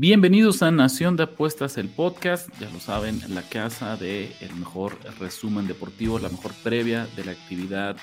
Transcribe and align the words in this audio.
Bienvenidos 0.00 0.62
a 0.62 0.70
Nación 0.70 1.16
de 1.16 1.24
Apuestas, 1.24 1.76
el 1.76 1.88
podcast, 1.88 2.48
ya 2.60 2.70
lo 2.70 2.78
saben, 2.78 3.20
la 3.34 3.42
casa 3.42 3.96
de 3.96 4.32
el 4.40 4.54
mejor 4.54 4.96
resumen 5.18 5.66
deportivo, 5.66 6.20
la 6.20 6.28
mejor 6.28 6.52
previa 6.62 7.08
de 7.16 7.24
la 7.24 7.32
actividad 7.32 7.96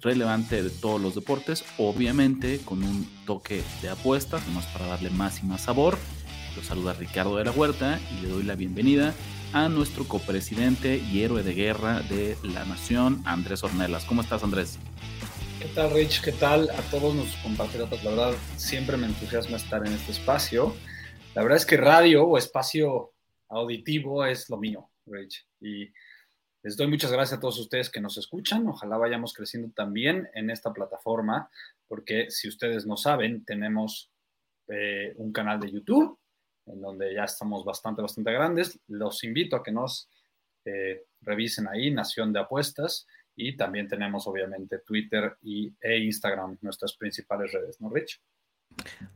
relevante 0.00 0.62
de 0.62 0.70
todos 0.70 1.00
los 1.00 1.16
deportes, 1.16 1.64
obviamente 1.76 2.60
con 2.64 2.84
un 2.84 3.04
toque 3.26 3.64
de 3.82 3.88
apuestas, 3.88 4.46
nomás 4.46 4.66
para 4.66 4.86
darle 4.86 5.10
más 5.10 5.42
y 5.42 5.46
más 5.46 5.62
sabor. 5.62 5.98
Los 6.54 6.66
saluda 6.66 6.92
Ricardo 6.92 7.36
de 7.36 7.46
la 7.46 7.50
Huerta 7.50 7.98
y 8.12 8.22
le 8.22 8.28
doy 8.28 8.44
la 8.44 8.54
bienvenida 8.54 9.12
a 9.52 9.68
nuestro 9.68 10.06
copresidente 10.06 10.98
y 10.98 11.22
héroe 11.22 11.42
de 11.42 11.52
guerra 11.52 11.98
de 12.02 12.38
la 12.44 12.64
nación, 12.64 13.22
Andrés 13.24 13.64
Ornelas. 13.64 14.04
¿Cómo 14.04 14.22
estás, 14.22 14.44
Andrés? 14.44 14.78
¿Qué 15.58 15.66
tal, 15.74 15.92
Rich? 15.92 16.20
¿Qué 16.20 16.30
tal 16.30 16.70
a 16.70 16.80
todos 16.92 17.12
nuestros 17.12 17.42
compatriotas? 17.42 18.04
La 18.04 18.10
verdad, 18.10 18.34
siempre 18.56 18.96
me 18.96 19.08
entusiasma 19.08 19.56
estar 19.56 19.84
en 19.84 19.94
este 19.94 20.12
espacio. 20.12 20.72
La 21.34 21.42
verdad 21.42 21.56
es 21.56 21.66
que 21.66 21.76
radio 21.76 22.24
o 22.28 22.38
espacio 22.38 23.12
auditivo 23.48 24.24
es 24.24 24.48
lo 24.48 24.56
mío, 24.56 24.90
Rich. 25.06 25.44
Y 25.60 25.92
les 26.62 26.76
doy 26.76 26.86
muchas 26.86 27.10
gracias 27.10 27.38
a 27.38 27.40
todos 27.40 27.58
ustedes 27.58 27.90
que 27.90 28.00
nos 28.00 28.16
escuchan. 28.18 28.68
Ojalá 28.68 28.98
vayamos 28.98 29.34
creciendo 29.34 29.72
también 29.74 30.30
en 30.34 30.48
esta 30.48 30.72
plataforma, 30.72 31.50
porque 31.88 32.30
si 32.30 32.46
ustedes 32.46 32.86
no 32.86 32.96
saben, 32.96 33.44
tenemos 33.44 34.12
eh, 34.68 35.12
un 35.16 35.32
canal 35.32 35.58
de 35.58 35.72
YouTube 35.72 36.16
en 36.66 36.80
donde 36.80 37.12
ya 37.12 37.24
estamos 37.24 37.64
bastante, 37.64 38.00
bastante 38.00 38.32
grandes. 38.32 38.78
Los 38.86 39.24
invito 39.24 39.56
a 39.56 39.62
que 39.64 39.72
nos 39.72 40.08
eh, 40.64 41.02
revisen 41.20 41.66
ahí, 41.66 41.90
Nación 41.90 42.32
de 42.32 42.40
Apuestas. 42.40 43.08
Y 43.34 43.56
también 43.56 43.88
tenemos, 43.88 44.28
obviamente, 44.28 44.78
Twitter 44.86 45.36
y, 45.42 45.74
e 45.80 45.98
Instagram, 45.98 46.58
nuestras 46.60 46.96
principales 46.96 47.50
redes, 47.50 47.80
¿no, 47.80 47.90
Rich? 47.90 48.20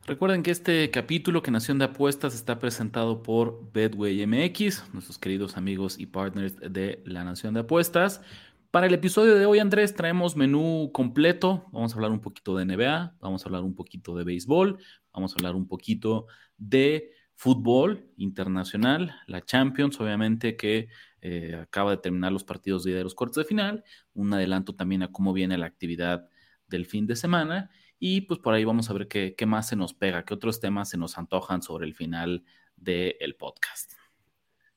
Recuerden 0.06 0.42
que 0.42 0.50
este 0.50 0.90
capítulo 0.90 1.42
que 1.42 1.50
Nación 1.50 1.78
de 1.78 1.84
Apuestas 1.84 2.34
está 2.34 2.58
presentado 2.58 3.22
por 3.22 3.70
Bedway 3.72 4.26
MX, 4.26 4.94
nuestros 4.94 5.18
queridos 5.18 5.56
amigos 5.56 5.98
y 5.98 6.06
partners 6.06 6.56
de 6.56 7.02
la 7.04 7.24
Nación 7.24 7.52
de 7.52 7.60
Apuestas. 7.60 8.22
Para 8.70 8.86
el 8.86 8.94
episodio 8.94 9.34
de 9.34 9.44
hoy, 9.44 9.58
Andrés, 9.58 9.94
traemos 9.94 10.36
menú 10.36 10.90
completo. 10.92 11.66
Vamos 11.72 11.92
a 11.92 11.96
hablar 11.96 12.10
un 12.10 12.20
poquito 12.20 12.56
de 12.56 12.64
NBA, 12.64 13.16
vamos 13.20 13.42
a 13.42 13.48
hablar 13.48 13.64
un 13.64 13.74
poquito 13.74 14.16
de 14.16 14.24
béisbol, 14.24 14.78
vamos 15.12 15.32
a 15.32 15.34
hablar 15.36 15.54
un 15.54 15.68
poquito 15.68 16.26
de 16.56 17.10
fútbol 17.34 18.10
internacional, 18.16 19.14
la 19.26 19.44
Champions, 19.44 20.00
obviamente 20.00 20.56
que 20.56 20.88
eh, 21.20 21.54
acaba 21.60 21.92
de 21.92 21.98
terminar 21.98 22.32
los 22.32 22.44
partidos 22.44 22.84
de 22.84 23.02
los 23.02 23.14
cortes 23.14 23.36
de 23.36 23.44
final, 23.44 23.84
un 24.14 24.32
adelanto 24.32 24.74
también 24.74 25.02
a 25.02 25.12
cómo 25.12 25.32
viene 25.32 25.58
la 25.58 25.66
actividad 25.66 26.28
del 26.66 26.86
fin 26.86 27.06
de 27.06 27.14
semana 27.14 27.70
y 27.98 28.22
pues 28.22 28.40
por 28.40 28.54
ahí 28.54 28.64
vamos 28.64 28.90
a 28.90 28.92
ver 28.92 29.08
qué, 29.08 29.34
más 29.46 29.68
se 29.68 29.76
nos 29.76 29.94
pega, 29.94 30.24
qué 30.24 30.34
otros 30.34 30.60
temas 30.60 30.90
se 30.90 30.98
nos 30.98 31.18
antojan 31.18 31.62
sobre 31.62 31.86
el 31.86 31.94
final 31.94 32.44
del 32.76 33.34
podcast. 33.36 33.92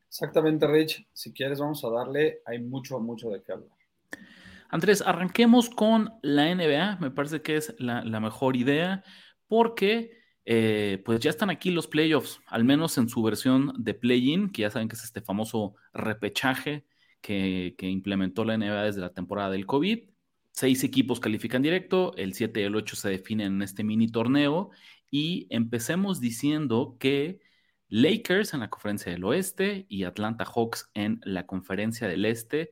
Exactamente, 0.08 0.68
Rich. 0.68 1.08
Si 1.14 1.32
quieres, 1.32 1.60
vamos 1.60 1.84
a 1.86 1.90
darle. 1.90 2.42
Hay 2.46 2.60
mucho, 2.60 3.00
mucho 3.00 3.30
de 3.30 3.42
qué 3.44 3.54
hablar. 3.54 3.70
Andrés, 4.70 5.02
arranquemos 5.02 5.70
con 5.70 6.14
la 6.22 6.54
NBA. 6.54 6.98
Me 7.00 7.12
parece 7.12 7.42
que 7.42 7.58
es 7.58 7.76
la, 7.78 8.20
mejor 8.20 8.56
idea 8.56 9.04
porque 9.48 10.18
eh, 10.46 11.02
pues 11.06 11.20
ya 11.20 11.30
están 11.30 11.50
aquí 11.50 11.72
los 11.72 11.88
playoffs, 11.88 12.42
al 12.48 12.64
menos 12.64 12.98
en 12.98 13.08
su 13.08 13.22
versión 13.22 13.74
de 13.78 13.94
play-in, 13.94 14.52
que 14.52 14.64
ya 14.64 14.72
saben 14.72 14.88
que 14.88 14.96
es 14.96 15.04
este 15.04 15.22
famoso 15.22 15.76
repechaje 15.94 16.86
que, 17.22 17.76
que 17.78 17.88
implementó 17.88 18.44
la 18.44 18.58
NBA 18.58 18.84
desde 18.84 19.02
la 19.02 19.14
temporada 19.14 19.52
del 19.52 19.66
COVID. 19.66 20.11
Seis 20.52 20.84
equipos 20.84 21.20
califican 21.20 21.62
directo, 21.62 22.16
el 22.18 22.34
7 22.34 22.62
y 22.62 22.64
el 22.64 22.76
8 22.76 22.96
se 22.96 23.10
definen 23.10 23.54
en 23.54 23.62
este 23.62 23.84
mini 23.84 24.10
torneo 24.10 24.70
y 25.10 25.48
empecemos 25.50 26.20
diciendo 26.20 26.98
que 27.00 27.40
Lakers 27.88 28.54
en 28.54 28.62
la 28.62 28.70
conferencia 28.70 29.12
del 29.12 29.24
oeste 29.24 29.86
y 29.90 30.04
Atlanta 30.04 30.46
Hawks 30.46 30.90
en 30.94 31.20
la 31.24 31.46
conferencia 31.46 32.08
del 32.08 32.26
este 32.26 32.72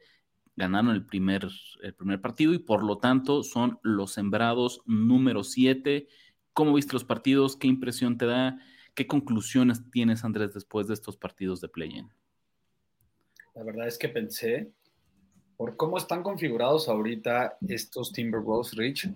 ganaron 0.55 0.91
el 0.91 1.05
primer, 1.05 1.47
el 1.81 1.93
primer 1.93 2.21
partido 2.21 2.53
y 2.53 2.59
por 2.59 2.83
lo 2.83 2.97
tanto 2.97 3.43
son 3.43 3.79
los 3.81 4.11
sembrados 4.11 4.81
número 4.85 5.43
7. 5.43 6.07
¿Cómo 6.53 6.73
viste 6.73 6.93
los 6.93 7.05
partidos? 7.05 7.55
¿Qué 7.55 7.67
impresión 7.67 8.17
te 8.17 8.25
da? 8.25 8.59
¿Qué 8.93 9.07
conclusiones 9.07 9.89
tienes, 9.89 10.25
Andrés, 10.25 10.53
después 10.53 10.87
de 10.87 10.93
estos 10.93 11.15
partidos 11.15 11.61
de 11.61 11.69
play-in? 11.69 12.09
La 13.55 13.63
verdad 13.63 13.87
es 13.87 13.97
que 13.97 14.09
pensé 14.09 14.73
por 15.59 15.75
cómo 15.75 15.97
están 15.97 16.23
configurados 16.23 16.87
ahorita 16.87 17.57
estos 17.67 18.13
Timberwolves, 18.13 18.77
Rich, 18.77 19.09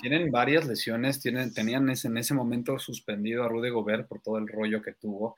tienen 0.00 0.30
varias 0.30 0.66
lesiones, 0.66 1.20
tienen, 1.20 1.52
tenían 1.52 1.90
ese, 1.90 2.08
en 2.08 2.16
ese 2.16 2.32
momento 2.32 2.78
suspendido 2.78 3.44
a 3.44 3.48
Rudy 3.48 3.68
Gobert 3.68 4.08
por 4.08 4.22
todo 4.22 4.38
el 4.38 4.48
rollo 4.48 4.80
que 4.80 4.94
tuvo. 4.94 5.36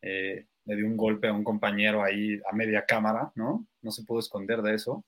Eh, 0.00 0.46
le 0.64 0.76
dio 0.76 0.86
un 0.86 0.96
golpe 0.96 1.26
a 1.26 1.32
un 1.32 1.42
compañero 1.42 2.04
ahí 2.04 2.40
a 2.48 2.54
media 2.54 2.86
cámara, 2.86 3.32
¿no? 3.34 3.66
No 3.82 3.90
se 3.90 4.04
pudo 4.04 4.20
esconder 4.20 4.62
de 4.62 4.76
eso. 4.76 5.04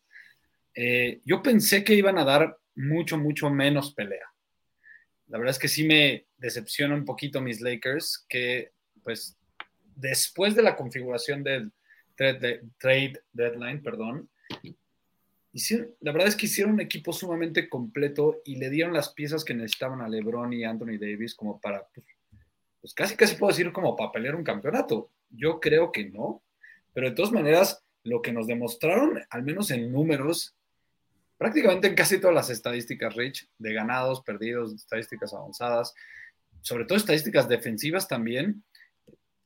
Eh, 0.75 1.21
yo 1.25 1.45
pensé 1.45 1.85
que 1.85 1.95
iban 1.95 2.19
a 2.19 2.25
dar 2.25 2.59
mucho, 2.75 3.19
mucho 3.19 3.51
menos 3.51 3.95
pelea. 3.95 4.27
La 5.29 5.39
verdad 5.39 5.53
es 5.53 5.61
que 5.61 5.69
sí 5.69 5.87
me 5.87 6.27
decepciona 6.39 6.97
un 6.97 7.05
poquito 7.05 7.41
mis 7.41 7.61
Lakers, 7.61 8.27
que 8.29 8.73
pues 9.05 9.39
después 9.95 10.57
de 10.57 10.63
la 10.63 10.75
configuración 10.75 11.45
del 11.45 11.71
trade 12.17 13.23
deadline, 13.33 13.81
perdón, 13.81 14.29
la 15.53 16.13
verdad 16.13 16.29
es 16.29 16.37
que 16.37 16.47
hicieron 16.47 16.75
un 16.75 16.81
equipo 16.81 17.13
sumamente 17.13 17.69
completo 17.69 18.43
y 18.45 18.57
le 18.57 18.71
dieron 18.71 18.93
las 18.93 19.11
piezas 19.11 19.45
que 19.45 19.55
necesitaban 19.55 20.01
a 20.01 20.09
LeBron 20.09 20.53
y 20.53 20.65
Anthony 20.65 20.99
Davis 21.01 21.35
como 21.35 21.61
para, 21.61 21.87
pues, 21.95 22.07
pues, 22.81 22.95
casi 22.95 23.17
casi 23.17 23.37
puedo 23.37 23.51
decir 23.51 23.73
como 23.73 23.97
para 23.97 24.13
pelear 24.13 24.35
un 24.35 24.45
campeonato. 24.45 25.11
Yo 25.31 25.61
creo 25.61 25.91
que 25.91 26.09
no, 26.09 26.43
pero 26.93 27.09
de 27.09 27.17
todas 27.17 27.33
maneras, 27.33 27.83
lo 28.05 28.23
que 28.23 28.33
nos 28.33 28.47
demostraron, 28.47 29.21
al 29.31 29.43
menos 29.43 29.71
en 29.71 29.93
números, 29.93 30.55
prácticamente 31.37 31.89
en 31.89 31.95
casi 31.95 32.19
todas 32.21 32.35
las 32.35 32.51
estadísticas, 32.51 33.15
Rich, 33.15 33.49
de 33.59 33.73
ganados, 33.73 34.23
perdidos, 34.23 34.75
estadísticas 34.75 35.33
avanzadas, 35.33 35.95
sobre 36.61 36.85
todo 36.85 36.99
estadísticas 36.99 37.49
defensivas 37.49 38.09
también, 38.09 38.65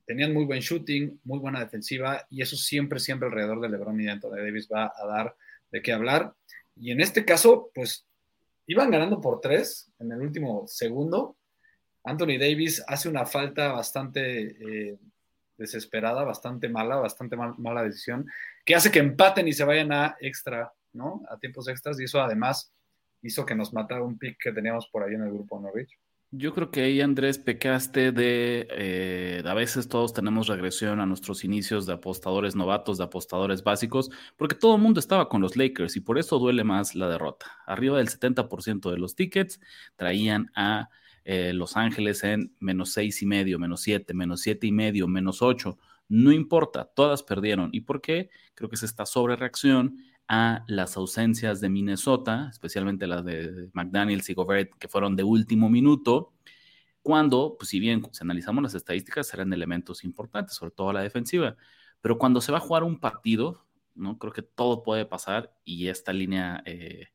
tenían 0.07 0.33
muy 0.33 0.45
buen 0.45 0.61
shooting, 0.61 1.21
muy 1.25 1.39
buena 1.39 1.61
defensiva, 1.61 2.27
y 2.31 2.43
eso 2.43 2.57
siempre, 2.57 2.99
siempre 2.99 3.29
alrededor 3.29 3.61
de 3.61 3.69
LeBron 3.69 4.01
y 4.01 4.09
Anthony 4.09 4.37
Davis 4.37 4.69
va 4.73 4.93
a 4.97 5.07
dar 5.07 5.37
de 5.73 5.83
qué 5.83 5.93
hablar. 5.93 6.35
Y 6.77 6.93
en 6.93 7.01
este 7.01 7.25
caso, 7.25 7.71
pues 7.75 8.07
iban 8.67 8.91
ganando 8.91 9.21
por 9.21 9.41
tres 9.41 9.91
en 9.99 10.13
el 10.13 10.21
último 10.21 10.65
segundo. 10.67 11.37
Anthony 12.05 12.39
Davis 12.39 12.85
hace 12.87 13.09
una 13.09 13.27
falta 13.27 13.73
bastante 13.73 14.91
eh, 14.91 14.99
desesperada, 15.57 16.25
bastante 16.25 16.69
mala, 16.69 16.97
bastante 16.97 17.37
mala 17.37 17.83
decisión, 17.83 18.27
que 18.65 18.75
hace 18.75 18.91
que 18.91 18.99
empaten 18.99 19.49
y 19.49 19.53
se 19.53 19.65
vayan 19.65 19.93
a 19.93 20.17
extra, 20.21 20.73
¿no? 20.93 21.23
A 21.29 21.39
tiempos 21.39 21.69
extras. 21.69 21.99
Y 22.01 22.05
eso 22.05 22.21
además 22.21 22.73
hizo 23.23 23.47
que 23.47 23.55
nos 23.55 23.73
matara 23.73 24.03
un 24.03 24.19
pick 24.19 24.37
que 24.39 24.53
teníamos 24.53 24.89
por 24.89 25.03
ahí 25.03 25.15
en 25.15 25.23
el 25.23 25.33
grupo 25.33 25.61
Norwich. 25.61 25.99
Yo 26.35 26.55
creo 26.55 26.71
que 26.71 26.81
ahí, 26.81 27.03
Andrés, 27.03 27.37
pecaste 27.37 28.11
de, 28.11 28.67
eh, 28.71 29.43
a 29.45 29.53
veces 29.53 29.87
todos 29.89 30.15
tenemos 30.15 30.47
regresión 30.47 30.99
a 30.99 31.05
nuestros 31.05 31.45
inicios 31.45 31.85
de 31.85 31.93
apostadores 31.93 32.57
novatos, 32.57 32.97
de 32.97 33.05
apostadores 33.05 33.63
básicos, 33.63 34.11
porque 34.39 34.55
todo 34.55 34.77
el 34.77 34.81
mundo 34.81 34.99
estaba 34.99 35.29
con 35.29 35.43
los 35.43 35.57
Lakers 35.57 35.95
y 35.97 36.01
por 36.01 36.19
eso 36.19 36.39
duele 36.39 36.65
más 36.65 36.95
la 36.95 37.11
derrota. 37.11 37.59
Arriba 37.67 37.99
del 37.99 38.09
70% 38.09 38.91
de 38.91 38.97
los 38.97 39.15
tickets 39.15 39.61
traían 39.97 40.51
a 40.55 40.89
eh, 41.25 41.53
Los 41.53 41.77
Ángeles 41.77 42.25
en 42.25 42.57
menos 42.61 42.93
seis 42.95 43.21
y 43.21 43.27
medio, 43.27 43.59
menos 43.59 43.83
siete, 43.83 44.15
menos 44.15 44.41
siete 44.41 44.67
y 44.67 44.73
medio, 44.73 45.09
menos 45.09 45.43
ocho. 45.43 45.79
No 46.09 46.33
importa, 46.33 46.91
todas 46.95 47.23
perdieron. 47.23 47.69
¿Y 47.73 47.83
por 47.83 48.01
qué? 48.01 48.31
Creo 48.55 48.71
que 48.71 48.77
es 48.77 48.83
esta 48.83 49.05
sobrereacción 49.05 49.99
a 50.29 50.65
las 50.69 50.97
ausencias 50.97 51.61
de 51.61 51.69
Minnesota, 51.69 52.49
especialmente 52.51 53.07
las 53.07 53.25
de 53.25 53.71
McDaniels 53.73 54.31
y 54.31 54.35
Gobert, 54.35 54.73
que 54.79 54.89
fueron 54.89 55.17
de 55.17 55.25
último 55.25 55.69
minuto, 55.69 56.33
cuando, 57.03 57.57
pues 57.59 57.71
si 57.71 57.81
bien 57.81 58.03
analizamos 58.21 58.63
las 58.63 58.75
estadísticas, 58.75 59.33
eran 59.35 59.53
elementos 59.53 60.05
importantes, 60.05 60.55
sobre 60.57 60.73
todo 60.73 60.93
la 60.93 61.03
defensiva, 61.03 61.57
pero 62.01 62.19
cuando 62.19 62.41
se 62.41 62.53
va 62.53 62.59
a 62.59 62.61
jugar 62.61 62.85
un 62.85 63.01
partido, 63.01 63.67
¿no? 63.95 64.19
Creo 64.19 64.33
que 64.33 64.43
todo 64.43 64.83
puede 64.83 65.05
pasar 65.07 65.55
y 65.65 65.89
esta 65.89 66.13
línea 66.13 66.63
eh, 66.65 67.09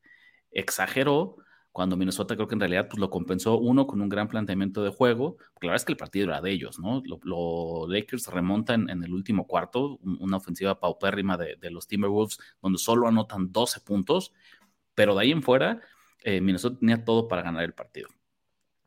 exageró 0.51 1.37
cuando 1.77 1.95
Minnesota 1.95 2.33
creo 2.33 2.47
que 2.47 2.55
en 2.55 2.59
realidad 2.59 2.87
pues, 2.89 2.99
lo 2.99 3.11
compensó 3.11 3.59
uno 3.59 3.85
con 3.85 4.01
un 4.01 4.09
gran 4.09 4.27
planteamiento 4.27 4.83
de 4.83 4.89
juego, 4.89 5.37
la 5.61 5.67
verdad 5.67 5.75
es 5.75 5.85
que 5.85 5.91
el 5.91 5.97
partido 5.97 6.25
era 6.25 6.41
de 6.41 6.49
ellos, 6.49 6.79
¿no? 6.79 7.03
Los 7.05 7.87
Lakers 7.87 8.25
remontan 8.29 8.89
en 8.89 9.03
el 9.03 9.13
último 9.13 9.45
cuarto, 9.45 9.99
una 10.01 10.37
ofensiva 10.37 10.79
paupérrima 10.79 11.37
de, 11.37 11.55
de, 11.55 11.69
los 11.69 11.85
Timberwolves, 11.85 12.39
donde 12.63 12.79
solo 12.79 13.07
anotan 13.07 13.51
12 13.51 13.81
puntos, 13.81 14.33
pero 14.95 15.13
de 15.13 15.21
ahí 15.21 15.31
en 15.31 15.43
fuera, 15.43 15.79
eh, 16.23 16.41
Minnesota 16.41 16.79
tenía 16.79 17.05
todo 17.05 17.27
para 17.27 17.43
ganar 17.43 17.63
el 17.63 17.75
partido. 17.75 18.09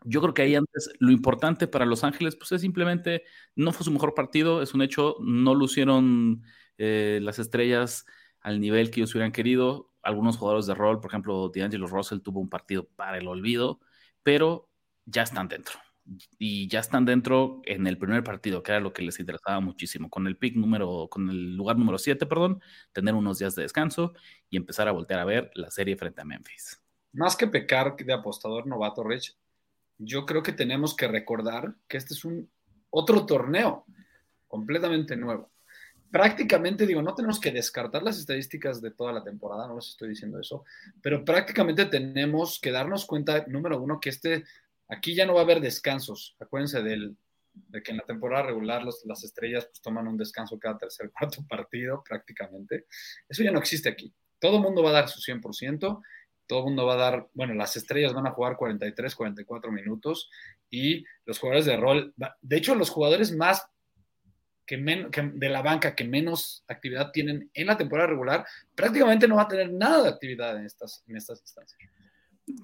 Yo 0.03 0.21
creo 0.21 0.35
que 0.35 0.43
ahí 0.43 0.57
antes 0.57 0.91
lo 0.99 1.13
importante 1.13 1.69
para 1.69 1.87
Los 1.87 2.03
Ángeles, 2.03 2.35
pues 2.35 2.51
es 2.51 2.61
simplemente, 2.61 3.23
no 3.55 3.71
fue 3.71 3.85
su 3.85 3.93
mejor 3.93 4.15
partido, 4.15 4.63
es 4.63 4.75
un 4.75 4.83
hecho, 4.83 5.15
no 5.21 5.55
lucieron 5.55 6.43
eh, 6.77 7.21
las 7.23 7.39
estrellas 7.39 8.05
al 8.41 8.61
nivel 8.61 8.91
que 8.91 8.99
ellos 8.99 9.15
hubieran 9.15 9.31
querido. 9.31 9.90
Algunos 10.03 10.37
jugadores 10.37 10.67
de 10.67 10.75
rol, 10.75 11.01
por 11.01 11.11
ejemplo, 11.11 11.51
D'Angelo 11.55 11.87
Russell 11.87 12.21
tuvo 12.21 12.41
un 12.41 12.49
partido 12.49 12.89
para 12.97 13.19
el 13.19 13.29
olvido, 13.29 13.81
pero 14.23 14.69
ya 15.05 15.23
están 15.23 15.49
dentro. 15.49 15.79
Y 16.39 16.67
ya 16.69 16.81
están 16.81 17.05
dentro 17.05 17.61
en 17.65 17.87
el 17.87 17.99
primer 17.99 18.25
partido, 18.25 18.63
que 18.63 18.73
era 18.73 18.81
lo 18.81 18.93
que 18.93 19.03
les 19.03 19.21
interesaba 19.21 19.61
muchísimo. 19.61 20.09
Con 20.11 20.27
el 20.27 20.37
pick 20.37 20.57
número, 20.57 21.09
con 21.11 21.29
el 21.29 21.57
lugar 21.57 21.77
número 21.77 21.99
7, 21.99 22.27
perdón, 22.27 22.61
tener 22.93 23.15
unos 23.15 23.39
días 23.39 23.55
de 23.55 23.63
descanso 23.63 24.15
y 24.49 24.57
empezar 24.57 24.89
a 24.89 24.93
voltear 24.93 25.21
a 25.21 25.25
ver 25.25 25.51
la 25.55 25.71
serie 25.71 25.97
frente 25.97 26.23
a 26.23 26.25
Memphis. 26.25 26.83
Más 27.13 27.37
que 27.37 27.47
pecar 27.47 27.97
de 27.97 28.13
apostador 28.13 28.67
novato, 28.67 29.05
Rich, 29.05 29.37
yo 29.99 30.27
creo 30.27 30.43
que 30.43 30.53
tenemos 30.53 30.97
que 30.97 31.07
recordar 31.07 31.75
que 31.87 31.99
este 31.99 32.15
es 32.15 32.25
un 32.25 32.51
otro 32.89 33.27
torneo 33.27 33.85
completamente 34.49 35.17
nuevo 35.17 35.51
prácticamente, 36.11 36.87
digo, 36.87 37.03
no 37.03 37.15
tenemos 37.15 37.41
que 37.41 37.53
descartar 37.53 38.03
las 38.03 38.19
estadísticas 38.19 38.81
de 38.81 38.91
toda 38.91 39.13
la 39.13 39.23
temporada, 39.23 39.69
no 39.69 39.77
les 39.77 39.89
estoy 39.89 40.11
diciendo 40.11 40.39
eso, 40.41 40.65
pero 41.01 41.25
prácticamente 41.25 41.87
tenemos 41.87 42.61
que 42.61 42.73
darnos 42.73 43.07
cuenta, 43.07 43.45
número 43.47 43.81
uno, 43.81 44.01
que 44.01 44.11
este, 44.11 44.45
aquí 44.89 45.15
ya 45.15 45.27
no 45.27 45.35
va 45.35 45.41
a 45.41 45.45
haber 45.45 45.61
descansos. 45.61 46.37
Acuérdense 46.41 46.83
del, 46.83 47.17
de 47.53 47.83
que 47.83 47.93
en 47.93 47.99
la 47.99 48.05
temporada 48.05 48.45
regular 48.45 48.83
las 48.85 49.25
estrellas 49.25 49.67
pues, 49.67 49.81
toman 49.81 50.09
un 50.09 50.17
descanso 50.17 50.59
cada 50.59 50.79
tercer, 50.79 51.11
cuarto 51.19 51.45
partido 51.49 52.03
prácticamente. 52.07 52.87
Eso 53.29 53.43
ya 53.43 53.53
no 53.53 53.59
existe 53.59 53.89
aquí. 53.89 54.13
Todo 54.39 54.57
el 54.57 54.63
mundo 54.63 54.83
va 54.83 54.91
a 54.91 54.95
dar 54.95 55.09
su 55.09 55.21
100%, 55.21 56.03
todo 56.47 56.65
mundo 56.65 56.87
va 56.87 56.95
a 56.95 56.97
dar, 56.97 57.29
bueno, 57.35 57.55
las 57.55 57.77
estrellas 57.77 58.13
van 58.13 58.27
a 58.27 58.33
jugar 58.33 58.57
43, 58.57 59.15
44 59.15 59.71
minutos 59.71 60.29
y 60.69 61.05
los 61.25 61.39
jugadores 61.39 61.67
de 61.67 61.77
rol, 61.77 62.15
de 62.41 62.57
hecho 62.57 62.75
los 62.75 62.91
jugadores 62.91 63.31
más 63.37 63.69
de 64.77 65.49
la 65.49 65.63
banca 65.63 65.95
que 65.95 66.05
menos 66.05 66.65
actividad 66.69 67.11
tienen 67.13 67.51
en 67.55 67.67
la 67.67 67.77
temporada 67.77 68.09
regular, 68.09 68.45
prácticamente 68.75 69.27
no 69.27 69.37
va 69.37 69.43
a 69.43 69.49
tener 69.49 69.73
nada 69.73 70.03
de 70.03 70.09
actividad 70.09 70.59
en 70.59 70.67
estas, 70.67 71.05
en 71.07 71.17
estas 71.17 71.41
instancias. 71.41 71.79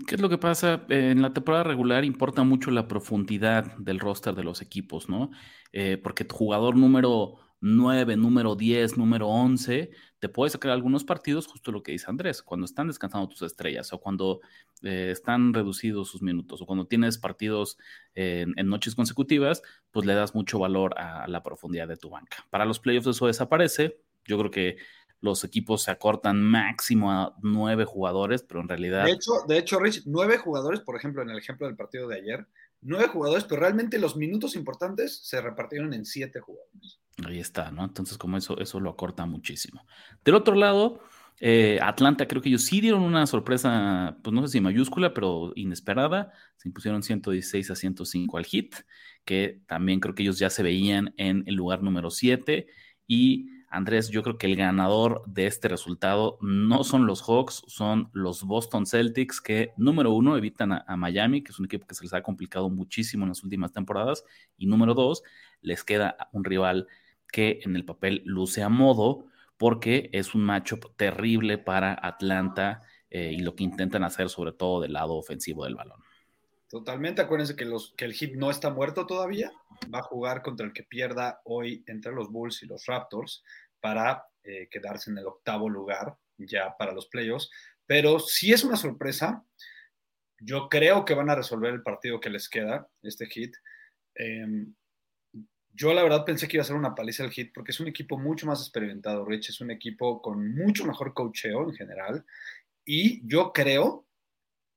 ¿Qué 0.07 0.17
es 0.17 0.21
lo 0.21 0.29
que 0.29 0.39
pasa? 0.39 0.85
En 0.89 1.23
la 1.23 1.33
temporada 1.33 1.65
regular 1.65 2.05
importa 2.05 2.43
mucho 2.43 2.71
la 2.71 2.89
profundidad 2.89 3.77
del 3.77 4.01
roster 4.01 4.35
de 4.35 4.45
los 4.45 4.61
equipos, 4.63 5.09
¿no? 5.09 5.31
Eh, 5.73 5.99
porque 6.03 6.25
tu 6.25 6.35
jugador 6.35 6.77
número 6.77 7.39
9, 7.61 8.17
número 8.17 8.55
10, 8.55 8.99
número 8.99 9.29
11, 9.29 9.91
te 10.19 10.29
puede 10.29 10.51
sacar 10.51 10.71
algunos 10.71 11.05
partidos, 11.05 11.47
justo 11.47 11.73
lo 11.73 11.83
que 11.83 11.93
dice 11.93 12.07
Andrés, 12.09 12.43
cuando 12.43 12.67
están 12.67 12.89
descansando 12.89 13.29
tus 13.29 13.43
estrellas 13.43 13.93
o 13.93 14.01
cuando 14.01 14.41
eh, 14.83 15.11
están 15.11 15.55
reducidos 15.55 16.09
sus 16.09 16.23
minutos 16.23 16.61
o 16.61 16.67
cuando 16.67 16.87
tienes 16.87 17.19
partidos 17.19 17.79
en, 18.15 18.55
noches 18.69 18.95
consecutivas, 18.95 19.63
pues 19.91 20.07
le 20.07 20.15
das 20.15 20.35
mucho 20.35 20.59
valor 20.59 20.99
a 20.99 21.27
la 21.29 21.43
profundidad 21.43 21.89
de 21.89 21.97
tu 21.97 22.11
banca. 22.11 22.47
Para 22.51 22.65
los 22.65 22.79
playoffs 22.79 23.09
eso 23.09 23.27
desaparece. 23.27 24.01
Yo 24.25 24.39
creo 24.39 24.51
que 24.51 24.77
los 25.21 25.45
equipos 25.45 25.83
se 25.83 25.91
acortan 25.91 26.43
máximo 26.43 27.11
a 27.11 27.35
nueve 27.43 27.85
jugadores, 27.85 28.43
pero 28.43 28.61
en 28.61 28.69
realidad... 28.69 29.05
De 29.05 29.13
hecho, 29.13 29.33
de 29.49 29.59
hecho, 29.59 29.79
Rich, 29.79 30.03
nueve 30.07 30.39
jugadores, 30.39 30.81
por 30.81 30.97
ejemplo, 30.97 31.23
en 31.23 31.31
el 31.31 31.39
ejemplo 31.39 31.67
del 31.67 31.77
partido 31.77 32.07
de 32.07 32.17
ayer, 32.17 32.47
nueve 32.87 33.09
jugadores, 33.09 33.45
pero 33.45 33.61
realmente 33.61 33.99
los 33.99 34.17
minutos 34.17 34.57
importantes 34.57 35.21
se 35.23 35.41
repartieron 35.41 35.93
en 35.93 36.05
siete 36.05 36.41
jugadores. 36.41 37.01
Ahí 37.25 37.41
está, 37.41 37.71
¿no? 37.71 37.85
Entonces, 37.85 38.17
como 38.17 38.37
eso, 38.37 38.59
eso 38.59 38.79
lo 38.81 38.91
acorta 38.91 39.27
muchísimo. 39.27 39.85
Del 40.25 40.35
otro 40.35 40.55
lado, 40.55 41.01
eh, 41.41 41.79
Atlanta, 41.83 42.29
creo 42.29 42.41
que 42.41 42.49
ellos 42.49 42.65
sí 42.65 42.81
dieron 42.81 43.03
una 43.03 43.27
sorpresa, 43.27 44.17
pues 44.23 44.33
no 44.33 44.47
sé 44.47 44.53
si 44.53 44.61
mayúscula, 44.61 45.13
pero 45.13 45.53
inesperada. 45.57 46.33
Se 46.57 46.69
impusieron 46.69 47.03
116 47.03 47.71
a 47.71 47.75
105 47.75 48.39
al 48.39 48.45
hit, 48.45 48.75
que 49.25 49.61
también 49.67 50.01
creo 50.01 50.15
que 50.15 50.23
ellos 50.23 50.39
ya 50.39 50.51
se 50.51 50.63
veían 50.63 51.15
en 51.17 51.43
el 51.47 51.55
lugar 51.55 51.83
número 51.83 52.11
7. 52.11 52.69
Y 53.09 53.51
Andrés, 53.77 54.09
yo 54.09 54.23
creo 54.23 54.39
que 54.39 54.47
el 54.47 54.57
ganador 54.57 55.23
de 55.27 55.47
este 55.47 55.69
resultado 55.69 56.39
no 56.41 56.83
son 56.83 57.05
los 57.05 57.23
Hawks, 57.23 57.63
son 57.67 58.09
los 58.15 58.43
Boston 58.43 58.87
Celtics, 58.87 59.43
que 59.43 59.75
número 59.77 60.13
uno 60.13 60.39
evitan 60.39 60.73
a, 60.73 60.97
Miami, 60.97 61.43
que 61.43 61.53
es 61.53 61.59
un 61.59 61.67
equipo 61.67 61.87
que 61.87 61.95
se 61.95 62.03
les 62.03 62.15
ha 62.15 62.23
complicado 62.23 62.71
muchísimo 62.71 63.25
en 63.25 63.29
las 63.29 63.45
últimas 63.45 63.73
temporadas. 63.73 64.25
Y 64.57 64.67
número 64.67 64.95
dos, 64.95 65.23
les 65.61 65.85
queda 65.85 66.17
un 66.33 66.45
rival 66.45 66.89
que 67.31 67.61
en 67.65 67.77
el 67.77 67.85
papel 67.85 68.23
luce 68.25 68.63
a 68.63 68.71
modo 68.71 69.27
porque 69.59 70.09
es 70.13 70.35
un 70.35 70.43
matchup 70.43 70.97
terrible 70.97 71.59
para 71.59 71.99
Atlanta 72.01 72.81
eh, 73.11 73.33
y 73.33 73.41
lo 73.41 73.55
que 73.55 73.65
intentan 73.65 74.05
hacer 74.05 74.31
sobre 74.31 74.53
todo 74.53 74.81
del 74.81 74.95
lado 74.95 75.17
ofensivo 75.17 75.65
del 75.65 75.75
balón. 75.75 76.01
Totalmente, 76.69 77.23
acuérdense 77.23 77.55
que, 77.55 77.65
los, 77.65 77.95
que 77.97 78.07
el 78.07 78.13
hit 78.13 78.35
no 78.35 78.51
está 78.51 78.71
muerto 78.71 79.07
todavía, 79.07 79.53
va 79.95 80.01
a 80.01 80.03
jugar 80.03 80.43
contra 80.43 80.67
el 80.67 80.73
que 80.73 80.83
pierda 80.83 81.41
hoy 81.45 81.85
entre 81.87 82.13
los 82.13 82.31
Bulls 82.31 82.63
y 82.63 82.67
los 82.67 82.87
Raptors 82.87 83.45
para 83.87 84.27
eh, 84.43 84.67
quedarse 84.69 85.13
en 85.13 85.19
el 85.19 85.27
octavo 85.27 85.69
lugar 85.69 86.17
ya 86.37 86.77
para 86.77 86.93
los 86.93 87.07
playoffs, 87.07 87.49
pero 87.87 88.19
si 88.19 88.53
es 88.53 88.65
una 88.65 88.75
sorpresa, 88.75 89.45
yo 90.41 90.69
creo 90.69 91.05
que 91.05 91.15
van 91.15 91.31
a 91.31 91.37
resolver 91.37 91.73
el 91.73 91.85
partido 91.85 92.19
que 92.19 92.29
les 92.29 92.49
queda, 92.49 92.89
este 93.03 93.27
hit. 93.27 93.55
Em, 94.17 94.75
yo 95.73 95.95
la 95.95 96.03
verdad 96.03 96.25
pensé 96.25 96.49
que 96.49 96.57
iba 96.57 96.63
a 96.63 96.67
ser 96.67 96.75
una 96.75 96.97
paliza 96.97 97.23
el 97.23 97.31
hit 97.31 97.53
porque 97.55 97.71
es 97.71 97.79
un 97.79 97.87
equipo 97.87 98.19
mucho 98.19 98.45
más 98.45 98.61
experimentado, 98.61 99.25
Rich, 99.25 99.51
es 99.51 99.61
un 99.61 99.71
equipo 99.71 100.21
con 100.21 100.53
mucho 100.53 100.85
mejor 100.85 101.15
cocheo 101.15 101.63
en 101.69 101.77
general. 101.77 102.27
Y 102.85 103.25
yo 103.25 103.53
creo 103.53 104.05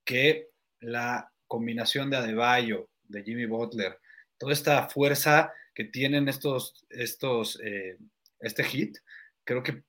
que 0.05 0.49
la 0.81 1.33
combinación 1.47 2.11
de 2.11 2.17
Adebayo, 2.17 2.89
de 3.05 3.23
Jimmy 3.23 3.47
Butler, 3.47 3.99
toda 4.37 4.53
esta 4.53 4.87
fuerza 4.87 5.51
que 5.73 5.85
tienen 5.85 6.29
estos, 6.29 6.85
estos, 6.89 7.59
eh, 7.63 7.97
este 8.39 8.63
hit, 8.63 8.97
creo 9.43 9.63
que 9.63 9.83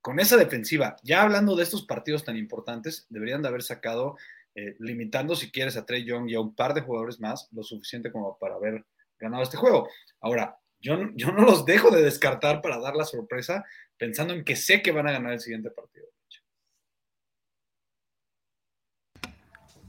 con 0.00 0.20
esa 0.20 0.36
defensiva, 0.36 0.96
ya 1.02 1.22
hablando 1.22 1.56
de 1.56 1.62
estos 1.62 1.86
partidos 1.86 2.24
tan 2.24 2.36
importantes, 2.36 3.06
deberían 3.08 3.40
de 3.40 3.48
haber 3.48 3.62
sacado, 3.62 4.16
eh, 4.54 4.76
limitando 4.78 5.34
si 5.34 5.50
quieres 5.50 5.76
a 5.76 5.86
Trey 5.86 6.04
Young 6.04 6.28
y 6.28 6.34
a 6.34 6.40
un 6.40 6.54
par 6.54 6.74
de 6.74 6.82
jugadores 6.82 7.20
más, 7.20 7.48
lo 7.52 7.62
suficiente 7.62 8.12
como 8.12 8.36
para 8.38 8.58
ver 8.58 8.84
ganado 9.18 9.42
este 9.42 9.56
juego. 9.56 9.88
Ahora, 10.20 10.58
yo, 10.78 10.98
yo 11.14 11.32
no 11.32 11.42
los 11.44 11.64
dejo 11.64 11.90
de 11.90 12.02
descartar 12.02 12.60
para 12.60 12.78
dar 12.78 12.94
la 12.94 13.06
sorpresa, 13.06 13.64
pensando 13.96 14.34
en 14.34 14.44
que 14.44 14.56
sé 14.56 14.82
que 14.82 14.92
van 14.92 15.08
a 15.08 15.12
ganar 15.12 15.32
el 15.32 15.40
siguiente 15.40 15.70
partido. 15.70 16.06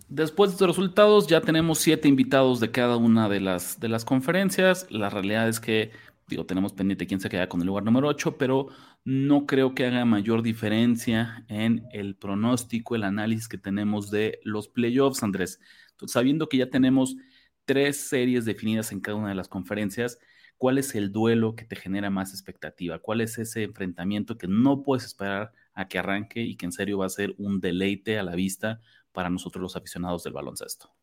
Después 0.08 0.52
de 0.52 0.54
estos 0.54 0.68
resultados, 0.68 1.28
ya 1.28 1.42
tenemos 1.42 1.80
siete 1.80 2.08
invitados 2.08 2.60
de 2.60 2.72
cada 2.72 2.96
una 2.96 3.28
de 3.28 3.42
las, 3.42 3.80
de 3.80 3.90
las 3.90 4.06
conferencias. 4.06 4.86
La 4.90 5.10
realidad 5.10 5.50
es 5.50 5.60
que, 5.60 5.92
digo, 6.28 6.46
tenemos 6.46 6.74
pendiente 6.74 7.06
quién 7.06 7.20
se 7.20 7.30
queda 7.30 7.48
con 7.48 7.62
el 7.62 7.68
lugar 7.68 7.84
número 7.84 8.08
8, 8.08 8.38
pero 8.38 8.70
no 9.04 9.46
creo 9.46 9.76
que 9.76 9.86
haga 9.86 10.06
mayor 10.06 10.42
diferencia 10.42 11.46
en 11.48 11.88
el 11.92 12.16
pronóstico, 12.16 12.96
el 12.96 13.04
análisis 13.04 13.48
que 13.48 13.58
tenemos 13.58 14.10
de 14.10 14.40
los 14.44 14.68
playoffs, 14.68 15.24
Andrés. 15.24 15.60
Sabiendo 16.08 16.50
que 16.50 16.58
ya 16.58 16.70
tenemos 16.70 17.16
tres 17.66 17.98
series 17.98 18.46
definidas 18.46 18.92
en 18.92 19.02
cada 19.02 19.18
una 19.18 19.30
de 19.30 19.36
las 19.36 19.48
conferencias, 19.48 20.20
¿cuál 20.58 20.78
es 20.78 20.96
el 20.96 21.12
duelo 21.12 21.56
que 21.56 21.66
te 21.66 21.76
genera 21.76 22.10
más 22.10 22.32
expectativa? 22.32 23.00
¿Cuál 23.00 23.22
es 23.22 23.38
ese 23.38 23.64
enfrentamiento 23.64 24.38
que 24.38 24.48
no 24.48 24.84
puedes 24.84 25.06
esperar 25.06 25.54
a 25.74 25.88
que 25.88 26.00
arranque 26.00 26.42
y 26.42 26.56
que 26.56 26.66
en 26.66 26.72
serio 26.72 27.00
va 27.00 27.06
a 27.06 27.10
ser 27.10 27.36
un 27.38 27.60
deleite 27.60 28.18
a 28.18 28.24
la 28.24 28.36
vista 28.36 28.82
para 29.12 29.30
nosotros 29.30 29.62
los 29.62 29.76
aficionados 29.76 30.24
del 30.24 30.34
baloncesto? 30.34 30.94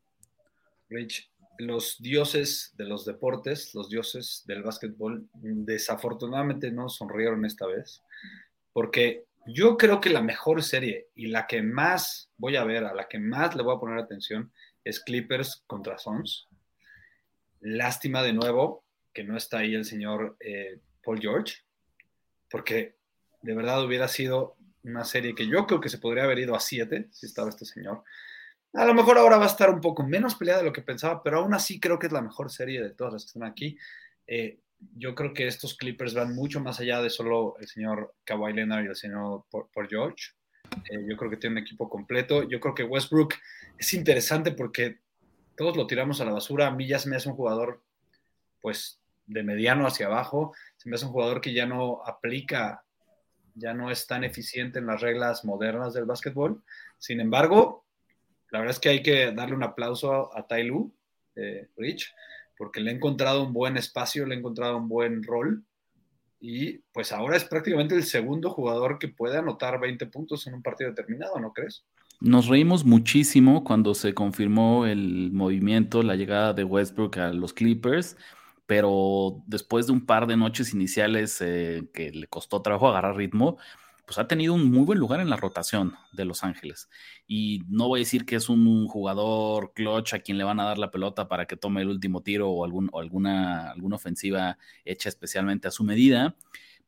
Rich, 0.89 1.32
los 1.59 1.97
dioses 2.01 2.73
de 2.77 2.85
los 2.85 3.05
deportes, 3.05 3.75
los 3.75 3.89
dioses 3.89 4.43
del 4.47 4.63
básquetbol, 4.63 5.29
desafortunadamente 5.35 6.71
no 6.71 6.89
sonrieron 6.89 7.45
esta 7.45 7.67
vez, 7.67 8.03
porque 8.73 9.25
yo 9.47 9.77
creo 9.77 10.01
que 10.01 10.11
la 10.11 10.23
mejor 10.23 10.63
serie 10.63 11.09
y 11.15 11.27
la 11.27 11.47
que 11.47 11.63
más 11.63 12.31
voy 12.37 12.57
a 12.57 12.65
ver, 12.65 12.85
a 12.85 12.95
la 12.95 13.09
que 13.09 13.19
más 13.19 13.55
le 13.57 13.63
voy 13.63 13.77
a 13.77 13.81
poner 13.81 13.99
atención, 13.99 14.53
es 14.85 15.01
Clippers 15.01 15.63
contra 15.67 15.99
Suns. 15.99 16.49
Lástima 17.61 18.23
de 18.23 18.33
nuevo 18.33 18.85
que 19.13 19.25
no 19.25 19.37
está 19.37 19.59
ahí 19.59 19.75
el 19.75 19.85
señor 19.85 20.37
eh, 20.41 20.81
Paul 21.05 21.21
George, 21.21 21.57
porque 22.51 22.97
de 23.43 23.55
verdad 23.55 23.85
hubiera 23.85 24.09
sido 24.09 24.57
una 24.85 25.05
serie 25.05 25.35
que 25.35 25.47
yo 25.47 25.67
creo 25.67 25.81
que 25.81 25.89
se 25.89 25.99
podría 25.99 26.25
haber 26.25 26.39
ido 26.39 26.55
a 26.55 26.61
siete 26.61 27.09
si 27.11 27.27
estaba 27.27 27.49
este 27.49 27.65
señor. 27.65 28.03
A 28.75 28.85
lo 28.87 28.95
mejor 28.95 29.19
ahora 29.19 29.37
va 29.37 29.45
a 29.45 29.49
estar 29.49 29.69
un 29.69 29.81
poco 29.81 30.03
menos 30.03 30.35
peleada 30.35 30.61
de 30.61 30.67
lo 30.67 30.73
que 30.73 30.83
pensaba, 30.83 31.23
pero 31.23 31.41
aún 31.41 31.53
así 31.53 31.79
creo 31.79 31.99
que 31.99 32.07
es 32.07 32.13
la 32.13 32.23
mejor 32.23 32.51
serie 32.51 32.83
de 32.83 32.91
todas 32.91 33.13
las 33.13 33.25
que 33.25 33.29
están 33.29 33.45
aquí. 33.45 33.77
Eh, 34.27 34.61
yo 34.97 35.15
creo 35.15 35.33
que 35.35 35.47
estos 35.47 35.77
Clippers 35.77 36.15
van 36.15 36.35
mucho 36.35 36.61
más 36.61 36.81
allá 36.81 37.03
de 37.03 37.11
solo 37.11 37.57
el 37.61 37.69
señor 37.69 38.15
Kawhi 38.25 38.53
Leonard 38.53 38.85
y 38.85 38.89
el 38.89 38.97
señor 38.97 39.45
Paul 39.51 39.89
George. 39.89 40.33
Eh, 40.91 41.05
yo 41.09 41.17
creo 41.17 41.31
que 41.31 41.37
tiene 41.37 41.57
un 41.57 41.63
equipo 41.63 41.89
completo. 41.89 42.49
Yo 42.49 42.61
creo 42.61 42.75
que 42.75 42.85
Westbrook 42.85 43.35
es 43.79 43.93
interesante 43.95 44.53
porque 44.53 45.01
todos 45.57 45.77
lo 45.77 45.87
tiramos 45.87 46.21
a 46.21 46.25
la 46.25 46.33
basura. 46.33 46.67
A 46.67 46.71
mí 46.71 46.87
ya 46.87 46.99
se 46.99 47.09
me 47.09 47.17
hace 47.17 47.29
un 47.29 47.37
jugador, 47.37 47.83
pues, 48.61 49.01
de 49.27 49.43
mediano 49.43 49.87
hacia 49.87 50.07
abajo. 50.07 50.55
Se 50.77 50.89
me 50.89 50.97
hace 50.97 51.07
un 51.07 51.13
jugador 51.13 51.41
que 51.41 51.53
ya 51.53 51.67
no 51.67 52.03
aplica, 52.05 52.85
ya 53.55 53.75
no 53.75 53.91
es 53.91 54.07
tan 54.07 54.25
eficiente 54.25 54.79
en 54.79 54.87
las 54.87 55.01
reglas 55.01 55.45
modernas 55.45 55.95
del 55.95 56.07
básquetbol. 56.07 56.63
Sin 56.99 57.21
embargo, 57.21 57.85
la 58.53 58.59
verdad 58.59 58.75
es 58.75 58.81
que 58.81 58.91
hay 58.91 59.03
que 59.03 59.33
darle 59.33 59.57
un 59.57 59.65
aplauso 59.65 60.37
a 60.37 60.47
Tai 60.47 60.65
Lu, 60.65 60.95
eh, 61.35 61.69
Rich, 61.77 62.13
porque 62.57 62.81
le 62.81 62.91
he 62.91 62.95
encontrado 62.95 63.45
un 63.45 63.53
buen 63.53 63.79
espacio, 63.79 64.27
le 64.27 64.35
he 64.35 64.39
encontrado 64.39 64.77
un 64.77 64.89
buen 64.89 65.23
rol 65.23 65.65
y 66.39 66.79
pues 66.93 67.13
ahora 67.13 67.37
es 67.37 67.45
prácticamente 67.45 67.95
el 67.95 68.05
segundo 68.05 68.51
jugador 68.51 68.99
que 68.99 69.09
puede 69.09 69.39
anotar 69.39 69.81
20 69.81 70.07
puntos 70.07 70.47
en 70.47 70.55
un 70.55 70.63
partido 70.63 70.91
determinado, 70.91 71.41
¿no 71.41 71.53
crees? 71.53 71.85
Nos 72.21 72.47
reímos 72.47 72.85
muchísimo 72.85 73.65
cuando 73.65 73.95
se 73.95 74.13
confirmó 74.13 74.87
el 74.87 75.33
movimiento, 75.33 76.03
la 76.03 76.15
llegada 76.15 76.53
de 76.53 76.65
Westbrook 76.65 77.17
a 77.19 77.33
los 77.33 77.55
Clippers, 77.55 78.17
pero 78.67 79.43
después 79.47 79.87
de 79.87 79.93
un 79.93 80.05
par 80.05 80.27
de 80.27 80.37
noches 80.37 80.75
iniciales 80.75 81.41
eh, 81.41 81.89
que 81.95 82.11
le 82.11 82.27
costó 82.27 82.61
trabajo 82.61 82.89
agarrar 82.89 83.17
ritmo, 83.17 83.57
pues 84.07 84.19
ha 84.19 84.27
tenido 84.27 84.55
un 84.55 84.71
muy 84.71 84.85
buen 84.85 84.99
lugar 84.99 85.21
en 85.21 85.31
la 85.31 85.37
rotación 85.37 85.95
de 86.13 86.25
Los 86.25 86.45
Ángeles. 86.45 86.89
Y 87.27 87.63
no 87.69 87.89
voy 87.89 88.01
a 88.01 88.03
decir 88.03 88.25
que 88.25 88.37
es 88.37 88.49
un 88.49 88.87
jugador 88.89 89.73
clutch 89.75 90.15
a 90.15 90.21
quien 90.21 90.39
le 90.39 90.45
van 90.45 90.61
a 90.61 90.65
dar 90.65 90.79
la 90.79 90.91
pelota 90.91 91.29
para 91.29 91.47
que 91.47 91.57
tome 91.57 91.83
el 91.83 91.89
último 91.89 92.23
tiro 92.23 92.51
o, 92.51 92.65
algún, 92.65 92.91
alguna, 92.95 93.71
alguna 93.71 93.97
ofensiva 93.97 94.59
hecha 94.85 95.09
especialmente 95.09 95.69
a 95.69 95.71
su 95.71 95.85
medida, 95.85 96.37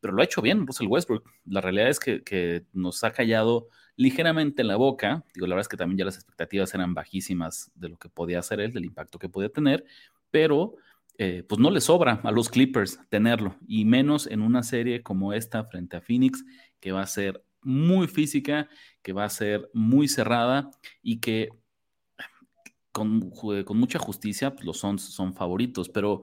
pero 0.01 0.13
lo 0.13 0.21
ha 0.21 0.25
hecho 0.27 0.43
bien 0.43 0.67
Russell 0.67 0.89
Westbrook. 0.89 1.31
La 1.47 1.61
realidad 1.61 1.89
es 1.89 1.99
que, 1.99 2.67
nos 2.73 3.05
ha 3.05 3.13
callado 3.13 3.69
ligeramente 3.97 4.65
la 4.65 4.77
boca. 4.77 5.25
Digo, 5.35 5.47
la 5.47 5.55
verdad 5.55 5.67
es 5.67 5.69
que 5.69 5.77
también 5.77 5.99
ya 5.99 6.05
las 6.05 6.17
expectativas 6.17 6.75
eran 6.75 6.95
bajísimas 6.95 7.71
de 7.75 7.89
lo 7.89 7.97
que 7.97 8.09
podía 8.11 8.41
hacer 8.41 8.61
él, 8.61 8.73
del 8.73 8.85
impacto 8.85 9.19
que 9.19 9.29
podía 9.29 9.49
tener, 9.49 9.85
pero 10.31 10.75
eh, 11.19 11.45
pues 11.49 11.61
no 11.61 11.71
le 11.71 11.81
sobra 11.81 12.21
a 12.25 12.31
los 12.33 12.49
Clippers 12.49 12.99
tenerlo, 13.09 13.57
y 13.67 13.85
menos 13.85 14.27
en 14.27 14.41
una 14.41 14.63
serie 14.63 15.03
como 15.03 15.33
esta 15.33 15.65
frente 15.65 15.97
a 15.97 16.01
Phoenix, 16.01 16.45
que 16.81 16.93
va 16.93 17.03
a 17.03 17.07
ser 17.07 17.45
muy 17.63 18.09
física, 18.09 18.69
que 19.03 19.13
va 19.13 19.25
a 19.25 19.31
ser 19.31 19.71
muy 19.73 20.09
cerrada 20.09 20.71
y 21.03 21.21
que 21.21 21.51
con, 22.95 23.33
mucha 23.75 23.99
justicia 23.99 24.55
pues, 24.55 24.65
los 24.65 24.79
Suns 24.79 25.03
son 25.03 25.35
favoritos. 25.35 25.89
Pero 25.89 26.23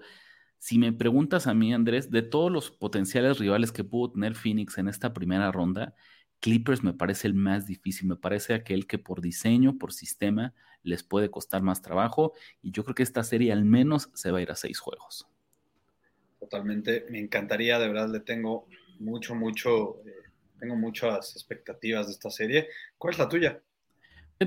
si 0.58 0.78
me 0.78 0.94
preguntas 0.94 1.48
a 1.48 1.54
mí, 1.54 1.74
Andrés, 1.74 2.12
de 2.12 2.22
todos 2.22 2.52
los 2.52 2.72
potenciales 2.72 3.40
rivales 3.40 3.72
que 3.72 3.84
pudo 3.84 4.14
tener 4.14 4.36
Phoenix 4.36 4.78
en 4.78 4.88
esta 4.88 5.14
primera 5.14 5.52
ronda, 5.52 5.96
Clippers 6.42 6.84
me 6.84 6.94
parece 6.94 7.28
el 7.28 7.34
más 7.34 7.66
difícil, 7.66 8.10
me 8.10 8.18
parece 8.18 8.54
aquel 8.54 8.88
que 8.88 8.98
por 8.98 9.22
diseño, 9.22 9.78
por 9.78 9.94
sistema, 9.94 10.54
les 10.84 11.04
puede 11.04 11.32
costar 11.32 11.62
más 11.62 11.82
trabajo 11.82 12.34
y 12.62 12.72
yo 12.72 12.84
creo 12.84 12.96
que 12.96 13.04
esta 13.04 13.24
serie 13.24 13.54
al 13.54 13.64
menos 13.64 14.10
se 14.14 14.32
va 14.32 14.40
a 14.40 14.42
ir 14.42 14.52
a 14.52 14.56
seis 14.56 14.80
juegos. 14.80 15.28
Totalmente, 16.40 17.06
me 17.10 17.20
encantaría, 17.20 17.80
de 17.80 17.88
verdad 17.88 18.10
le 18.10 18.20
tengo 18.20 18.68
mucho, 19.00 19.36
mucho 19.36 20.02
eh, 20.06 20.32
tengo 20.60 20.76
muchas 20.76 21.36
expectativas 21.36 22.08
de 22.08 22.14
esta 22.14 22.30
serie. 22.30 22.68
¿Cuál 22.98 23.14
es 23.14 23.20
la 23.20 23.30
tuya? 23.30 23.62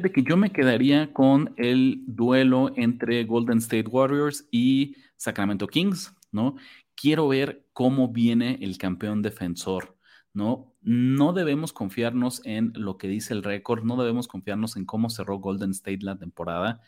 de 0.00 0.10
que 0.10 0.24
yo 0.24 0.36
me 0.36 0.50
quedaría 0.50 1.12
con 1.12 1.54
el 1.56 2.02
duelo 2.06 2.72
entre 2.76 3.24
Golden 3.24 3.58
State 3.58 3.88
Warriors 3.88 4.46
y 4.50 4.96
Sacramento 5.16 5.68
Kings, 5.68 6.12
¿no? 6.32 6.56
Quiero 6.96 7.28
ver 7.28 7.64
cómo 7.72 8.08
viene 8.08 8.58
el 8.60 8.76
campeón 8.76 9.22
defensor, 9.22 9.93
¿no? 10.34 10.74
No 10.82 11.32
debemos 11.32 11.72
confiarnos 11.72 12.42
en 12.44 12.72
lo 12.74 12.98
que 12.98 13.08
dice 13.08 13.32
el 13.32 13.42
récord, 13.42 13.84
no 13.84 13.96
debemos 13.96 14.28
confiarnos 14.28 14.76
en 14.76 14.84
cómo 14.84 15.08
cerró 15.08 15.38
Golden 15.38 15.70
State 15.70 16.00
la 16.02 16.18
temporada, 16.18 16.82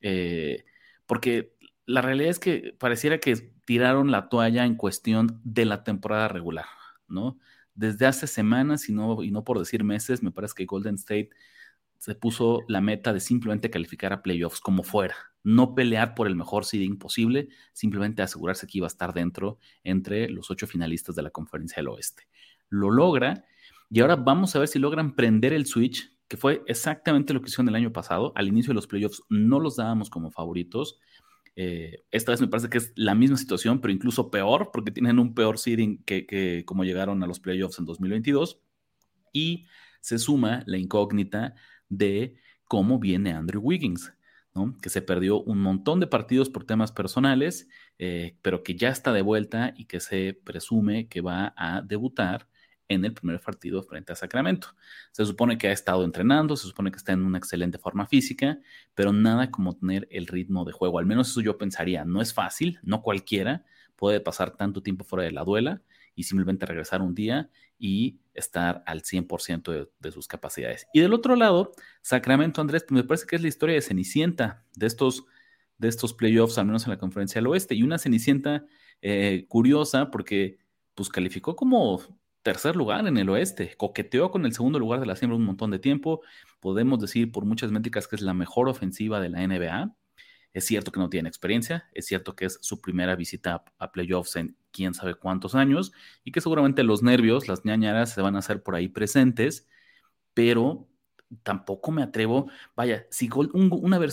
eh, 0.00 0.64
porque 1.06 1.56
la 1.86 2.02
realidad 2.02 2.30
es 2.30 2.38
que 2.38 2.76
pareciera 2.78 3.18
que 3.18 3.34
tiraron 3.64 4.12
la 4.12 4.28
toalla 4.28 4.64
en 4.64 4.76
cuestión 4.76 5.40
de 5.42 5.64
la 5.64 5.82
temporada 5.82 6.28
regular, 6.28 6.66
¿no? 7.08 7.38
desde 7.74 8.06
hace 8.06 8.26
semanas 8.26 8.88
y 8.88 8.92
no, 8.92 9.22
y 9.22 9.30
no 9.30 9.44
por 9.44 9.58
decir 9.58 9.84
meses, 9.84 10.22
me 10.22 10.30
parece 10.30 10.54
que 10.54 10.66
Golden 10.66 10.96
State 10.96 11.30
se 11.98 12.14
puso 12.14 12.62
la 12.68 12.80
meta 12.80 13.12
de 13.12 13.20
simplemente 13.20 13.70
calificar 13.70 14.12
a 14.12 14.22
playoffs 14.22 14.60
como 14.60 14.82
fuera, 14.82 15.14
no 15.44 15.74
pelear 15.74 16.14
por 16.14 16.26
el 16.26 16.36
mejor 16.36 16.64
seeding 16.64 16.98
posible, 16.98 17.48
simplemente 17.72 18.22
asegurarse 18.22 18.66
que 18.66 18.78
iba 18.78 18.86
a 18.86 18.88
estar 18.88 19.12
dentro 19.12 19.58
entre 19.84 20.28
los 20.28 20.50
ocho 20.50 20.66
finalistas 20.66 21.14
de 21.14 21.22
la 21.22 21.30
conferencia 21.30 21.76
del 21.76 21.88
oeste. 21.88 22.24
Lo 22.72 22.90
logra 22.90 23.44
y 23.88 24.00
ahora 24.00 24.16
vamos 24.16 24.56
a 24.56 24.58
ver 24.58 24.68
si 24.68 24.78
logran 24.78 25.14
prender 25.14 25.52
el 25.52 25.66
switch, 25.66 26.10
que 26.26 26.36
fue 26.36 26.62
exactamente 26.66 27.32
lo 27.34 27.40
que 27.40 27.48
hicieron 27.48 27.68
el 27.68 27.76
año 27.76 27.92
pasado. 27.92 28.32
Al 28.34 28.48
inicio 28.48 28.70
de 28.70 28.76
los 28.76 28.86
playoffs 28.86 29.22
no 29.28 29.60
los 29.60 29.76
dábamos 29.76 30.10
como 30.10 30.30
favoritos 30.30 30.98
eh, 31.54 32.02
esta 32.10 32.32
vez 32.32 32.40
me 32.40 32.48
parece 32.48 32.70
que 32.70 32.78
es 32.78 32.92
la 32.96 33.14
misma 33.14 33.36
situación, 33.36 33.80
pero 33.80 33.92
incluso 33.92 34.30
peor, 34.30 34.70
porque 34.72 34.90
tienen 34.90 35.18
un 35.18 35.34
peor 35.34 35.58
seeding 35.58 36.02
que, 36.04 36.64
como 36.66 36.84
llegaron 36.84 37.22
a 37.22 37.26
los 37.26 37.40
playoffs 37.40 37.78
en 37.78 37.84
2022. 37.84 38.60
Y 39.32 39.66
se 40.00 40.18
suma 40.18 40.62
la 40.66 40.78
incógnita 40.78 41.54
de 41.88 42.36
cómo 42.64 42.98
viene 42.98 43.32
Andrew 43.32 43.62
Wiggins, 43.62 44.14
que 44.82 44.90
se 44.90 45.02
perdió 45.02 45.40
un 45.42 45.60
montón 45.60 46.00
de 46.00 46.06
partidos 46.06 46.50
por 46.50 46.64
temas 46.64 46.92
personales, 46.92 47.68
eh, 47.98 48.36
pero 48.42 48.62
que 48.62 48.76
ya 48.76 48.88
está 48.90 49.12
de 49.12 49.22
vuelta 49.22 49.72
y 49.76 49.86
que 49.86 50.00
se 50.00 50.38
presume 50.44 51.08
que 51.08 51.20
va 51.22 51.54
a 51.56 51.80
debutar 51.82 52.48
en 52.92 53.04
el 53.04 53.14
primer 53.14 53.40
partido 53.40 53.82
frente 53.82 54.12
a 54.12 54.16
Sacramento. 54.16 54.68
Se 55.12 55.24
supone 55.24 55.58
que 55.58 55.68
ha 55.68 55.72
estado 55.72 56.04
entrenando, 56.04 56.56
se 56.56 56.66
supone 56.66 56.90
que 56.90 56.98
está 56.98 57.12
en 57.12 57.24
una 57.24 57.38
excelente 57.38 57.78
forma 57.78 58.06
física, 58.06 58.58
pero 58.94 59.12
nada 59.12 59.50
como 59.50 59.76
tener 59.76 60.08
el 60.10 60.26
ritmo 60.26 60.64
de 60.64 60.72
juego. 60.72 60.98
Al 60.98 61.06
menos 61.06 61.30
eso 61.30 61.40
yo 61.40 61.58
pensaría. 61.58 62.04
No 62.04 62.20
es 62.20 62.32
fácil, 62.32 62.78
no 62.82 63.02
cualquiera 63.02 63.64
puede 63.96 64.20
pasar 64.20 64.56
tanto 64.56 64.82
tiempo 64.82 65.04
fuera 65.04 65.24
de 65.24 65.30
la 65.30 65.44
duela 65.44 65.80
y 66.14 66.24
simplemente 66.24 66.66
regresar 66.66 67.02
un 67.02 67.14
día 67.14 67.50
y 67.78 68.20
estar 68.34 68.82
al 68.86 69.02
100% 69.02 69.90
de, 69.98 70.12
sus 70.12 70.26
capacidades. 70.26 70.86
Y 70.92 71.00
del 71.00 71.14
otro 71.14 71.36
lado, 71.36 71.72
Sacramento, 72.00 72.60
Andrés, 72.60 72.84
me 72.90 73.04
parece 73.04 73.26
que 73.26 73.36
es 73.36 73.42
la 73.42 73.48
historia 73.48 73.74
de 73.74 73.80
Cenicienta, 73.80 74.64
de 74.74 74.86
estos, 74.86 75.24
de 75.78 75.88
estos 75.88 76.14
playoffs, 76.14 76.58
al 76.58 76.66
menos 76.66 76.84
en 76.84 76.90
la 76.90 76.98
conferencia 76.98 77.40
del 77.40 77.46
oeste, 77.46 77.74
y 77.74 77.82
una 77.82 77.98
Cenicienta 77.98 78.66
eh, 79.02 79.46
curiosa 79.48 80.10
porque 80.10 80.58
pues 80.94 81.08
calificó 81.08 81.56
como 81.56 82.00
tercer 82.42 82.76
lugar 82.76 83.06
en 83.06 83.16
el 83.16 83.28
oeste. 83.30 83.74
Coqueteó 83.76 84.30
con 84.30 84.44
el 84.44 84.52
segundo 84.52 84.78
lugar 84.78 85.00
de 85.00 85.06
la 85.06 85.16
siembra 85.16 85.36
un 85.36 85.44
montón 85.44 85.70
de 85.70 85.78
tiempo. 85.78 86.22
Podemos 86.60 87.00
decir 87.00 87.32
por 87.32 87.44
muchas 87.44 87.70
métricas 87.70 88.08
que 88.08 88.16
es 88.16 88.22
la 88.22 88.34
mejor 88.34 88.68
ofensiva 88.68 89.20
de 89.20 89.28
la 89.30 89.46
NBA. 89.46 89.94
Es 90.52 90.66
cierto 90.66 90.92
que 90.92 91.00
no 91.00 91.08
tiene 91.08 91.28
experiencia, 91.28 91.88
es 91.94 92.06
cierto 92.06 92.36
que 92.36 92.44
es 92.44 92.58
su 92.60 92.80
primera 92.82 93.16
visita 93.16 93.64
a, 93.78 93.92
playoffs 93.92 94.36
en 94.36 94.56
quién 94.70 94.92
sabe 94.92 95.14
cuántos 95.14 95.54
años 95.54 95.92
y 96.24 96.32
que 96.32 96.42
seguramente 96.42 96.82
los 96.82 97.02
nervios, 97.02 97.48
las 97.48 97.64
ñañaras 97.64 98.12
se 98.12 98.20
van 98.20 98.36
a 98.36 98.40
hacer 98.40 98.62
por 98.62 98.74
ahí 98.74 98.88
presentes, 98.88 99.66
pero 100.34 100.88
tampoco 101.42 101.90
me 101.90 102.02
atrevo, 102.02 102.50
vaya, 102.76 103.06
si 103.10 103.30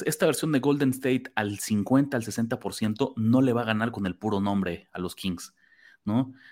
esta 0.05 0.25
versión 0.25 0.53
de 0.53 0.59
Golden 0.59 0.91
State 0.91 1.23
al 1.35 1.59
50, 1.59 2.15
al 2.15 2.23
60% 2.23 3.13
no 3.17 3.41
le 3.41 3.51
va 3.51 3.63
a 3.63 3.65
ganar 3.65 3.91
con 3.91 4.05
el 4.05 4.15
puro 4.15 4.39
nombre 4.39 4.87
a 4.93 4.99
los 4.99 5.15
Kings. 5.15 5.53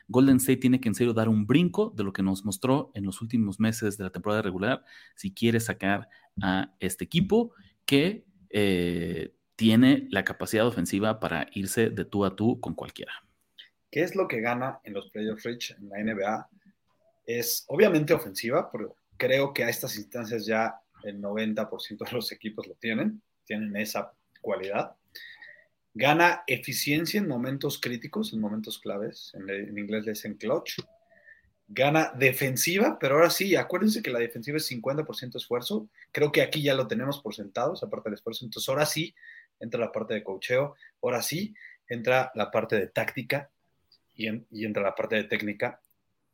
Golden 0.08 0.38
State 0.38 0.58
tiene 0.58 0.80
que 0.80 0.90
en 0.90 0.96
serio 0.96 1.14
dar 1.14 1.30
un 1.30 1.48
brinco 1.48 1.92
de 1.96 2.04
lo 2.04 2.14
que 2.14 2.24
nos 2.24 2.46
mostró 2.46 2.92
en 2.94 3.06
los 3.06 3.22
últimos 3.22 3.60
meses 3.60 3.98
de 3.98 4.04
la 4.04 4.12
temporada 4.12 4.42
regular 4.42 4.84
si 5.16 5.34
quiere 5.34 5.60
sacar 5.60 6.10
a 6.42 6.76
este 6.80 7.06
equipo 7.06 7.54
que 7.86 8.26
eh, 8.50 9.34
tiene 9.56 10.08
la 10.12 10.24
capacidad 10.24 10.68
ofensiva 10.68 11.20
para 11.20 11.48
irse 11.54 11.90
de 11.90 12.06
tú 12.06 12.26
a 12.26 12.36
tú 12.36 12.60
con 12.60 12.76
cualquiera. 12.76 13.12
¿Qué 13.90 14.04
es 14.04 14.16
lo 14.16 14.28
que 14.28 14.42
gana 14.42 14.80
en 14.84 14.94
los 14.94 15.10
playoffs 15.10 15.44
Rich 15.44 15.76
en 15.80 15.90
la 15.90 16.04
NBA? 16.04 16.50
Es 17.26 17.66
obviamente 17.68 18.14
ofensiva, 18.14 18.70
pero 18.72 18.96
creo 19.18 19.54
que 19.54 19.64
a 19.64 19.70
estas 19.70 19.98
instancias 19.98 20.46
ya 20.46 20.80
el 21.04 21.22
90% 21.22 22.06
de 22.06 22.12
los 22.12 22.32
equipos 22.32 22.68
lo 22.68 22.76
tienen, 22.76 23.22
tienen 23.46 23.76
esa 23.76 24.14
cualidad 24.42 24.96
gana 25.98 26.44
eficiencia 26.46 27.20
en 27.20 27.28
momentos 27.28 27.82
críticos, 27.82 28.32
en 28.32 28.40
momentos 28.40 28.78
claves, 28.78 29.34
en, 29.34 29.78
inglés 29.78 30.06
le 30.06 30.12
dicen 30.12 30.36
clutch, 30.36 30.78
gana 31.68 32.14
defensiva, 32.16 33.00
pero 33.00 33.16
ahora 33.16 33.32
sí, 33.32 33.56
acuérdense 33.56 34.04
que 34.04 34.12
la 34.12 34.20
defensiva 34.20 34.58
es 34.58 34.72
50% 34.72 35.36
esfuerzo, 35.36 35.90
creo 36.12 36.32
que 36.32 36.44
aquí 36.44 36.62
ya 36.62 36.76
lo 36.76 36.88
tenemos 36.88 37.20
por 37.20 37.34
sentado, 37.34 37.74
esa 37.74 37.90
parte 37.90 38.10
del 38.10 38.16
esfuerzo, 38.16 38.46
entonces 38.46 38.70
ahora 38.70 38.86
sí 38.86 39.16
entra 39.60 39.80
la 39.80 39.92
parte 39.92 40.14
de 40.14 40.24
cocheo, 40.24 40.76
ahora 41.02 41.24
sí 41.24 41.56
entra 41.90 42.32
la 42.36 42.52
parte 42.52 42.76
de 42.76 42.88
táctica 42.88 43.50
y, 44.16 44.28
entra 44.28 44.84
la 44.84 44.94
parte 44.94 45.16
de 45.16 45.24
técnica, 45.24 45.82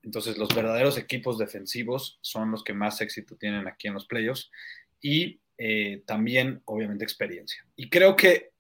entonces 0.03 0.37
los 0.37 0.53
verdaderos 0.53 0.97
equipos 0.97 1.37
defensivos 1.37 2.19
son 2.19 2.51
los 2.51 2.65
que 2.65 2.73
más 2.73 2.99
éxito 2.99 3.37
tienen 3.37 3.65
aquí 3.65 3.87
en 3.87 3.93
los 3.93 4.07
playoffs 4.07 4.51
y 4.99 5.39
eh, 5.57 6.03
también 6.05 6.61
obviamente 6.65 7.05
experiencia. 7.05 7.65
Y 7.77 7.89
creo 7.89 8.17
que 8.17 8.52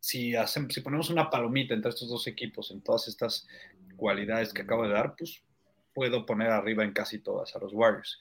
si, 0.00 0.36
hacemos, 0.36 0.74
si 0.74 0.80
ponemos 0.80 1.10
una 1.10 1.30
palomita 1.30 1.74
entre 1.74 1.90
estos 1.90 2.08
dos 2.08 2.26
equipos, 2.26 2.70
en 2.70 2.80
todas 2.82 3.08
estas 3.08 3.46
cualidades 3.96 4.52
que 4.52 4.62
acabo 4.62 4.84
de 4.84 4.94
dar, 4.94 5.14
pues 5.16 5.42
puedo 5.94 6.24
poner 6.26 6.50
arriba 6.50 6.84
en 6.84 6.92
casi 6.92 7.18
todas 7.18 7.54
a 7.56 7.58
los 7.58 7.72
Warriors. 7.72 8.18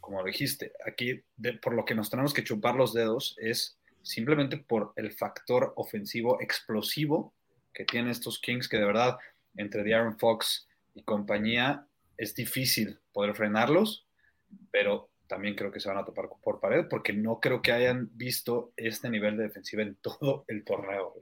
como 0.00 0.24
dijiste, 0.24 0.72
aquí 0.86 1.22
por 1.62 1.74
lo 1.74 1.84
que 1.84 1.94
nos 1.94 2.10
tenemos 2.10 2.34
que 2.34 2.44
chupar 2.44 2.74
los 2.74 2.92
dedos 2.92 3.36
es 3.38 3.78
simplemente 4.02 4.56
por 4.56 4.92
el 4.96 5.12
factor 5.12 5.72
ofensivo 5.76 6.40
explosivo 6.40 7.34
que 7.72 7.84
tienen 7.84 8.10
estos 8.10 8.40
Kings, 8.40 8.68
que 8.68 8.78
de 8.78 8.86
verdad, 8.86 9.18
entre 9.56 9.94
Aaron 9.94 10.18
Fox 10.18 10.68
y 10.94 11.02
compañía, 11.02 11.86
es 12.16 12.34
difícil 12.34 12.98
poder 13.12 13.34
frenarlos, 13.34 14.06
pero 14.70 15.09
también 15.30 15.54
creo 15.54 15.70
que 15.70 15.78
se 15.78 15.88
van 15.88 15.98
a 15.98 16.04
topar 16.04 16.28
por 16.42 16.58
pared, 16.58 16.86
porque 16.90 17.12
no 17.12 17.38
creo 17.38 17.62
que 17.62 17.70
hayan 17.70 18.10
visto 18.14 18.72
este 18.76 19.08
nivel 19.08 19.36
de 19.36 19.44
defensiva 19.44 19.82
en 19.82 19.94
todo 19.94 20.44
el 20.48 20.64
torneo. 20.64 21.14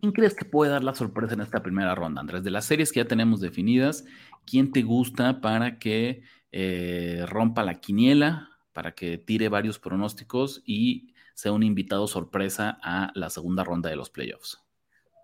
¿Quién 0.00 0.12
crees 0.12 0.36
que 0.36 0.44
puede 0.44 0.70
dar 0.70 0.84
la 0.84 0.94
sorpresa 0.94 1.34
en 1.34 1.40
esta 1.40 1.64
primera 1.64 1.96
ronda, 1.96 2.20
Andrés? 2.20 2.44
De 2.44 2.52
las 2.52 2.64
series 2.64 2.92
que 2.92 3.00
ya 3.00 3.08
tenemos 3.08 3.40
definidas, 3.40 4.04
¿quién 4.44 4.70
te 4.70 4.82
gusta 4.82 5.40
para 5.40 5.80
que 5.80 6.22
eh, 6.52 7.24
rompa 7.26 7.64
la 7.64 7.80
quiniela, 7.80 8.50
para 8.72 8.92
que 8.92 9.18
tire 9.18 9.48
varios 9.48 9.80
pronósticos 9.80 10.62
y 10.64 11.12
sea 11.34 11.50
un 11.50 11.64
invitado 11.64 12.06
sorpresa 12.06 12.78
a 12.82 13.10
la 13.16 13.30
segunda 13.30 13.64
ronda 13.64 13.90
de 13.90 13.96
los 13.96 14.10
playoffs? 14.10 14.64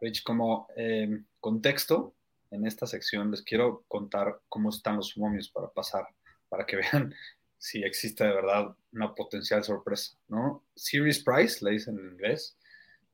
Rich, 0.01 0.25
como 0.25 0.67
eh, 0.77 1.23
contexto, 1.39 2.17
en 2.51 2.67
esta 2.67 2.89
sección 2.89 3.31
les 3.31 3.43
quiero 3.43 3.85
contar 3.87 4.41
cómo 4.49 4.71
están 4.71 4.97
los 4.97 5.17
momios 5.17 5.49
para 5.49 5.69
pasar, 5.69 6.09
para 6.49 6.67
que 6.67 6.77
vean 6.77 7.15
si 7.63 7.85
existe 7.85 8.25
de 8.25 8.33
verdad 8.33 8.75
una 8.91 9.15
potencial 9.15 9.63
sorpresa, 9.63 10.17
¿no? 10.27 10.65
Series 10.75 11.23
Price, 11.23 11.65
le 11.65 11.71
dicen 11.71 11.97
en 11.97 12.11
inglés, 12.11 12.59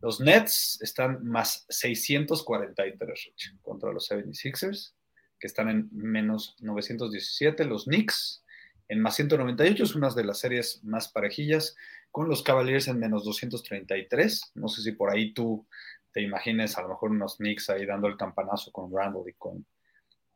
los 0.01 0.21
Nets 0.23 0.81
están 0.81 1.23
más 1.23 1.67
643 1.69 3.33
contra 3.61 3.93
los 3.93 4.11
76ers, 4.11 4.95
que 5.39 5.47
están 5.47 5.69
en 5.69 5.91
menos 5.93 6.57
917. 6.61 7.67
Los 7.67 7.85
Knicks 7.85 8.43
en 8.89 9.03
más 9.03 9.17
198, 9.17 9.85
es 9.85 9.95
una 9.95 10.09
de 10.09 10.25
las 10.25 10.39
series 10.39 10.83
más 10.83 11.09
parejillas, 11.09 11.77
con 12.11 12.27
los 12.27 12.43
Cavaliers 12.43 12.89
en 12.89 12.99
menos 12.99 13.27
233. 13.27 14.53
No 14.55 14.69
sé 14.69 14.81
si 14.81 14.93
por 14.93 15.11
ahí 15.11 15.35
tú 15.35 15.67
te 16.11 16.23
imagines 16.23 16.79
a 16.79 16.83
lo 16.83 16.89
mejor 16.89 17.11
unos 17.11 17.37
Knicks 17.37 17.69
ahí 17.69 17.85
dando 17.85 18.09
el 18.09 18.17
campanazo 18.17 18.73
con 18.73 18.91
Randall 18.91 19.29
y 19.29 19.35
con 19.35 19.67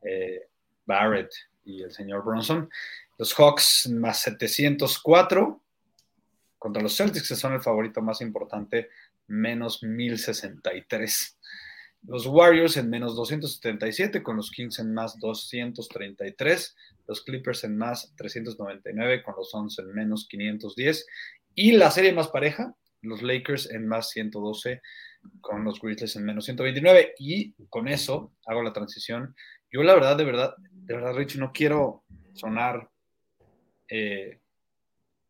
eh, 0.02 0.48
Barrett 0.84 1.32
y 1.64 1.82
el 1.82 1.92
señor 1.92 2.24
Bronson. 2.24 2.70
Los 3.18 3.34
Hawks 3.34 3.88
más 3.90 4.20
704 4.20 5.60
contra 6.58 6.82
los 6.82 6.96
Celtics, 6.96 7.28
que 7.28 7.36
son 7.36 7.54
el 7.54 7.62
favorito 7.62 8.00
más 8.00 8.20
importante 8.20 8.88
menos 9.26 9.82
1063. 9.82 11.38
Los 12.06 12.26
Warriors 12.26 12.76
en 12.76 12.90
menos 12.90 13.14
277, 13.14 14.22
con 14.22 14.36
los 14.36 14.50
Kings 14.50 14.80
en 14.80 14.92
más 14.92 15.18
233, 15.20 16.76
los 17.06 17.22
Clippers 17.22 17.62
en 17.64 17.78
más 17.78 18.12
399, 18.16 19.22
con 19.22 19.34
los 19.36 19.50
Suns 19.50 19.78
en 19.78 19.92
menos 19.92 20.26
510, 20.28 21.06
y 21.54 21.72
la 21.72 21.90
serie 21.90 22.12
más 22.12 22.28
pareja, 22.28 22.74
los 23.02 23.22
Lakers 23.22 23.70
en 23.70 23.86
más 23.86 24.10
112, 24.10 24.82
con 25.40 25.62
los 25.62 25.80
Grizzlies 25.80 26.16
en 26.16 26.24
menos 26.24 26.44
129, 26.46 27.14
y 27.18 27.52
con 27.68 27.86
eso 27.86 28.32
hago 28.46 28.62
la 28.62 28.72
transición. 28.72 29.36
Yo 29.70 29.82
la 29.84 29.94
verdad, 29.94 30.16
de 30.16 30.24
verdad, 30.24 30.54
de 30.84 30.94
verdad, 30.94 31.14
Rich, 31.14 31.36
no 31.36 31.52
quiero 31.52 32.04
sonar, 32.34 32.90
eh, 33.88 34.40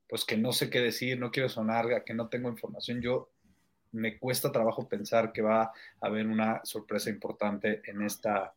pues 0.08 0.24
que 0.24 0.36
no 0.36 0.52
sé 0.52 0.70
qué 0.70 0.80
decir, 0.80 1.18
no 1.18 1.30
quiero 1.30 1.48
sonar 1.48 2.04
que 2.04 2.14
no 2.14 2.28
tengo 2.28 2.48
información. 2.48 3.00
Yo 3.00 3.30
me 3.92 4.18
cuesta 4.18 4.50
trabajo 4.50 4.88
pensar 4.88 5.32
que 5.32 5.42
va 5.42 5.62
a 5.62 5.72
haber 6.00 6.26
una 6.26 6.60
sorpresa 6.64 7.10
importante 7.10 7.82
en 7.84 8.02
esta 8.02 8.54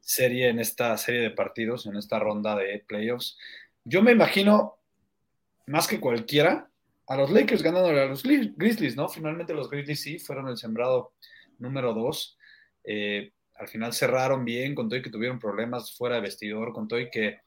serie, 0.00 0.48
en 0.48 0.58
esta 0.58 0.96
serie 0.98 1.22
de 1.22 1.30
partidos, 1.30 1.86
en 1.86 1.96
esta 1.96 2.18
ronda 2.18 2.54
de 2.54 2.84
playoffs. 2.86 3.38
Yo 3.84 4.02
me 4.02 4.12
imagino, 4.12 4.78
más 5.66 5.88
que 5.88 6.00
cualquiera, 6.00 6.68
a 7.08 7.16
los 7.16 7.30
Lakers 7.30 7.62
ganando 7.62 7.88
a 7.88 8.06
los 8.06 8.22
Grizzlies, 8.22 8.96
¿no? 8.96 9.08
Finalmente 9.08 9.54
los 9.54 9.70
Grizzlies 9.70 10.00
sí 10.00 10.18
fueron 10.18 10.48
el 10.48 10.56
sembrado 10.56 11.12
número 11.58 11.94
dos. 11.94 12.36
Eh, 12.84 13.32
al 13.58 13.68
final 13.68 13.92
cerraron 13.92 14.44
bien, 14.44 14.74
con 14.74 14.88
todo 14.88 14.98
y 14.98 15.02
que 15.02 15.10
tuvieron 15.10 15.38
problemas 15.38 15.96
fuera 15.96 16.16
de 16.16 16.22
vestidor, 16.22 16.72
con 16.72 16.88
todo 16.88 17.00
y 17.00 17.10
que 17.10 17.40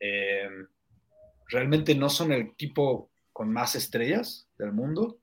eh, 0.00 0.48
realmente 1.48 1.94
no 1.94 2.08
son 2.08 2.32
el 2.32 2.42
equipo 2.42 3.10
con 3.32 3.52
más 3.52 3.74
estrellas 3.74 4.48
del 4.58 4.72
mundo 4.72 5.18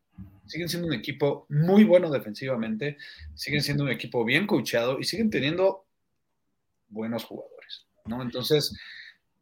siguen 0.51 0.67
siendo 0.67 0.87
un 0.89 0.93
equipo 0.93 1.45
muy 1.49 1.85
bueno 1.85 2.11
defensivamente, 2.11 2.97
siguen 3.33 3.61
siendo 3.61 3.85
un 3.85 3.89
equipo 3.89 4.25
bien 4.25 4.45
coachado 4.45 4.99
y 4.99 5.05
siguen 5.05 5.29
teniendo 5.29 5.85
buenos 6.89 7.23
jugadores, 7.23 7.87
¿no? 8.05 8.21
Entonces, 8.21 8.77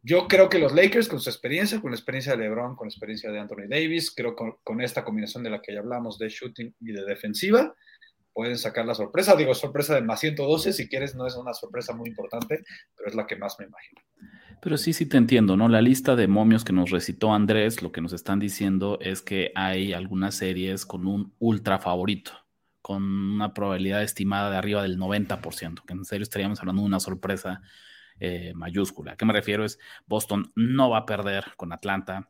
yo 0.02 0.28
creo 0.28 0.48
que 0.48 0.60
los 0.60 0.72
Lakers, 0.72 1.08
con 1.08 1.20
su 1.20 1.28
experiencia, 1.28 1.80
con 1.80 1.90
la 1.90 1.96
experiencia 1.96 2.36
de 2.36 2.44
LeBron, 2.44 2.76
con 2.76 2.86
la 2.86 2.90
experiencia 2.90 3.30
de 3.30 3.40
Anthony 3.40 3.68
Davis, 3.68 4.12
creo 4.14 4.36
que 4.36 4.52
con, 4.62 4.80
esta 4.80 5.04
combinación 5.04 5.42
de 5.42 5.50
la 5.50 5.60
que 5.60 5.74
ya 5.74 5.80
hablamos 5.80 6.16
de 6.16 6.28
shooting 6.28 6.74
y 6.80 6.92
de 6.92 7.04
defensiva, 7.04 7.74
pueden 8.32 8.58
sacar 8.58 8.86
la 8.86 8.94
sorpresa. 8.94 9.36
Digo, 9.36 9.54
sorpresa 9.54 9.94
de 9.94 10.02
más 10.02 10.20
112, 10.20 10.72
si 10.72 10.88
quieres, 10.88 11.14
no 11.14 11.26
es 11.26 11.36
una 11.36 11.54
sorpresa 11.54 11.94
muy 11.94 12.08
importante, 12.08 12.62
pero 12.96 13.08
es 13.08 13.14
la 13.14 13.26
que 13.26 13.36
más 13.36 13.56
me 13.58 13.66
imagino. 13.66 14.00
Pero 14.62 14.76
sí, 14.76 14.92
sí 14.92 15.06
te 15.06 15.16
entiendo, 15.16 15.56
¿no? 15.56 15.68
La 15.68 15.80
lista 15.80 16.16
de 16.16 16.28
momios 16.28 16.64
que 16.64 16.72
nos 16.72 16.90
recitó 16.90 17.32
Andrés, 17.32 17.82
lo 17.82 17.92
que 17.92 18.02
nos 18.02 18.12
están 18.12 18.38
diciendo 18.38 18.98
es 19.00 19.22
que 19.22 19.52
hay 19.54 19.92
algunas 19.94 20.34
series 20.34 20.84
con 20.84 21.06
un 21.06 21.34
ultra 21.38 21.78
favorito, 21.78 22.32
con 22.82 23.02
una 23.02 23.54
probabilidad 23.54 24.02
estimada 24.02 24.50
de 24.50 24.58
arriba 24.58 24.82
del 24.82 24.98
90%, 24.98 25.84
que 25.86 25.94
en 25.94 26.04
serio 26.04 26.24
estaríamos 26.24 26.60
hablando 26.60 26.82
de 26.82 26.88
una 26.88 27.00
sorpresa 27.00 27.62
eh, 28.18 28.52
mayúscula. 28.54 29.12
¿A 29.12 29.16
qué 29.16 29.24
me 29.24 29.32
refiero? 29.32 29.64
Es 29.64 29.78
Boston 30.06 30.52
no 30.54 30.90
va 30.90 30.98
a 30.98 31.06
perder 31.06 31.52
con 31.56 31.72
Atlanta. 31.72 32.28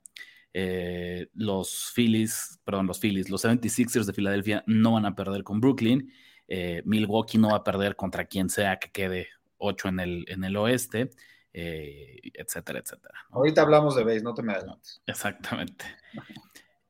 Eh, 0.53 1.29
los 1.35 1.93
Phillies, 1.95 2.61
perdón, 2.65 2.87
los 2.87 2.99
Phillies, 2.99 3.31
los 3.31 3.45
76ers 3.45 4.05
de 4.05 4.13
Filadelfia 4.13 4.65
no 4.67 4.93
van 4.93 5.07
a 5.07 5.15
perder 5.15 5.43
con 5.43 5.61
Brooklyn. 5.61 6.13
Eh, 6.49 6.83
Milwaukee 6.85 7.39
no 7.39 7.51
va 7.51 7.59
a 7.59 7.65
perder 7.65 7.97
contra 7.97 8.25
quien 8.25 8.49
sea 8.49 8.79
que 8.79 8.91
quede 8.91 9.29
8 9.59 9.89
en 9.89 10.01
el, 10.01 10.25
en 10.29 10.45
el 10.45 10.57
oeste. 10.57 11.11
Eh, 11.53 12.21
etcétera, 12.35 12.79
etcétera. 12.79 13.15
Ahorita 13.31 13.63
hablamos 13.63 13.97
de 13.97 14.05
base, 14.05 14.23
no 14.23 14.35
te 14.35 14.43
me 14.43 14.53
adelantes. 14.53 15.03
Exactamente. 15.07 15.85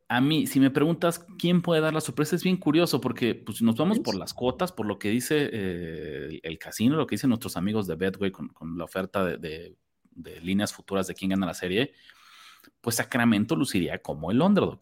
A 0.09 0.21
mí, 0.21 0.47
si 0.47 0.61
me 0.61 0.71
preguntas 0.71 1.25
quién 1.39 1.63
puede 1.63 1.81
dar 1.81 1.95
la 1.95 2.01
sorpresa, 2.01 2.37
es 2.37 2.43
bien 2.43 2.57
curioso 2.57 3.01
porque 3.01 3.35
pues, 3.35 3.63
nos 3.63 3.77
vamos 3.77 4.01
por 4.01 4.17
las 4.17 4.35
cuotas, 4.35 4.73
por 4.73 4.85
lo 4.87 4.99
que 4.99 5.09
dice 5.09 5.49
eh, 5.53 6.41
el 6.43 6.59
casino, 6.59 6.97
lo 6.97 7.07
que 7.07 7.15
dicen 7.15 7.31
nuestros 7.31 7.57
amigos 7.57 7.87
de 7.87 7.95
Betway 7.95 8.33
con, 8.33 8.51
la 8.77 8.85
oferta 8.85 9.25
de, 9.25 9.77
líneas 10.43 10.73
futuras 10.73 11.07
de 11.07 11.15
quién 11.15 11.31
gana 11.31 11.47
la 11.47 11.55
serie, 11.55 11.93
pues 12.81 12.97
Sacramento 12.97 13.57
luciría 13.57 13.99
como 13.99 14.31
el 14.31 14.41
underdog. 14.41 14.81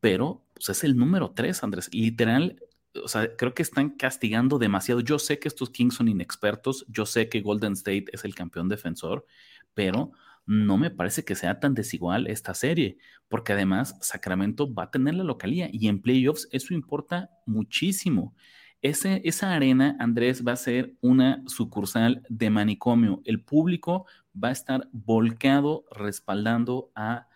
Pero 0.00 0.44
pues, 0.54 0.68
es 0.68 0.84
el 0.84 0.96
número 0.96 1.32
3, 1.32 1.62
Andrés. 1.62 1.88
Literal, 1.92 2.62
o 3.02 3.08
sea, 3.08 3.36
creo 3.36 3.54
que 3.54 3.62
están 3.62 3.90
castigando 3.90 4.58
demasiado. 4.58 5.00
Yo 5.00 5.18
sé 5.18 5.38
que 5.38 5.48
estos 5.48 5.70
Kings 5.70 5.94
son 5.94 6.08
inexpertos, 6.08 6.84
yo 6.88 7.06
sé 7.06 7.28
que 7.28 7.40
Golden 7.40 7.74
State 7.74 8.06
es 8.12 8.24
el 8.24 8.34
campeón 8.34 8.68
defensor, 8.68 9.26
pero 9.74 10.12
no 10.46 10.78
me 10.78 10.90
parece 10.90 11.24
que 11.24 11.34
sea 11.34 11.58
tan 11.58 11.74
desigual 11.74 12.28
esta 12.28 12.54
serie, 12.54 12.98
porque 13.28 13.52
además 13.52 13.96
Sacramento 14.00 14.72
va 14.72 14.84
a 14.84 14.90
tener 14.90 15.14
la 15.14 15.24
localía 15.24 15.68
y 15.72 15.88
en 15.88 16.00
playoffs 16.00 16.48
eso 16.52 16.72
importa 16.72 17.30
muchísimo. 17.46 18.34
Esa 18.80 19.52
arena, 19.52 19.96
Andrés, 19.98 20.46
va 20.46 20.52
a 20.52 20.56
ser 20.56 20.94
una 21.00 21.42
sucursal 21.46 22.22
de 22.28 22.50
manicomio. 22.50 23.20
El 23.24 23.42
público 23.42 24.06
va 24.42 24.48
a 24.48 24.52
estar 24.52 24.88
volcado 24.92 25.84
respaldando 25.90 26.90
a, 26.94 27.28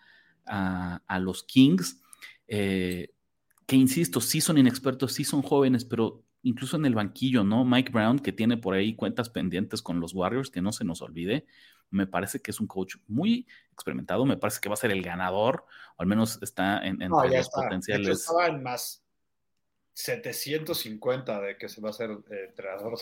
a, 0.45 1.19
los 1.19 1.43
Kings. 1.43 2.01
Eh, 2.47 3.13
que 3.65 3.75
insisto, 3.75 4.19
sí 4.21 4.41
son 4.41 4.57
inexpertos, 4.57 5.13
sí 5.13 5.23
son 5.23 5.41
jóvenes, 5.41 5.85
pero 5.85 6.23
incluso 6.43 6.77
en 6.77 6.85
el 6.85 6.95
banquillo, 6.95 7.43
¿no? 7.43 7.63
Mike 7.63 7.91
Brown, 7.91 8.19
que 8.19 8.33
tiene 8.33 8.57
por 8.57 8.73
ahí 8.73 8.95
cuentas 8.95 9.29
pendientes 9.29 9.81
con 9.81 9.99
los 9.99 10.13
Warriors, 10.13 10.49
que 10.49 10.61
no 10.61 10.71
se 10.71 10.83
nos 10.83 11.01
olvide, 11.01 11.45
me 11.89 12.07
parece 12.07 12.41
que 12.41 12.51
es 12.51 12.59
un 12.59 12.67
coach 12.67 12.95
muy 13.07 13.47
experimentado, 13.71 14.25
me 14.25 14.37
parece 14.37 14.59
que 14.61 14.69
va 14.69 14.73
a 14.73 14.77
ser 14.77 14.91
el 14.91 15.01
ganador, 15.01 15.65
o 15.97 16.01
al 16.01 16.07
menos 16.07 16.39
está 16.41 16.85
en, 16.85 17.01
en 17.01 17.11
los 17.11 17.49
potenciales. 17.49 18.19
estaba 18.19 18.47
en 18.47 18.63
más 18.63 19.00
750 19.93 21.41
de 21.41 21.57
que 21.57 21.69
se 21.69 21.81
va 21.81 21.89
a 21.89 21.93
ser 21.93 22.11
eh, 22.11 22.45
entrenador 22.49 22.97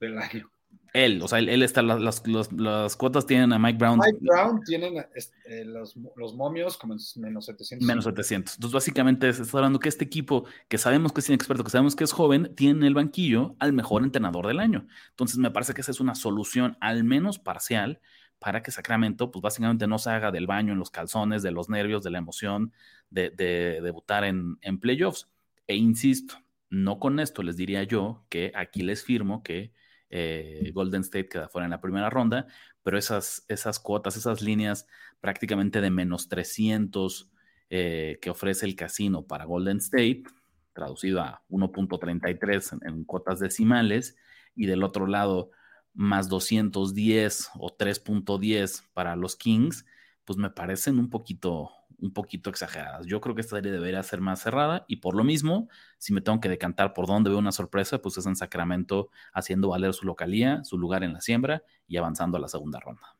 del 0.00 0.18
año. 0.18 0.50
Él, 0.92 1.22
o 1.22 1.28
sea, 1.28 1.38
él, 1.38 1.62
está, 1.62 1.82
las, 1.82 2.26
las, 2.26 2.96
cuotas 2.96 3.24
tienen 3.24 3.52
a 3.52 3.58
Mike 3.60 3.78
Brown. 3.78 3.98
Mike 3.98 4.18
Brown 4.20 4.60
tienen 4.64 4.98
eh, 5.44 5.64
los, 5.64 5.94
los, 6.16 6.34
momios 6.34 6.76
como 6.76 6.96
menos 7.16 7.46
700. 7.46 7.86
Menos 7.86 8.04
700. 8.04 8.54
Entonces, 8.54 8.74
básicamente, 8.74 9.32
se 9.32 9.42
está 9.42 9.58
hablando 9.58 9.78
que 9.78 9.88
este 9.88 10.04
equipo, 10.04 10.46
que 10.68 10.78
sabemos 10.78 11.12
que 11.12 11.20
es 11.20 11.28
inexperto, 11.28 11.62
que 11.62 11.70
sabemos 11.70 11.94
que 11.94 12.02
es 12.02 12.10
joven, 12.10 12.54
tiene 12.56 12.80
en 12.80 12.84
el 12.84 12.94
banquillo 12.94 13.54
al 13.60 13.72
mejor 13.72 14.02
entrenador 14.02 14.48
del 14.48 14.58
año. 14.58 14.88
Entonces, 15.10 15.38
me 15.38 15.52
parece 15.52 15.74
que 15.74 15.80
esa 15.80 15.92
es 15.92 16.00
una 16.00 16.16
solución, 16.16 16.76
al 16.80 17.04
menos 17.04 17.38
parcial, 17.38 18.00
para 18.40 18.62
que 18.62 18.72
Sacramento, 18.72 19.30
pues 19.30 19.42
básicamente 19.42 19.86
no 19.86 19.98
se 19.98 20.10
haga 20.10 20.32
del 20.32 20.48
baño 20.48 20.72
en 20.72 20.78
los 20.80 20.90
calzones, 20.90 21.42
de 21.42 21.52
los 21.52 21.68
nervios, 21.68 22.02
de 22.02 22.10
la 22.10 22.18
emoción 22.18 22.72
de, 23.10 23.30
de 23.30 23.80
debutar 23.80 24.24
en, 24.24 24.58
en 24.62 24.80
playoffs. 24.80 25.28
E 25.70 25.76
insisto, 25.76 26.34
no 26.68 26.98
con 26.98 27.20
esto 27.20 27.44
les 27.44 27.56
diría 27.56 27.84
yo 27.84 28.26
que 28.28 28.50
aquí 28.56 28.82
les 28.82 29.04
firmo 29.04 29.44
que 29.44 29.72
eh, 30.10 30.72
Golden 30.74 31.02
State 31.02 31.28
queda 31.28 31.48
fuera 31.48 31.66
en 31.66 31.70
la 31.70 31.80
primera 31.80 32.10
ronda, 32.10 32.48
pero 32.82 32.98
esas, 32.98 33.44
esas 33.46 33.78
cuotas, 33.78 34.16
esas 34.16 34.42
líneas 34.42 34.88
prácticamente 35.20 35.80
de 35.80 35.90
menos 35.90 36.28
300 36.28 37.30
eh, 37.68 38.18
que 38.20 38.30
ofrece 38.30 38.66
el 38.66 38.74
casino 38.74 39.28
para 39.28 39.44
Golden 39.44 39.76
State, 39.76 40.24
traducido 40.72 41.20
a 41.20 41.44
1.33 41.50 42.80
en, 42.84 43.04
cuotas 43.04 43.38
decimales, 43.38 44.16
y 44.56 44.66
del 44.66 44.82
otro 44.82 45.06
lado 45.06 45.52
más 45.94 46.28
210 46.28 47.50
o 47.60 47.76
3.10 47.76 48.88
para 48.92 49.14
los 49.14 49.36
Kings, 49.36 49.86
pues 50.24 50.36
me 50.36 50.50
parecen 50.50 50.98
un 50.98 51.10
poquito, 51.10 51.70
un 52.00 52.12
poquito 52.12 52.50
exageradas. 52.50 53.06
Yo 53.06 53.20
creo 53.20 53.34
que 53.34 53.40
esta 53.40 53.56
serie 53.56 53.72
debería 53.72 54.02
ser 54.02 54.20
más 54.20 54.40
cerrada 54.40 54.84
y 54.88 54.96
por 54.96 55.14
lo 55.14 55.24
mismo, 55.24 55.68
si 55.98 56.12
me 56.12 56.20
tengo 56.20 56.40
que 56.40 56.48
decantar 56.48 56.92
por 56.92 57.06
dónde 57.06 57.30
veo 57.30 57.38
una 57.38 57.52
sorpresa, 57.52 58.00
pues 58.00 58.18
es 58.18 58.26
en 58.26 58.36
Sacramento 58.36 59.10
haciendo 59.32 59.68
valer 59.68 59.92
su 59.94 60.06
localía, 60.06 60.64
su 60.64 60.78
lugar 60.78 61.04
en 61.04 61.12
la 61.12 61.20
siembra 61.20 61.62
y 61.86 61.96
avanzando 61.96 62.38
a 62.38 62.40
la 62.40 62.48
segunda 62.48 62.80
ronda. 62.80 63.16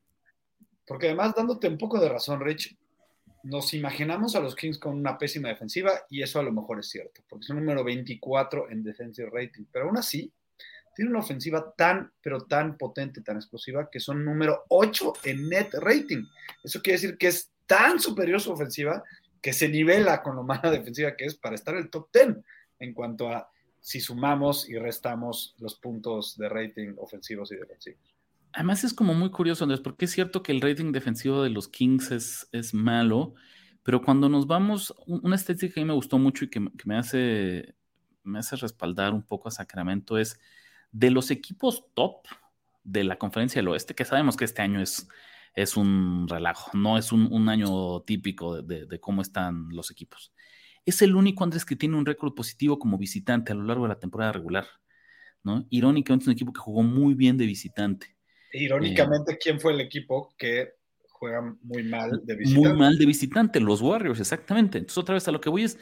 Porque 0.87 1.07
además, 1.07 1.35
dándote 1.37 1.69
un 1.69 1.79
poco 1.79 2.01
de 2.01 2.09
razón, 2.09 2.41
Rich, 2.41 2.77
nos 3.43 3.73
imaginamos 3.75 4.37
a 4.37 4.41
los 4.41 4.55
Kings 4.55 4.79
con 4.79 4.97
una 4.97 5.17
pésima 5.17 5.49
defensiva 5.49 5.93
y 6.11 6.23
eso 6.23 6.41
a 6.41 6.43
lo 6.43 6.53
mejor 6.53 6.81
es 6.81 6.89
cierto, 6.89 7.23
porque 7.29 7.47
son 7.47 7.57
número 7.57 7.85
24 7.85 8.71
en 8.71 8.83
defensive 8.83 9.31
rating, 9.33 9.65
pero 9.71 9.87
aún 9.87 9.97
así 9.97 10.33
tiene 10.95 11.11
una 11.11 11.21
ofensiva 11.21 11.73
tan, 11.77 12.13
pero 12.21 12.43
tan 12.43 12.77
potente, 12.77 13.23
tan 13.23 13.37
explosiva, 13.37 13.89
que 13.91 14.01
son 14.01 14.25
número 14.25 14.65
8 14.69 15.15
en 15.25 15.49
net 15.49 15.73
rating. 15.75 16.25
Eso 16.63 16.83
quiere 16.83 17.01
decir 17.01 17.17
que 17.17 17.29
es 17.29 17.50
tan 17.71 18.01
superior 18.01 18.41
su 18.41 18.51
ofensiva 18.51 19.05
que 19.41 19.53
se 19.53 19.69
nivela 19.69 20.25
con 20.25 20.35
lo 20.35 20.43
mala 20.43 20.73
defensiva 20.73 21.15
que 21.15 21.27
es 21.27 21.37
para 21.37 21.55
estar 21.55 21.77
el 21.77 21.89
top 21.89 22.09
10 22.13 22.39
en 22.81 22.93
cuanto 22.93 23.29
a 23.29 23.49
si 23.79 24.01
sumamos 24.01 24.69
y 24.69 24.77
restamos 24.77 25.55
los 25.59 25.77
puntos 25.77 26.37
de 26.37 26.49
rating 26.49 26.95
ofensivos 26.99 27.53
y 27.53 27.57
defensivos. 27.57 28.01
Además 28.53 28.83
es 28.83 28.93
como 28.93 29.15
muy 29.15 29.31
curioso, 29.31 29.63
Andrés, 29.63 29.79
porque 29.79 30.07
es 30.07 30.11
cierto 30.11 30.43
que 30.43 30.51
el 30.51 30.61
rating 30.61 30.91
defensivo 30.91 31.45
de 31.45 31.51
los 31.51 31.69
Kings 31.69 32.11
es, 32.11 32.49
es 32.51 32.75
malo, 32.75 33.35
pero 33.85 34.03
cuando 34.03 34.29
nos 34.29 34.49
vamos, 34.49 34.93
una 35.07 35.37
estética 35.37 35.75
que 35.75 35.81
a 35.81 35.85
mí 35.85 35.87
me 35.87 35.95
gustó 35.95 36.19
mucho 36.19 36.45
y 36.45 36.51
que, 36.51 36.59
me, 36.85 36.99
hace, 36.99 37.77
me 38.25 38.41
hace 38.41 38.57
respaldar 38.57 39.15
un 39.15 39.23
poco 39.23 39.47
a 39.47 39.53
Sacramento 39.53 40.19
es 40.19 40.41
de 40.91 41.13
los 41.13 41.31
equipos 41.31 41.85
top 41.95 42.27
de 42.83 43.05
la 43.05 43.17
conferencia 43.17 43.61
del 43.61 43.69
oeste, 43.69 43.95
que 43.95 44.05
sabemos 44.05 44.37
que 44.37 44.45
este 44.45 44.61
año 44.61 44.83
es, 44.83 45.07
es 45.55 45.77
un 45.77 46.27
relajo, 46.29 46.71
no 46.77 46.97
es 46.97 47.13
un, 47.13 47.49
año 47.49 48.01
típico 48.03 48.63
de, 48.63 49.01
cómo 49.01 49.23
están 49.23 49.69
los 49.71 49.91
equipos. 49.91 50.33
Es 50.85 51.03
el 51.03 51.15
único 51.15 51.45
Andrés 51.45 51.65
que 51.65 51.77
tiene 51.77 51.97
un 51.97 52.07
récord 52.07 52.35
positivo 52.35 52.79
como 52.79 52.99
visitante 52.99 53.53
a 53.53 53.55
lo 53.55 53.65
largo 53.65 53.85
de 53.85 53.91
la 53.91 53.99
temporada 53.99 54.33
regular. 54.33 54.67
¿no? 55.43 55.67
Irónicamente 55.71 56.25
es 56.25 56.29
un 56.29 56.33
equipo 56.35 56.53
que 56.53 56.61
jugó 56.61 56.83
muy 56.83 57.15
bien 57.15 57.37
de 57.37 57.47
visitante. 57.47 58.17
Irónicamente, 58.53 59.39
¿quién 59.39 59.61
fue 59.61 59.73
el 59.73 59.81
equipo 59.81 60.35
que 60.37 60.75
juega 61.09 61.57
muy 61.63 61.85
mal 61.85 62.21
de 62.25 62.37
visitante? 62.37 62.69
Muy 62.69 62.79
mal 62.79 62.99
de 62.99 63.07
visitante, 63.07 63.61
los 63.61 63.81
Warriors, 63.81 64.21
exactamente. 64.21 64.79
Entonces, 64.79 64.99
otra 64.99 65.15
vez 65.15 65.29
a 65.29 65.33
lo 65.33 65.41
que 65.41 65.51
voy 65.51 65.65
es, 65.65 65.79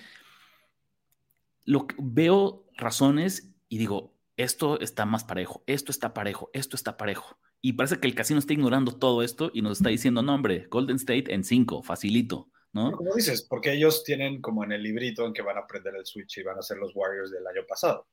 lo 1.64 1.86
veo 1.98 2.66
razones 2.76 3.54
y 3.68 3.78
digo, 3.78 4.14
esto 4.36 4.80
está 4.80 5.04
más 5.04 5.24
parejo, 5.24 5.62
esto 5.66 5.92
está 5.92 6.14
parejo, 6.14 6.50
esto 6.52 6.76
está 6.76 6.96
parejo. 6.96 7.38
Y 7.60 7.72
parece 7.72 7.98
que 7.98 8.06
el 8.06 8.14
casino 8.14 8.38
está 8.38 8.52
ignorando 8.52 8.92
todo 8.96 9.22
esto 9.22 9.50
y 9.52 9.62
nos 9.62 9.78
está 9.78 9.90
diciendo, 9.90 10.22
no, 10.22 10.34
hombre, 10.34 10.66
Golden 10.70 10.96
State 10.96 11.32
en 11.34 11.42
5, 11.42 11.82
facilito, 11.82 12.50
¿no? 12.72 12.92
Como 12.92 13.14
dices, 13.14 13.42
porque 13.42 13.72
ellos 13.72 14.04
tienen 14.04 14.40
como 14.40 14.62
en 14.62 14.72
el 14.72 14.82
librito 14.82 15.26
en 15.26 15.32
que 15.32 15.42
van 15.42 15.56
a 15.56 15.60
aprender 15.60 15.94
el 15.96 16.06
switch 16.06 16.38
y 16.38 16.42
van 16.42 16.58
a 16.58 16.62
ser 16.62 16.78
los 16.78 16.94
Warriors 16.94 17.30
del 17.32 17.46
año 17.46 17.62
pasado. 17.68 18.06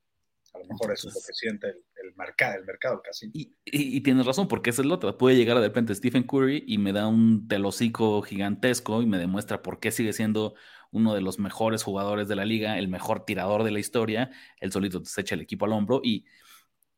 A 0.55 0.60
lo 0.60 0.65
mejor 0.65 0.93
eso 0.93 1.10
es 1.10 1.15
lo 1.15 1.21
que 1.21 1.34
siente 1.34 1.67
el, 1.67 2.15
mercado, 2.15 2.58
el 2.58 2.65
mercado 2.65 3.01
casi. 3.03 3.29
Y, 3.34 4.01
tienes 4.01 4.25
razón, 4.25 4.47
porque 4.47 4.69
ese 4.69 4.81
es 4.81 4.88
lo 4.88 4.95
otro. 4.95 5.17
Puede 5.17 5.36
llegar 5.36 5.58
de 5.58 5.67
repente 5.67 5.93
Stephen 5.93 6.23
Curry 6.23 6.63
y 6.65 6.77
me 6.77 6.93
da 6.93 7.08
un 7.08 7.47
telocico 7.47 8.21
gigantesco 8.21 9.01
y 9.01 9.05
me 9.05 9.17
demuestra 9.17 9.62
por 9.62 9.79
qué 9.79 9.91
sigue 9.91 10.13
siendo 10.13 10.55
uno 10.91 11.13
de 11.13 11.21
los 11.21 11.39
mejores 11.39 11.84
jugadores 11.84 12.29
de 12.29 12.38
la 12.38 12.45
liga, 12.45 12.79
el 12.79 12.88
mejor 12.88 13.25
tirador 13.25 13.63
de 13.63 13.71
la 13.71 13.79
historia. 13.79 14.31
Él 14.62 14.71
solito 14.71 15.03
se 15.03 15.21
echa 15.21 15.36
el 15.36 15.41
equipo 15.41 15.65
al 15.65 15.73
hombro 15.73 15.99
y, 16.01 16.25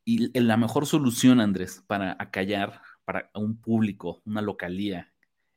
y 0.09 0.39
la 0.39 0.55
mejor 0.55 0.85
solución, 0.85 1.41
Andrés, 1.41 1.83
para 1.85 2.15
acallar 2.17 2.81
para 3.03 3.29
un 3.33 3.59
público, 3.59 4.21
una 4.23 4.41
localía, 4.41 5.13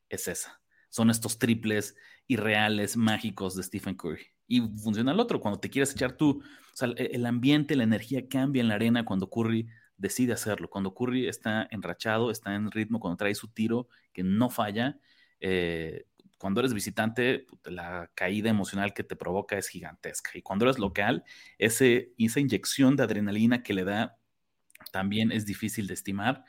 es 0.09 0.27
esa. 0.27 0.61
Son 0.89 1.09
estos 1.09 1.39
triples 1.39 1.95
irreales, 2.27 2.97
mágicos 2.97 3.55
de 3.55 3.63
Stephen 3.63 3.95
Curry. 3.95 4.25
Y 4.47 4.59
funciona 4.59 5.13
el 5.13 5.21
otro, 5.21 5.39
cuando 5.39 5.61
te 5.61 5.69
quieres 5.69 5.93
echar 5.93 6.17
tú, 6.17 6.41
o 6.41 6.75
sea, 6.75 6.89
e, 6.97 7.11
el 7.13 7.25
ambiente, 7.27 7.77
la 7.77 7.85
energía 7.85 8.27
cambia 8.27 8.59
en 8.59 8.67
la 8.67 8.75
arena 8.75 9.05
cuando 9.05 9.29
Curry 9.29 9.69
decide 9.95 10.33
hacerlo, 10.33 10.69
cuando 10.69 10.93
Curry 10.93 11.29
está 11.29 11.65
enrachado, 11.71 12.29
está 12.29 12.53
en 12.53 12.71
ritmo, 12.71 12.99
cuando 12.99 13.15
trae 13.15 13.33
su 13.35 13.47
tiro 13.47 13.87
que 14.11 14.23
no 14.23 14.49
falla, 14.49 14.99
eh, 15.39 16.07
cuando 16.37 16.59
eres 16.59 16.73
visitante, 16.73 17.45
la 17.63 18.11
caída 18.15 18.49
emocional 18.49 18.93
que 18.93 19.05
te 19.05 19.15
provoca 19.15 19.57
es 19.57 19.69
gigantesca. 19.69 20.31
Y 20.33 20.41
cuando 20.41 20.65
eres 20.65 20.77
local, 20.77 21.23
esa 21.57 21.85
inyección 22.17 22.97
de 22.97 23.03
adrenalina 23.03 23.63
que 23.63 23.73
le 23.73 23.85
da 23.85 24.17
también 24.91 25.31
es 25.31 25.45
difícil 25.45 25.87
de 25.87 25.93
estimar. 25.93 26.43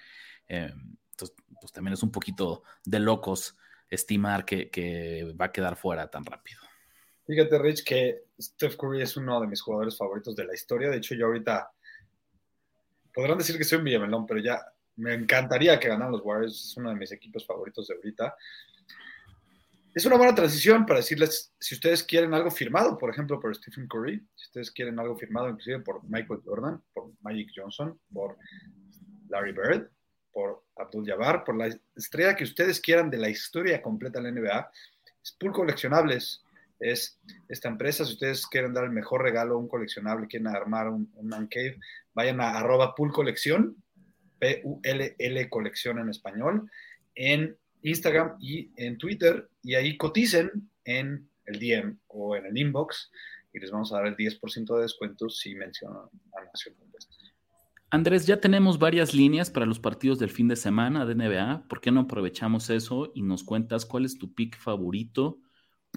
Eh, 0.48 0.72
entonces, 1.10 1.36
pues 1.60 1.72
también 1.72 1.94
es 1.94 2.02
un 2.02 2.12
poquito 2.12 2.62
de 2.84 2.98
locos 2.98 3.56
estimar 3.88 4.44
que, 4.44 4.70
que 4.70 5.34
va 5.40 5.46
a 5.46 5.52
quedar 5.52 5.76
fuera 5.76 6.10
tan 6.10 6.24
rápido. 6.24 6.60
Fíjate, 7.26 7.58
Rich, 7.58 7.84
que 7.84 8.24
Steph 8.40 8.76
Curry 8.76 9.02
es 9.02 9.16
uno 9.16 9.40
de 9.40 9.46
mis 9.46 9.60
jugadores 9.60 9.96
favoritos 9.96 10.34
de 10.34 10.44
la 10.44 10.54
historia. 10.54 10.90
De 10.90 10.96
hecho, 10.96 11.14
yo 11.14 11.26
ahorita 11.26 11.70
podrán 13.14 13.38
decir 13.38 13.56
que 13.56 13.64
soy 13.64 13.78
un 13.78 13.84
Villamelón, 13.84 14.26
pero 14.26 14.40
ya 14.40 14.60
me 14.96 15.14
encantaría 15.14 15.78
que 15.78 15.88
ganaran 15.88 16.12
los 16.12 16.22
Warriors. 16.24 16.64
Es 16.64 16.76
uno 16.76 16.90
de 16.90 16.96
mis 16.96 17.12
equipos 17.12 17.46
favoritos 17.46 17.86
de 17.86 17.94
ahorita. 17.94 18.36
Es 19.94 20.06
una 20.06 20.16
buena 20.16 20.34
transición 20.34 20.86
para 20.86 21.00
decirles 21.00 21.52
si 21.60 21.74
ustedes 21.74 22.02
quieren 22.02 22.32
algo 22.32 22.50
firmado, 22.50 22.96
por 22.96 23.10
ejemplo, 23.10 23.38
por 23.38 23.54
Stephen 23.54 23.86
Curry, 23.86 24.26
si 24.34 24.46
ustedes 24.46 24.70
quieren 24.70 24.98
algo 24.98 25.18
firmado 25.18 25.50
inclusive 25.50 25.80
por 25.80 26.02
Michael 26.04 26.40
Jordan, 26.42 26.82
por 26.94 27.12
Magic 27.20 27.50
Johnson, 27.54 28.00
por 28.10 28.38
Larry 29.28 29.52
Bird, 29.52 29.90
por 30.32 30.64
Abdul 30.76 31.06
Jabbar, 31.06 31.44
por 31.44 31.56
la 31.56 31.68
estrella 31.94 32.34
que 32.34 32.44
ustedes 32.44 32.80
quieran 32.80 33.10
de 33.10 33.18
la 33.18 33.28
historia 33.28 33.82
completa 33.82 34.18
de 34.18 34.32
la 34.32 34.40
NBA, 34.40 34.70
es 35.22 35.32
Pool 35.32 35.52
Coleccionables. 35.52 36.42
Es 36.80 37.20
esta 37.48 37.68
empresa, 37.68 38.06
si 38.06 38.14
ustedes 38.14 38.46
quieren 38.46 38.72
dar 38.72 38.84
el 38.84 38.90
mejor 38.90 39.22
regalo, 39.22 39.58
un 39.58 39.68
coleccionable, 39.68 40.26
quieren 40.26 40.48
armar 40.48 40.88
un, 40.88 41.12
un 41.14 41.28
man 41.28 41.48
cave, 41.48 41.78
vayan 42.14 42.40
a 42.40 42.58
arroba 42.58 42.94
Pool 42.94 43.12
Colección, 43.12 43.76
P-U-L-L 44.38 45.48
Colección 45.50 45.98
en 45.98 46.08
español, 46.08 46.70
en 47.14 47.56
Instagram 47.82 48.36
y 48.40 48.70
en 48.76 48.98
Twitter 48.98 49.48
y 49.62 49.74
ahí 49.74 49.96
coticen 49.96 50.70
en 50.84 51.28
el 51.46 51.58
DM 51.58 51.98
o 52.08 52.36
en 52.36 52.46
el 52.46 52.56
inbox 52.56 53.10
y 53.52 53.60
les 53.60 53.70
vamos 53.70 53.92
a 53.92 53.96
dar 53.96 54.06
el 54.06 54.16
10% 54.16 54.76
de 54.76 54.82
descuento 54.82 55.28
si 55.28 55.54
mencionan 55.54 56.04
a 56.34 56.44
Nación 56.44 56.74
Andrés, 57.94 58.26
ya 58.26 58.40
tenemos 58.40 58.78
varias 58.78 59.12
líneas 59.12 59.50
para 59.50 59.66
los 59.66 59.78
partidos 59.78 60.18
del 60.18 60.30
fin 60.30 60.48
de 60.48 60.56
semana 60.56 61.04
de 61.04 61.14
NBA. 61.14 61.68
¿Por 61.68 61.82
qué 61.82 61.90
no 61.90 62.00
aprovechamos 62.00 62.70
eso 62.70 63.12
y 63.14 63.20
nos 63.20 63.44
cuentas 63.44 63.84
cuál 63.84 64.06
es 64.06 64.16
tu 64.16 64.32
pick 64.32 64.56
favorito 64.56 65.40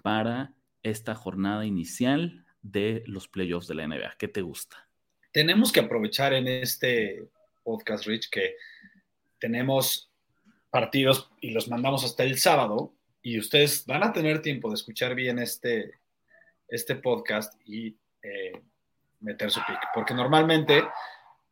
para 0.03 0.53
esta 0.83 1.15
jornada 1.15 1.65
inicial 1.65 2.45
de 2.61 3.01
los 3.07 3.29
playoffs 3.29 3.69
de 3.69 3.75
la 3.75 3.87
NBA? 3.87 4.15
¿Qué 4.19 4.27
te 4.27 4.41
gusta? 4.41 4.89
Tenemos 5.31 5.71
que 5.71 5.79
aprovechar 5.79 6.33
en 6.33 6.49
este 6.49 7.29
podcast, 7.63 8.05
Rich, 8.05 8.29
que 8.29 8.55
tenemos 9.39 10.11
partidos 10.75 11.31
y 11.39 11.51
los 11.51 11.69
mandamos 11.69 12.03
hasta 12.03 12.25
el 12.25 12.37
sábado 12.37 12.91
y 13.21 13.39
ustedes 13.39 13.85
van 13.85 14.03
a 14.03 14.11
tener 14.11 14.41
tiempo 14.41 14.67
de 14.67 14.75
escuchar 14.75 15.15
bien 15.15 15.39
este, 15.39 15.93
este 16.67 16.95
podcast 16.95 17.53
y 17.65 17.95
eh, 18.21 18.61
meter 19.21 19.51
su 19.51 19.61
pick, 19.65 19.79
porque 19.93 20.13
normalmente 20.13 20.83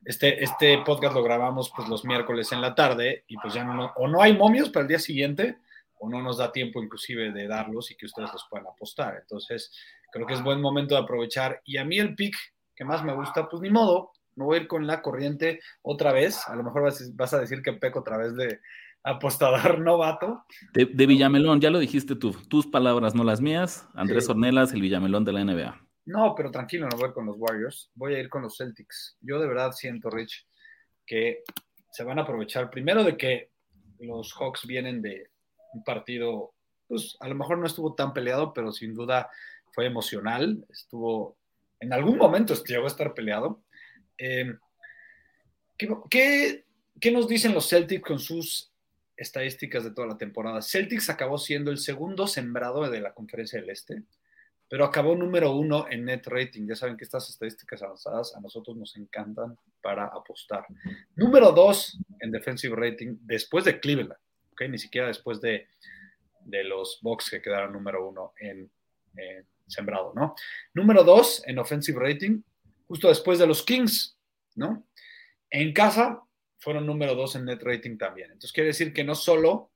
este, 0.03 0.43
este 0.43 0.79
podcast 0.79 1.15
lo 1.15 1.23
grabamos 1.23 1.71
pues 1.73 1.87
los 1.87 2.03
miércoles 2.03 2.51
en 2.51 2.59
la 2.59 2.75
tarde 2.75 3.23
y 3.29 3.37
pues 3.37 3.53
ya 3.53 3.63
no, 3.63 3.93
o 3.95 4.09
no 4.09 4.21
hay 4.21 4.35
momios 4.35 4.69
para 4.69 4.81
el 4.81 4.89
día 4.89 4.99
siguiente 4.99 5.55
o 5.99 6.09
no 6.09 6.21
nos 6.21 6.39
da 6.39 6.51
tiempo 6.51 6.83
inclusive 6.83 7.31
de 7.31 7.47
darlos 7.47 7.91
y 7.91 7.95
que 7.95 8.07
ustedes 8.07 8.29
los 8.33 8.45
puedan 8.49 8.67
apostar. 8.67 9.19
Entonces, 9.21 9.71
creo 10.11 10.27
que 10.27 10.33
es 10.33 10.43
buen 10.43 10.59
momento 10.59 10.95
de 10.95 11.01
aprovechar. 11.01 11.61
Y 11.63 11.77
a 11.77 11.85
mí 11.85 11.97
el 11.97 12.13
pick 12.13 12.35
que 12.75 12.83
más 12.83 13.05
me 13.05 13.15
gusta, 13.15 13.47
pues 13.47 13.61
ni 13.61 13.69
modo, 13.69 14.11
me 14.35 14.43
voy 14.43 14.57
a 14.57 14.61
ir 14.63 14.67
con 14.67 14.85
la 14.85 15.01
corriente 15.01 15.61
otra 15.81 16.11
vez. 16.11 16.45
A 16.49 16.57
lo 16.57 16.63
mejor 16.63 16.81
vas, 16.81 17.15
vas 17.15 17.33
a 17.33 17.39
decir 17.39 17.61
que 17.61 17.71
peco 17.71 17.99
otra 17.99 18.17
vez 18.17 18.35
de, 18.35 18.59
apostador 19.03 19.79
novato. 19.81 20.45
De, 20.73 20.85
Villamelón, 20.85 21.61
ya 21.61 21.69
lo 21.69 21.79
dijiste 21.79 22.15
tú, 22.15 22.31
tus 22.47 22.67
palabras, 22.67 23.13
no 23.15 23.23
las 23.23 23.41
mías. 23.41 23.87
Andrés 23.93 24.29
Ornelas, 24.29 24.73
el 24.73 24.81
Villamelón 24.81 25.25
de 25.25 25.33
la 25.33 25.43
NBA. 25.43 25.79
No, 26.05 26.33
pero 26.35 26.51
tranquilo, 26.51 26.87
no 26.89 26.97
voy 26.97 27.13
con 27.13 27.25
los 27.25 27.37
Warriors, 27.37 27.89
voy 27.95 28.15
a 28.15 28.19
ir 28.19 28.29
con 28.29 28.41
los 28.41 28.57
Celtics. 28.57 29.17
Yo 29.21 29.39
de 29.39 29.47
verdad 29.47 29.71
siento, 29.71 30.09
Rich, 30.09 30.45
que 31.05 31.43
se 31.91 32.03
van 32.03 32.19
a 32.19 32.23
aprovechar 32.23 32.69
primero 32.69 33.03
de 33.03 33.15
que 33.15 33.51
los 33.99 34.33
Hawks 34.33 34.65
vienen 34.67 35.01
de 35.01 35.29
un 35.73 35.83
partido, 35.83 36.53
pues 36.87 37.15
a 37.21 37.29
lo 37.29 37.35
mejor 37.35 37.57
no 37.57 37.67
estuvo 37.67 37.93
tan 37.93 38.13
peleado, 38.13 38.53
pero 38.53 38.71
sin 38.71 38.93
duda 38.93 39.29
fue 39.71 39.85
emocional, 39.85 40.65
estuvo, 40.69 41.37
en 41.79 41.93
algún 41.93 42.17
momento 42.17 42.53
llegó 42.65 42.83
a 42.83 42.87
estar 42.87 43.13
peleado. 43.13 43.61
Eh, 44.17 44.53
¿Qué, 45.77 46.65
qué, 46.99 47.11
nos 47.11 47.27
dicen 47.27 47.53
los 47.53 47.69
Celtics 47.69 48.03
con 48.03 48.19
sus 48.19 48.72
estadísticas 49.17 49.83
de 49.83 49.91
toda 49.91 50.07
la 50.07 50.17
temporada? 50.17 50.61
Celtics 50.61 51.09
acabó 51.09 51.37
siendo 51.37 51.71
el 51.71 51.77
segundo 51.77 52.27
sembrado 52.27 52.89
de 52.89 53.01
la 53.01 53.13
conferencia 53.13 53.59
del 53.59 53.69
Este, 53.69 54.03
pero 54.69 54.85
acabó 54.85 55.15
número 55.15 55.55
uno 55.55 55.85
en 55.89 56.05
net 56.05 56.25
rating. 56.25 56.67
Ya 56.67 56.75
saben 56.75 56.97
que 56.97 57.03
estas 57.03 57.29
estadísticas 57.29 57.83
avanzadas 57.83 58.35
a 58.35 58.41
nosotros 58.41 58.75
nos 58.75 58.95
encantan 58.97 59.57
para 59.81 60.05
apostar. 60.05 60.65
Número 61.15 61.51
dos 61.51 61.99
en 62.19 62.31
defensive 62.31 62.75
rating 62.75 63.17
después 63.21 63.65
de 63.65 63.79
Cleveland, 63.79 64.19
¿ok? 64.51 64.63
Ni 64.69 64.79
siquiera 64.79 65.07
después 65.07 65.39
de, 65.41 65.67
de 66.45 66.63
los 66.63 66.99
Bucks 67.01 67.29
que 67.29 67.41
quedaron 67.41 67.73
número 67.73 68.07
uno 68.07 68.33
en, 68.39 68.71
en 69.15 69.45
sembrado, 69.67 70.13
¿no? 70.15 70.33
Número 70.73 71.03
dos 71.03 71.43
en 71.45 71.59
offensive 71.59 71.99
rating, 71.99 72.41
justo 72.87 73.09
después 73.09 73.39
de 73.39 73.47
los 73.47 73.63
Kings, 73.63 74.17
¿no? 74.55 74.87
En 75.49 75.71
casa 75.71 76.19
fueron 76.63 76.85
número 76.85 77.13
dos 77.15 77.35
en 77.35 77.45
net 77.45 77.61
rating 77.61 77.97
también. 77.97 78.27
Entonces 78.31 78.53
quiere 78.53 78.67
decir 78.67 78.93
que 78.93 79.03
no 79.03 79.15
solo, 79.15 79.71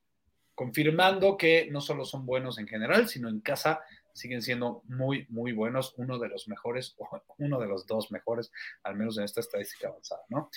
confirmando 0.55 1.37
que 1.37 1.67
no 1.71 1.81
solo 1.81 2.05
son 2.05 2.25
buenos 2.25 2.57
en 2.57 2.67
general, 2.67 3.07
sino 3.07 3.29
en 3.29 3.41
casa 3.41 3.81
siguen 4.13 4.41
siendo 4.41 4.81
muy, 4.87 5.27
muy 5.29 5.51
buenos, 5.51 5.93
uno 5.97 6.17
de 6.17 6.27
los 6.27 6.47
mejores, 6.47 6.95
o 6.97 7.07
uno 7.37 7.59
de 7.59 7.67
los 7.67 7.85
dos 7.85 8.11
mejores, 8.11 8.51
al 8.83 8.95
menos 8.95 9.17
en 9.17 9.25
esta 9.25 9.41
estadística 9.41 9.89
avanzada, 9.89 10.23
¿no? 10.29 10.49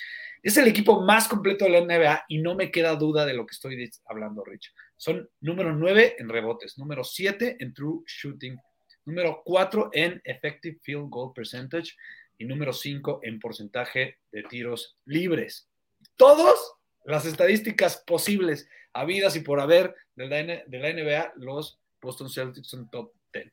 Es 0.42 0.56
el 0.56 0.66
equipo 0.66 1.02
más 1.02 1.28
completo 1.28 1.66
de 1.66 1.72
la 1.72 1.80
NBA 1.82 2.24
y 2.28 2.38
no 2.38 2.54
me 2.54 2.70
queda 2.70 2.96
duda 2.96 3.26
de 3.26 3.34
lo 3.34 3.44
que 3.46 3.52
estoy 3.52 3.90
hablando, 4.06 4.44
Rich. 4.44 4.72
Son 4.96 5.28
número 5.40 5.74
9 5.74 6.16
en 6.18 6.28
rebotes, 6.30 6.78
número 6.78 7.04
7 7.04 7.58
en 7.60 7.74
true 7.74 8.02
shooting 8.06 8.58
número 9.04 9.42
4 9.44 9.90
en 9.92 10.20
effective 10.24 10.78
field 10.82 11.08
goal 11.08 11.32
percentage 11.34 11.96
y 12.38 12.44
número 12.44 12.72
5 12.72 13.20
en 13.22 13.38
porcentaje 13.38 14.18
de 14.30 14.42
tiros 14.44 14.96
libres. 15.04 15.69
Todos 16.16 16.74
las 17.04 17.26
estadísticas 17.26 18.02
posibles, 18.06 18.68
habidas 18.92 19.36
y 19.36 19.40
por 19.40 19.60
haber 19.60 19.94
de 20.14 20.26
la, 20.26 20.36
de 20.66 20.78
la 20.78 20.92
NBA, 20.92 21.32
los 21.36 21.80
Boston 22.00 22.30
Celtics 22.30 22.68
son 22.68 22.90
top 22.90 23.12
10. 23.32 23.52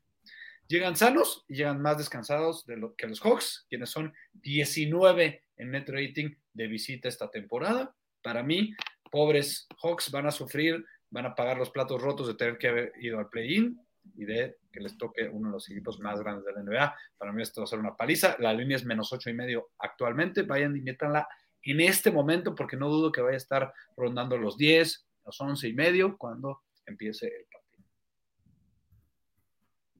Llegan 0.67 0.97
sanos 0.97 1.45
y 1.47 1.55
llegan 1.55 1.81
más 1.81 1.97
descansados 1.97 2.65
que 2.97 3.07
los 3.07 3.21
Hawks, 3.21 3.65
quienes 3.69 3.89
son 3.89 4.13
19 4.33 5.43
en 5.57 5.71
net 5.71 5.87
rating 5.87 6.35
de 6.53 6.67
visita 6.67 7.07
esta 7.07 7.29
temporada. 7.29 7.95
Para 8.21 8.43
mí, 8.43 8.73
pobres 9.09 9.67
Hawks 9.81 10.11
van 10.11 10.27
a 10.27 10.31
sufrir, 10.31 10.85
van 11.09 11.25
a 11.25 11.35
pagar 11.35 11.57
los 11.57 11.69
platos 11.69 12.01
rotos 12.01 12.27
de 12.27 12.33
tener 12.33 12.57
que 12.57 12.67
haber 12.67 12.93
ido 12.99 13.17
al 13.19 13.29
play-in 13.29 13.79
y 14.15 14.25
de 14.25 14.57
que 14.71 14.81
les 14.81 14.97
toque 14.97 15.27
uno 15.29 15.49
de 15.49 15.53
los 15.53 15.69
equipos 15.69 15.99
más 15.99 16.19
grandes 16.19 16.45
de 16.45 16.53
la 16.53 16.63
NBA. 16.63 16.95
Para 17.17 17.31
mí 17.31 17.41
esto 17.41 17.61
va 17.61 17.65
a 17.65 17.67
ser 17.67 17.79
una 17.79 17.95
paliza. 17.95 18.35
La 18.39 18.53
línea 18.53 18.75
es 18.75 18.85
menos 18.85 19.11
ocho 19.13 19.29
y 19.29 19.33
medio 19.33 19.69
actualmente. 19.79 20.43
Vayan 20.43 20.75
y 20.75 20.81
métanla 20.81 21.27
en 21.63 21.81
este 21.81 22.11
momento 22.11 22.55
porque 22.55 22.77
no 22.77 22.89
dudo 22.89 23.11
que 23.11 23.21
vaya 23.21 23.35
a 23.35 23.37
estar 23.37 23.73
rondando 23.95 24.37
los 24.37 24.57
10, 24.57 25.07
los 25.25 25.41
11 25.41 25.67
y 25.67 25.73
medio 25.73 26.17
cuando 26.17 26.61
empiece 26.85 27.27
el 27.27 27.45
partido. 27.51 27.67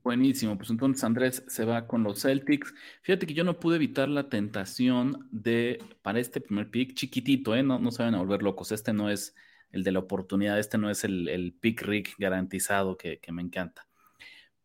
Buenísimo, 0.04 0.58
pues 0.58 0.70
entonces 0.70 1.04
Andrés 1.04 1.44
se 1.48 1.66
va 1.66 1.86
con 1.86 2.02
los 2.04 2.22
Celtics. 2.22 2.74
Fíjate 3.02 3.28
que 3.28 3.34
yo 3.34 3.44
no 3.44 3.60
pude 3.60 3.76
evitar 3.76 4.08
la 4.08 4.30
tentación 4.30 5.28
de, 5.32 5.84
para 6.02 6.20
este 6.20 6.40
primer 6.40 6.72
pick, 6.72 6.94
chiquitito, 6.94 7.54
¿eh? 7.56 7.62
no, 7.62 7.78
no 7.78 7.92
se 7.92 8.04
van 8.04 8.16
a 8.16 8.20
volver 8.20 8.42
locos, 8.42 8.72
este 8.72 8.94
no 8.94 9.10
es 9.10 9.36
el 9.72 9.84
de 9.84 9.92
la 9.92 10.00
oportunidad, 10.00 10.60
este 10.60 10.78
no 10.78 10.90
es 10.90 11.04
el, 11.04 11.54
pick 11.60 11.82
Rick 11.82 12.16
garantizado 12.18 12.96
que, 12.96 13.20
que 13.20 13.34
me 13.34 13.42
encanta. 13.42 13.86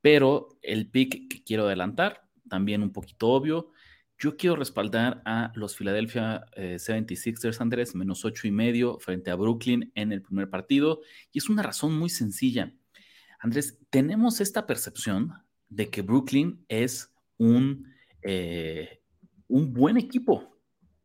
Pero 0.00 0.59
el 0.62 0.88
pick 0.88 1.28
que 1.28 1.42
quiero 1.42 1.66
adelantar, 1.66 2.22
también 2.48 2.83
un 2.83 2.92
poquito 2.92 3.28
obvio, 3.28 3.72
yo 4.18 4.37
quiero 4.37 4.57
respaldar 4.57 5.20
a 5.25 5.53
los 5.55 5.77
Philadelphia 5.77 6.44
76ers, 6.57 7.55
eh, 7.55 7.59
Andrés, 7.61 7.94
menos 7.94 8.25
ocho 8.25 8.46
y 8.46 8.53
medio 8.53 8.98
frente 9.01 9.31
a 9.31 9.35
Brooklyn 9.35 9.90
en 9.94 10.12
el 10.12 10.22
primer 10.22 10.48
partido. 10.48 11.01
Y 11.33 11.38
es 11.38 11.48
una 11.48 11.62
razón 11.62 11.98
muy 11.98 12.09
sencilla. 12.09 12.72
Andrés, 13.40 13.81
tenemos 13.90 14.40
esta 14.40 14.66
percepción 14.66 15.33
de 15.68 15.90
que 15.90 16.03
Brooklyn 16.03 16.64
es 16.68 17.12
un, 17.38 17.92
eh, 18.22 19.01
un 19.48 19.72
buen 19.72 19.96
equipo, 19.96 20.57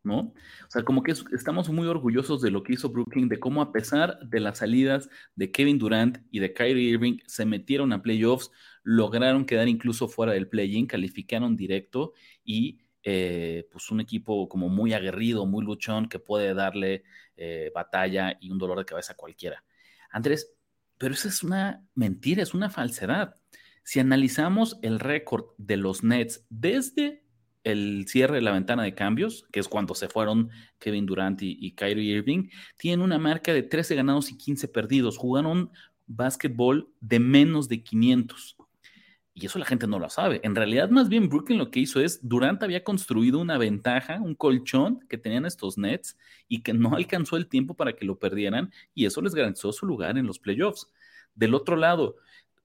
¿no? 0.03 0.19
O 0.19 0.69
sea, 0.69 0.83
como 0.83 1.01
que 1.01 1.11
estamos 1.11 1.69
muy 1.69 1.87
orgullosos 1.87 2.41
de 2.41 2.51
lo 2.51 2.61
que 2.61 2.73
hizo 2.73 2.89
Brooklyn, 2.89 3.29
de 3.29 3.39
cómo 3.39 3.63
a 3.63 3.71
pesar 3.71 4.19
de 4.19 4.39
las 4.39 4.59
salidas 4.59 5.09
de 5.35 5.51
Kevin 5.51 5.79
Durant 5.79 6.19
y 6.29 6.39
de 6.39 6.53
Kyrie 6.53 6.91
Irving, 6.91 7.17
se 7.25 7.45
metieron 7.45 7.91
a 7.91 8.03
playoffs, 8.03 8.51
lograron 8.83 9.45
quedar 9.45 9.67
incluso 9.67 10.07
fuera 10.07 10.33
del 10.33 10.47
play-in, 10.47 10.85
calificaron 10.85 11.57
directo 11.57 12.13
y 12.43 12.81
eh, 13.09 13.65
pues 13.71 13.89
un 13.89 14.01
equipo 14.01 14.49
como 14.49 14.67
muy 14.67 14.91
aguerrido, 14.91 15.45
muy 15.45 15.63
luchón, 15.63 16.09
que 16.09 16.19
puede 16.19 16.53
darle 16.53 17.03
eh, 17.37 17.71
batalla 17.73 18.37
y 18.41 18.51
un 18.51 18.57
dolor 18.57 18.77
de 18.79 18.83
cabeza 18.83 19.13
a 19.13 19.15
cualquiera. 19.15 19.63
Andrés, 20.11 20.51
pero 20.97 21.13
esa 21.13 21.29
es 21.29 21.41
una 21.41 21.87
mentira, 21.95 22.43
es 22.43 22.53
una 22.53 22.69
falsedad. 22.69 23.37
Si 23.83 24.01
analizamos 24.01 24.77
el 24.81 24.99
récord 24.99 25.45
de 25.57 25.77
los 25.77 26.03
Nets 26.03 26.45
desde 26.49 27.23
el 27.63 28.07
cierre 28.09 28.35
de 28.35 28.41
la 28.41 28.51
ventana 28.51 28.83
de 28.83 28.93
cambios, 28.93 29.45
que 29.53 29.61
es 29.61 29.69
cuando 29.69 29.95
se 29.95 30.09
fueron 30.09 30.49
Kevin 30.77 31.05
Durant 31.05 31.41
y, 31.41 31.71
Kyrie 31.75 32.17
Irving, 32.17 32.49
tienen 32.77 32.99
una 32.99 33.19
marca 33.19 33.53
de 33.53 33.63
13 33.63 33.95
ganados 33.95 34.31
y 34.31 34.37
15 34.37 34.67
perdidos. 34.67 35.17
Jugaron 35.17 35.71
básquetbol 36.07 36.91
de 36.99 37.21
menos 37.21 37.69
de 37.69 37.83
500. 37.83 38.56
Y 39.39 39.45
eso 39.45 39.59
la 39.59 39.65
gente 39.65 39.85
no 39.85 39.99
lo 39.99 40.09
sabe. 40.09 40.39
En 40.43 40.55
realidad, 40.55 40.89
más 40.89 41.09
bien 41.09 41.29
Brooklyn 41.29 41.59
lo 41.59 41.69
que 41.69 41.79
hizo 41.79 41.99
es, 41.99 42.27
Durant 42.27 42.63
había 42.63 42.83
construido 42.83 43.37
una 43.37 43.59
ventaja, 43.59 44.19
un 44.19 44.33
colchón 44.33 45.05
que 45.07 45.19
tenían 45.19 45.45
estos 45.45 45.77
Nets 45.77 46.17
y 46.47 46.63
que 46.63 46.73
no 46.73 46.95
alcanzó 46.95 47.37
el 47.37 47.47
tiempo 47.47 47.75
para 47.75 47.93
que 47.93 48.03
lo 48.03 48.17
perdieran 48.17 48.73
y 48.95 49.05
eso 49.05 49.21
les 49.21 49.35
garantizó 49.35 49.71
su 49.71 49.85
lugar 49.85 50.17
en 50.17 50.25
los 50.25 50.39
playoffs. 50.39 50.91
Del 51.35 51.53
otro 51.53 51.75
lado, 51.75 52.15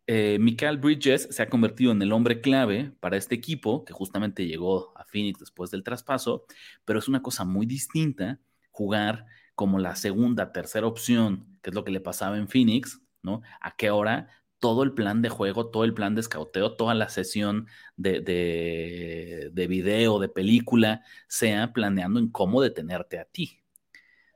eh, 0.06 0.38
Michael 0.40 0.78
Bridges 0.78 1.28
se 1.30 1.42
ha 1.42 1.50
convertido 1.50 1.92
en 1.92 2.00
el 2.00 2.10
hombre 2.10 2.40
clave 2.40 2.90
para 3.00 3.18
este 3.18 3.34
equipo, 3.34 3.84
que 3.84 3.92
justamente 3.92 4.46
llegó 4.46 4.96
a 4.96 5.04
Phoenix 5.04 5.40
después 5.40 5.70
del 5.70 5.82
traspaso, 5.82 6.46
pero 6.86 7.00
es 7.00 7.06
una 7.06 7.20
cosa 7.20 7.44
muy 7.44 7.66
distinta 7.66 8.40
jugar 8.70 9.26
como 9.54 9.78
la 9.78 9.94
segunda, 9.94 10.52
tercera 10.52 10.86
opción, 10.86 11.58
que 11.60 11.68
es 11.68 11.74
lo 11.74 11.84
que 11.84 11.92
le 11.92 12.00
pasaba 12.00 12.38
en 12.38 12.48
Phoenix, 12.48 13.02
¿no? 13.22 13.42
A 13.60 13.76
qué 13.76 13.90
hora 13.90 14.28
todo 14.62 14.84
el 14.84 14.92
plan 14.92 15.22
de 15.22 15.28
juego, 15.28 15.70
todo 15.70 15.82
el 15.82 15.92
plan 15.92 16.14
de 16.14 16.20
escauteo, 16.20 16.76
toda 16.76 16.94
la 16.94 17.08
sesión 17.08 17.66
de, 17.96 18.20
de, 18.20 19.50
de 19.52 19.66
video, 19.66 20.20
de 20.20 20.28
película, 20.28 21.02
sea 21.26 21.72
planeando 21.72 22.20
en 22.20 22.28
cómo 22.28 22.62
detenerte 22.62 23.18
a 23.18 23.24
ti. 23.24 23.60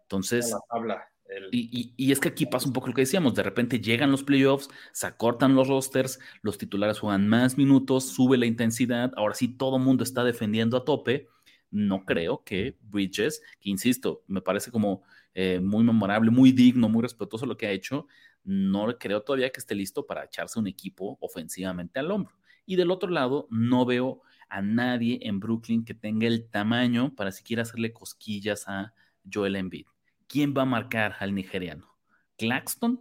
Entonces, 0.02 0.52
habla. 0.68 1.12
Y, 1.52 2.10
es 2.10 2.18
que 2.18 2.30
aquí 2.30 2.44
pasa 2.44 2.66
un 2.66 2.72
poco 2.72 2.88
lo 2.88 2.94
que 2.94 3.02
decíamos, 3.02 3.36
de 3.36 3.44
repente 3.44 3.80
llegan 3.80 4.10
los 4.10 4.24
playoffs, 4.24 4.68
se 4.92 5.06
acortan 5.06 5.54
los 5.54 5.68
rosters, 5.68 6.18
los 6.42 6.58
titulares 6.58 6.98
juegan 6.98 7.28
más 7.28 7.56
minutos, 7.56 8.08
sube 8.08 8.36
la 8.36 8.46
intensidad, 8.46 9.12
ahora 9.16 9.34
sí 9.36 9.46
todo 9.46 9.76
el 9.76 9.84
mundo 9.84 10.02
está 10.02 10.24
defendiendo 10.24 10.76
a 10.76 10.84
tope. 10.84 11.28
No 11.70 12.04
creo 12.04 12.42
que 12.42 12.76
Bridges, 12.80 13.42
que 13.60 13.70
insisto, 13.70 14.24
me 14.26 14.40
parece 14.40 14.72
como 14.72 15.04
eh, 15.34 15.60
muy 15.60 15.84
memorable, 15.84 16.32
muy 16.32 16.50
digno, 16.50 16.88
muy 16.88 17.02
respetuoso 17.02 17.46
lo 17.46 17.56
que 17.56 17.66
ha 17.66 17.70
hecho, 17.70 18.08
no 18.46 18.96
creo 18.98 19.22
todavía 19.22 19.50
que 19.50 19.60
esté 19.60 19.74
listo 19.74 20.06
para 20.06 20.24
echarse 20.24 20.58
un 20.58 20.66
equipo 20.66 21.18
ofensivamente 21.20 21.98
al 21.98 22.10
hombro. 22.10 22.34
Y 22.64 22.76
del 22.76 22.90
otro 22.90 23.10
lado, 23.10 23.46
no 23.50 23.84
veo 23.84 24.22
a 24.48 24.62
nadie 24.62 25.18
en 25.22 25.40
Brooklyn 25.40 25.84
que 25.84 25.94
tenga 25.94 26.26
el 26.26 26.48
tamaño 26.48 27.14
para 27.14 27.32
siquiera 27.32 27.62
hacerle 27.62 27.92
cosquillas 27.92 28.66
a 28.66 28.94
Joel 29.30 29.56
Embiid. 29.56 29.86
¿quién 30.28 30.54
va 30.56 30.62
a 30.62 30.66
marcar 30.66 31.16
al 31.20 31.34
nigeriano? 31.34 31.96
¿Claxton? 32.36 33.00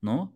¿No? 0.00 0.34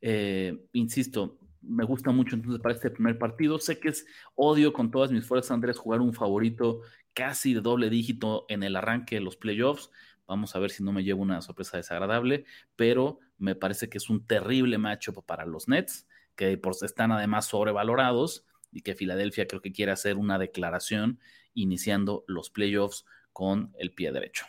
Eh, 0.00 0.66
insisto, 0.72 1.38
me 1.60 1.84
gusta 1.84 2.10
mucho 2.10 2.36
entonces 2.36 2.60
para 2.60 2.74
este 2.74 2.90
primer 2.90 3.18
partido. 3.18 3.58
Sé 3.58 3.78
que 3.78 3.88
es 3.88 4.06
odio 4.34 4.72
con 4.72 4.90
todas 4.90 5.10
mis 5.10 5.26
fuerzas, 5.26 5.52
Andrés, 5.52 5.78
jugar 5.78 6.00
un 6.00 6.12
favorito 6.12 6.80
casi 7.14 7.54
de 7.54 7.60
doble 7.60 7.90
dígito 7.90 8.46
en 8.48 8.62
el 8.62 8.76
arranque 8.76 9.16
de 9.16 9.20
los 9.22 9.36
playoffs. 9.36 9.90
Vamos 10.26 10.54
a 10.56 10.58
ver 10.58 10.70
si 10.70 10.82
no 10.82 10.92
me 10.92 11.04
llevo 11.04 11.22
una 11.22 11.42
sorpresa 11.42 11.76
desagradable, 11.76 12.44
pero 12.76 13.18
me 13.42 13.56
parece 13.56 13.88
que 13.88 13.98
es 13.98 14.08
un 14.08 14.26
terrible 14.26 14.78
matchup 14.78 15.24
para 15.26 15.44
los 15.44 15.68
Nets, 15.68 16.06
que 16.36 16.56
por, 16.56 16.74
están 16.82 17.12
además 17.12 17.46
sobrevalorados 17.46 18.46
y 18.70 18.82
que 18.82 18.94
Filadelfia 18.94 19.46
creo 19.46 19.60
que 19.60 19.72
quiere 19.72 19.92
hacer 19.92 20.16
una 20.16 20.38
declaración 20.38 21.18
iniciando 21.52 22.24
los 22.26 22.50
playoffs 22.50 23.04
con 23.32 23.74
el 23.78 23.92
pie 23.92 24.12
derecho. 24.12 24.46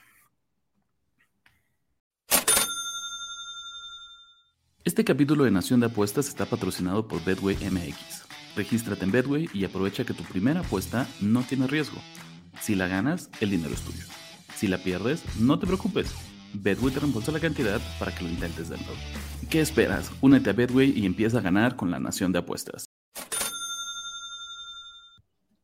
Este 4.86 5.04
capítulo 5.04 5.46
de 5.46 5.52
Nación 5.52 5.80
de 5.80 5.88
Apuestas 5.88 6.28
está 6.28 6.46
patrocinado 6.46 7.08
por 7.08 7.24
Bedway 7.24 7.56
MX. 7.56 8.28
Regístrate 8.56 9.06
en 9.06 9.12
Bedway 9.12 9.50
y 9.54 9.66
aprovecha 9.66 10.06
que 10.06 10.14
tu 10.14 10.24
primera 10.24 10.60
apuesta 10.60 11.08
no 11.20 11.42
tiene 11.42 11.68
riesgo. 11.68 12.00
Si 12.62 12.76
la 12.76 12.88
ganas, 12.88 13.30
el 13.40 13.50
dinero 13.50 13.74
es 13.74 13.82
tuyo. 13.82 14.06
Si 14.56 14.68
la 14.68 14.78
pierdes, 14.78 15.24
no 15.40 15.58
te 15.58 15.66
preocupes. 15.66 16.14
Bedway 16.54 16.94
te 16.94 17.00
reembolsa 17.00 17.32
la 17.32 17.40
cantidad 17.40 17.82
para 18.00 18.14
que 18.14 18.24
lo 18.24 18.30
intentes 18.30 18.70
de 18.70 18.78
nuevo. 18.78 18.94
¿Qué 19.50 19.60
esperas? 19.60 20.12
Únete 20.22 20.52
a 20.52 20.54
Bedway 20.54 20.94
y 20.96 21.06
empieza 21.06 21.40
a 21.40 21.42
ganar 21.42 21.76
con 21.76 21.92
la 21.92 22.00
Nación 22.00 22.32
de 22.32 22.40
Apuestas. 22.40 22.86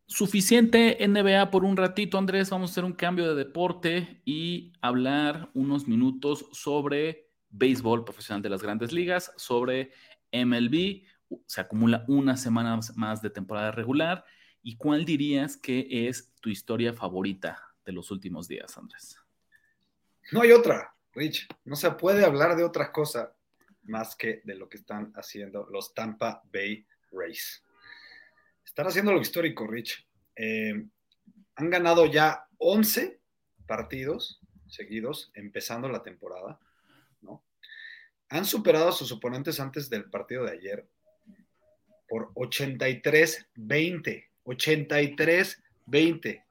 Suficiente 0.07 0.97
NBA 1.07 1.51
por 1.51 1.63
un 1.63 1.77
ratito, 1.77 2.17
Andrés. 2.17 2.49
Vamos 2.49 2.71
a 2.71 2.73
hacer 2.73 2.83
un 2.83 2.93
cambio 2.93 3.29
de 3.29 3.35
deporte 3.35 4.21
y 4.25 4.73
hablar 4.81 5.49
unos 5.53 5.87
minutos 5.87 6.47
sobre 6.51 7.29
béisbol 7.51 8.03
profesional 8.03 8.41
de 8.41 8.49
las 8.49 8.61
grandes 8.61 8.91
ligas, 8.91 9.31
sobre 9.37 9.91
MLB. 10.33 11.03
Se 11.45 11.61
acumula 11.61 12.03
una 12.07 12.35
semana 12.37 12.79
más 12.95 13.21
de 13.21 13.29
temporada 13.29 13.71
regular. 13.71 14.25
¿Y 14.61 14.75
cuál 14.75 15.05
dirías 15.05 15.55
que 15.55 15.87
es 16.09 16.33
tu 16.41 16.49
historia 16.49 16.91
favorita 16.91 17.61
de 17.85 17.93
los 17.93 18.11
últimos 18.11 18.47
días, 18.47 18.77
Andrés? 18.77 19.15
No 20.31 20.41
hay 20.41 20.51
otra, 20.51 20.93
Rich. 21.13 21.47
No 21.65 21.75
se 21.75 21.91
puede 21.91 22.23
hablar 22.23 22.55
de 22.55 22.63
otra 22.63 22.91
cosa 22.91 23.35
más 23.83 24.15
que 24.15 24.41
de 24.43 24.55
lo 24.55 24.67
que 24.69 24.77
están 24.77 25.11
haciendo 25.15 25.67
los 25.71 25.93
Tampa 25.93 26.41
Bay 26.51 26.85
Rays. 27.11 27.63
Están 28.63 28.87
haciendo 28.87 29.11
lo 29.11 29.19
histórico, 29.19 29.65
Rich. 29.65 30.07
Eh, 30.35 30.85
han 31.55 31.69
ganado 31.69 32.05
ya 32.05 32.47
11 32.59 33.19
partidos 33.65 34.39
seguidos, 34.67 35.31
empezando 35.33 35.89
la 35.89 36.03
temporada. 36.03 36.59
¿no? 37.21 37.43
Han 38.29 38.45
superado 38.45 38.89
a 38.89 38.93
sus 38.93 39.11
oponentes 39.11 39.59
antes 39.59 39.89
del 39.89 40.11
partido 40.11 40.45
de 40.45 40.51
ayer 40.51 40.87
por 42.07 42.31
83-20. 42.33 44.27
83-20. 44.45 46.45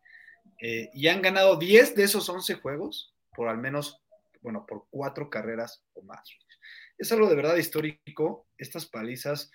Eh, 0.60 0.90
y 0.92 1.06
han 1.06 1.22
ganado 1.22 1.54
10 1.56 1.94
de 1.94 2.02
esos 2.02 2.28
11 2.28 2.54
juegos 2.54 3.14
por 3.38 3.48
al 3.48 3.58
menos, 3.58 4.02
bueno, 4.42 4.66
por 4.66 4.86
cuatro 4.90 5.30
carreras 5.30 5.84
o 5.94 6.02
más. 6.02 6.28
Es 6.98 7.12
algo 7.12 7.28
de 7.28 7.36
verdad 7.36 7.56
histórico. 7.56 8.48
Estas 8.58 8.84
palizas, 8.86 9.52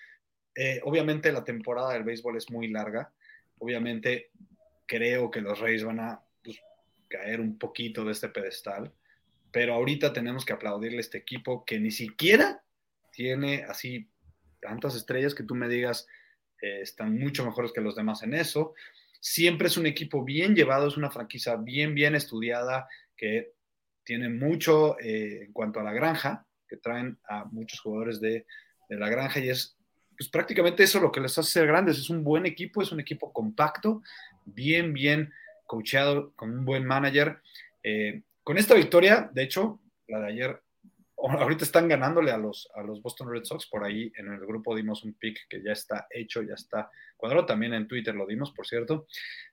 eh, 0.56 0.80
obviamente 0.86 1.34
la 1.34 1.44
temporada 1.44 1.92
del 1.92 2.06
béisbol 2.06 2.38
es 2.38 2.50
muy 2.50 2.70
larga. 2.70 3.12
Obviamente 3.58 4.32
creo 4.86 5.30
que 5.30 5.42
los 5.42 5.60
Reyes 5.60 5.84
van 5.84 6.00
a 6.00 6.24
pues, 6.42 6.62
caer 7.10 7.42
un 7.42 7.58
poquito 7.58 8.06
de 8.06 8.14
este 8.14 8.30
pedestal. 8.30 8.94
Pero 9.52 9.74
ahorita 9.74 10.14
tenemos 10.14 10.46
que 10.46 10.54
aplaudirle 10.54 11.00
a 11.00 11.02
este 11.02 11.18
equipo 11.18 11.66
que 11.66 11.78
ni 11.78 11.92
siquiera 11.92 12.64
tiene 13.12 13.66
así 13.66 14.10
tantas 14.62 14.96
estrellas 14.96 15.36
que 15.36 15.44
tú 15.44 15.56
me 15.56 15.68
digas 15.68 16.08
eh, 16.62 16.80
están 16.80 17.20
mucho 17.20 17.46
mejores 17.46 17.74
que 17.74 17.82
los 17.82 17.98
demás 17.98 18.24
en 18.24 18.34
eso. 18.34 18.76
Siempre 19.20 19.68
es 19.68 19.76
un 19.76 19.88
equipo 19.88 20.24
bien 20.24 20.56
llevado, 20.56 20.88
es 20.88 20.96
una 20.96 21.12
franquicia 21.12 21.58
bien, 21.58 21.94
bien 21.94 22.16
estudiada, 22.16 22.88
que 23.18 23.53
tiene 24.04 24.30
mucho 24.30 25.00
eh, 25.00 25.44
en 25.46 25.54
cuanto 25.54 25.80
a 25.80 25.84
la 25.84 25.94
granja, 25.94 26.46
que 26.68 26.78
traen 26.78 27.18
a 27.28 27.46
muchos 27.46 27.80
jugadores 27.80 28.20
de, 28.20 28.46
la 28.90 29.10
granja 29.10 29.40
y 29.40 29.50
es 29.50 29.76
pues, 30.16 30.30
prácticamente 30.30 30.84
eso 30.84 31.00
lo 31.00 31.12
que 31.12 31.20
les 31.20 31.36
hace 31.38 31.50
ser 31.50 31.68
grandes. 31.68 31.98
Es 31.98 32.10
un 32.10 32.24
buen 32.24 32.46
equipo, 32.46 32.82
es 32.82 32.92
un 32.92 33.00
equipo 33.00 33.34
compacto, 33.34 34.04
bien, 34.46 34.94
bien 34.94 35.34
coacheado, 35.66 36.32
con 36.36 36.52
un 36.52 36.66
buen 36.66 36.86
manager. 36.86 37.42
Eh, 37.82 38.22
con 38.44 38.58
esta 38.58 38.76
victoria, 38.76 39.30
de 39.34 39.44
hecho, 39.44 39.80
la 40.08 40.20
de 40.20 40.28
ayer 40.28 40.63
ahorita 41.30 41.64
están 41.64 41.88
ganándole 41.88 42.32
a 42.32 42.38
los, 42.38 42.70
a 42.76 42.84
los 42.84 43.02
Boston 43.02 43.30
Red 43.32 43.46
Sox. 43.46 43.68
Por 43.68 43.84
ahí 43.84 44.12
en 44.16 44.32
el 44.32 44.40
grupo 44.42 44.76
dimos 44.76 45.04
un 45.04 45.14
pick 45.14 45.48
que 45.50 45.64
ya 45.64 45.72
está 45.72 46.08
hecho, 46.10 46.42
ya 46.42 46.56
está 46.56 46.90
cuadrado. 47.18 47.46
También 47.46 47.74
en 47.74 47.88
Twitter 47.88 48.14
lo 48.14 48.26
dimos, 48.26 48.52
por 48.52 48.68
cierto. 48.68 49.08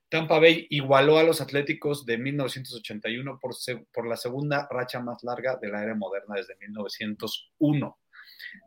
Tampa 0.09 0.39
Bay 0.39 0.67
igualó 0.69 1.17
a 1.17 1.23
los 1.23 1.39
Atléticos 1.39 2.05
de 2.05 2.17
1981 2.17 3.39
por, 3.41 3.55
por 3.93 4.07
la 4.07 4.17
segunda 4.17 4.67
racha 4.69 4.99
más 4.99 5.23
larga 5.23 5.57
de 5.61 5.69
la 5.69 5.83
era 5.83 5.95
moderna 5.95 6.35
desde 6.35 6.57
1901. 6.57 7.97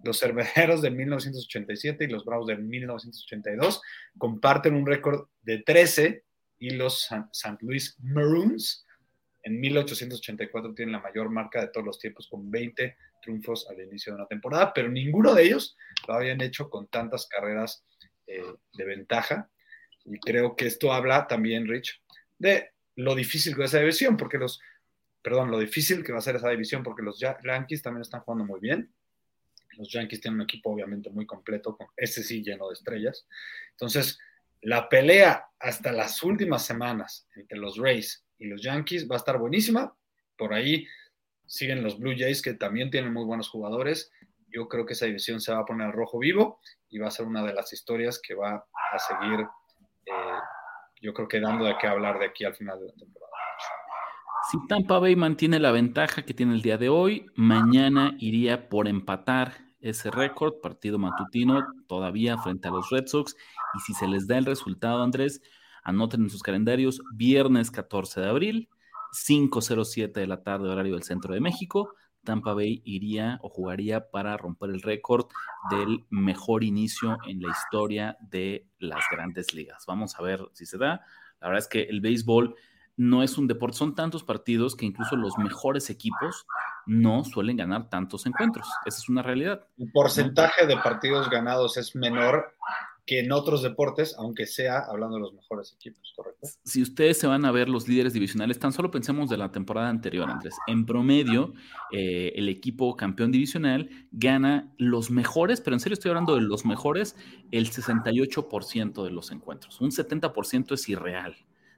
Los 0.02 0.20
Cerveceros 0.20 0.80
de 0.80 0.90
1987 0.90 2.04
y 2.04 2.08
los 2.08 2.24
Bravos 2.24 2.46
de 2.46 2.56
1982 2.56 3.82
comparten 4.16 4.74
un 4.74 4.86
récord 4.86 5.28
de 5.42 5.58
13 5.58 6.24
y 6.58 6.70
los 6.70 7.08
St. 7.32 7.58
Louis 7.60 7.96
Maroons 8.00 8.83
en 9.44 9.60
1884 9.60 10.74
tienen 10.74 10.92
la 10.92 11.00
mayor 11.00 11.28
marca 11.28 11.60
de 11.60 11.68
todos 11.68 11.84
los 11.84 11.98
tiempos 11.98 12.28
con 12.28 12.50
20 12.50 12.96
triunfos 13.22 13.68
al 13.68 13.78
inicio 13.80 14.12
de 14.12 14.16
una 14.16 14.26
temporada, 14.26 14.72
pero 14.72 14.88
ninguno 14.88 15.34
de 15.34 15.44
ellos 15.44 15.76
lo 16.08 16.14
habían 16.14 16.40
hecho 16.40 16.70
con 16.70 16.88
tantas 16.88 17.26
carreras 17.26 17.84
eh, 18.26 18.42
de 18.72 18.84
ventaja. 18.84 19.50
Y 20.06 20.18
creo 20.18 20.56
que 20.56 20.66
esto 20.66 20.92
habla 20.92 21.26
también, 21.26 21.68
Rich, 21.68 22.02
de 22.38 22.70
lo 22.96 23.14
difícil 23.14 23.54
que 23.54 23.60
va 23.60 23.66
a 23.66 23.68
ser 23.68 23.80
esa 23.80 23.84
división, 23.84 24.16
porque 24.16 24.38
los, 24.38 24.60
perdón, 25.20 25.50
lo 25.50 25.58
difícil 25.58 26.02
que 26.02 26.12
va 26.12 26.18
a 26.18 26.22
ser 26.22 26.36
esa 26.36 26.48
división, 26.48 26.82
porque 26.82 27.02
los 27.02 27.20
Yankees 27.20 27.82
también 27.82 28.02
están 28.02 28.20
jugando 28.20 28.46
muy 28.46 28.60
bien. 28.60 28.94
Los 29.76 29.92
Yankees 29.92 30.22
tienen 30.22 30.40
un 30.40 30.44
equipo 30.44 30.70
obviamente 30.70 31.10
muy 31.10 31.26
completo, 31.26 31.76
con 31.76 31.88
ese 31.96 32.22
sí 32.22 32.42
lleno 32.42 32.68
de 32.68 32.74
estrellas. 32.74 33.26
Entonces, 33.72 34.18
la 34.62 34.88
pelea 34.88 35.48
hasta 35.58 35.92
las 35.92 36.22
últimas 36.22 36.64
semanas 36.64 37.28
entre 37.34 37.58
los 37.58 37.76
Rays 37.76 38.23
y 38.38 38.46
los 38.46 38.62
Yankees 38.62 39.08
va 39.10 39.14
a 39.14 39.18
estar 39.18 39.38
buenísima. 39.38 39.94
Por 40.36 40.54
ahí 40.54 40.86
siguen 41.46 41.82
los 41.82 41.98
Blue 41.98 42.14
Jays 42.16 42.42
que 42.42 42.54
también 42.54 42.90
tienen 42.90 43.12
muy 43.12 43.24
buenos 43.24 43.48
jugadores. 43.48 44.12
Yo 44.48 44.68
creo 44.68 44.86
que 44.86 44.92
esa 44.92 45.06
división 45.06 45.40
se 45.40 45.52
va 45.52 45.60
a 45.60 45.64
poner 45.64 45.88
al 45.88 45.92
rojo 45.92 46.18
vivo 46.18 46.60
y 46.88 46.98
va 46.98 47.08
a 47.08 47.10
ser 47.10 47.26
una 47.26 47.42
de 47.42 47.52
las 47.52 47.72
historias 47.72 48.20
que 48.24 48.34
va 48.34 48.66
a 48.92 48.98
seguir, 48.98 49.40
eh, 50.06 50.38
yo 51.02 51.12
creo 51.12 51.28
que 51.28 51.40
dando 51.40 51.64
de 51.64 51.76
qué 51.80 51.86
hablar 51.86 52.18
de 52.18 52.26
aquí 52.26 52.44
al 52.44 52.54
final 52.54 52.78
de 52.80 52.86
la 52.86 52.92
temporada. 52.92 53.24
Si 54.50 54.58
Tampa 54.68 54.98
Bay 54.98 55.16
mantiene 55.16 55.58
la 55.58 55.72
ventaja 55.72 56.22
que 56.22 56.34
tiene 56.34 56.54
el 56.54 56.62
día 56.62 56.76
de 56.76 56.90
hoy, 56.90 57.26
mañana 57.34 58.14
iría 58.18 58.68
por 58.68 58.88
empatar 58.88 59.54
ese 59.80 60.10
récord, 60.10 60.60
partido 60.60 60.98
matutino 60.98 61.66
todavía 61.86 62.38
frente 62.38 62.68
a 62.68 62.70
los 62.70 62.90
Red 62.90 63.06
Sox. 63.06 63.36
Y 63.74 63.80
si 63.80 63.94
se 63.94 64.06
les 64.06 64.26
da 64.26 64.38
el 64.38 64.44
resultado, 64.44 65.02
Andrés, 65.02 65.40
Anoten 65.84 66.22
en 66.22 66.30
sus 66.30 66.42
calendarios, 66.42 67.00
viernes 67.14 67.70
14 67.70 68.22
de 68.22 68.28
abril, 68.28 68.68
5.07 69.12 70.12
de 70.12 70.26
la 70.26 70.42
tarde, 70.42 70.70
horario 70.70 70.94
del 70.94 71.02
centro 71.02 71.34
de 71.34 71.40
México. 71.40 71.94
Tampa 72.24 72.54
Bay 72.54 72.80
iría 72.84 73.38
o 73.42 73.50
jugaría 73.50 74.10
para 74.10 74.36
romper 74.36 74.70
el 74.70 74.80
récord 74.80 75.26
del 75.70 76.06
mejor 76.08 76.64
inicio 76.64 77.18
en 77.26 77.42
la 77.42 77.50
historia 77.50 78.16
de 78.20 78.66
las 78.78 79.04
grandes 79.10 79.52
ligas. 79.52 79.84
Vamos 79.86 80.18
a 80.18 80.22
ver 80.22 80.48
si 80.52 80.64
se 80.64 80.78
da. 80.78 81.02
La 81.40 81.48
verdad 81.48 81.58
es 81.58 81.68
que 81.68 81.82
el 81.82 82.00
béisbol 82.00 82.54
no 82.96 83.22
es 83.22 83.38
un 83.38 83.46
deporte, 83.46 83.76
son 83.76 83.94
tantos 83.94 84.24
partidos 84.24 84.76
que 84.76 84.86
incluso 84.86 85.16
los 85.16 85.36
mejores 85.36 85.90
equipos 85.90 86.46
no 86.86 87.24
suelen 87.24 87.56
ganar 87.56 87.88
tantos 87.88 88.26
encuentros. 88.26 88.68
Esa 88.86 88.98
es 88.98 89.08
una 89.08 89.22
realidad. 89.22 89.66
El 89.78 89.90
porcentaje 89.92 90.66
de 90.66 90.76
partidos 90.76 91.28
ganados 91.28 91.76
es 91.76 91.94
menor 91.96 92.54
que 93.06 93.20
en 93.20 93.32
otros 93.32 93.62
deportes, 93.62 94.14
aunque 94.18 94.46
sea 94.46 94.78
hablando 94.78 95.16
de 95.16 95.22
los 95.22 95.34
mejores 95.34 95.74
equipos, 95.74 96.12
¿correcto? 96.16 96.48
Si 96.64 96.80
ustedes 96.80 97.18
se 97.18 97.26
van 97.26 97.44
a 97.44 97.52
ver 97.52 97.68
los 97.68 97.86
líderes 97.86 98.14
divisionales, 98.14 98.58
tan 98.58 98.72
solo 98.72 98.90
pensemos 98.90 99.28
de 99.28 99.36
la 99.36 99.52
temporada 99.52 99.90
anterior, 99.90 100.30
Andrés. 100.30 100.54
En 100.66 100.86
promedio, 100.86 101.52
eh, 101.92 102.32
el 102.36 102.48
equipo 102.48 102.96
campeón 102.96 103.30
divisional 103.30 103.90
gana 104.10 104.72
los 104.78 105.10
mejores, 105.10 105.60
pero 105.60 105.76
en 105.76 105.80
serio 105.80 105.94
estoy 105.94 106.10
hablando 106.10 106.34
de 106.34 106.42
los 106.42 106.64
mejores, 106.64 107.16
el 107.50 107.70
68% 107.70 109.04
de 109.04 109.10
los 109.10 109.30
encuentros. 109.30 109.80
Un 109.82 109.90
70% 109.90 110.72
es 110.72 110.88
irreal, 110.88 111.36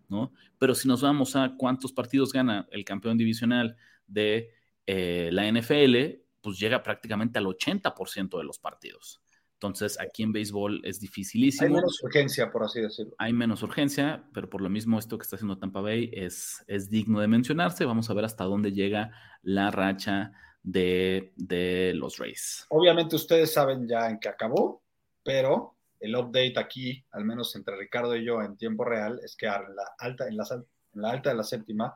¿no? 0.08 0.32
Pero 0.58 0.76
si 0.76 0.86
nos 0.86 1.02
vamos 1.02 1.34
a 1.34 1.56
cuántos 1.56 1.92
partidos 1.92 2.32
gana 2.32 2.68
el 2.70 2.84
campeón 2.84 3.18
divisional 3.18 3.76
de 4.06 4.50
eh, 4.86 5.30
la 5.32 5.50
NFL, 5.50 6.22
pues 6.40 6.60
llega 6.60 6.84
prácticamente 6.84 7.40
al 7.40 7.46
80% 7.46 8.38
de 8.38 8.44
los 8.44 8.60
partidos. 8.60 9.20
Entonces, 9.56 9.98
aquí 9.98 10.22
en 10.22 10.32
béisbol 10.32 10.82
es 10.84 11.00
dificilísimo. 11.00 11.66
Hay 11.66 11.74
menos 11.74 12.02
urgencia, 12.02 12.50
por 12.50 12.62
así 12.62 12.82
decirlo. 12.82 13.14
Hay 13.16 13.32
menos 13.32 13.62
urgencia, 13.62 14.22
pero 14.34 14.50
por 14.50 14.60
lo 14.60 14.68
mismo 14.68 14.98
esto 14.98 15.16
que 15.16 15.22
está 15.22 15.36
haciendo 15.36 15.58
Tampa 15.58 15.80
Bay 15.80 16.10
es, 16.12 16.62
es 16.66 16.90
digno 16.90 17.20
de 17.20 17.28
mencionarse. 17.28 17.86
Vamos 17.86 18.10
a 18.10 18.14
ver 18.14 18.26
hasta 18.26 18.44
dónde 18.44 18.72
llega 18.72 19.12
la 19.42 19.70
racha 19.70 20.32
de, 20.62 21.32
de 21.36 21.92
los 21.94 22.18
Rays. 22.18 22.66
Obviamente 22.68 23.16
ustedes 23.16 23.50
saben 23.50 23.88
ya 23.88 24.10
en 24.10 24.18
qué 24.18 24.28
acabó, 24.28 24.82
pero 25.22 25.76
el 26.00 26.14
update 26.14 26.58
aquí, 26.58 27.02
al 27.12 27.24
menos 27.24 27.56
entre 27.56 27.76
Ricardo 27.76 28.14
y 28.14 28.26
yo 28.26 28.42
en 28.42 28.58
tiempo 28.58 28.84
real, 28.84 29.20
es 29.24 29.36
que 29.36 29.46
en 29.46 29.74
la 29.74 29.84
alta, 29.98 30.28
en 30.28 30.36
la, 30.36 30.44
en 30.50 31.02
la 31.02 31.10
alta 31.12 31.30
de 31.30 31.36
la 31.36 31.44
séptima 31.44 31.94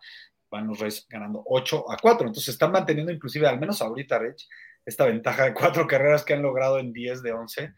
van 0.50 0.66
los 0.66 0.78
Rays 0.78 1.06
ganando 1.08 1.42
8 1.46 1.90
a 1.90 1.96
4. 1.98 2.26
Entonces 2.26 2.54
están 2.54 2.72
manteniendo 2.72 3.12
inclusive, 3.12 3.46
al 3.46 3.60
menos 3.60 3.82
ahorita, 3.82 4.18
Rich, 4.18 4.48
esta 4.90 5.06
ventaja 5.06 5.44
de 5.44 5.54
cuatro 5.54 5.86
carreras 5.86 6.24
que 6.24 6.34
han 6.34 6.42
logrado 6.42 6.78
en 6.78 6.92
10 6.92 7.22
de 7.22 7.32
11. 7.32 7.74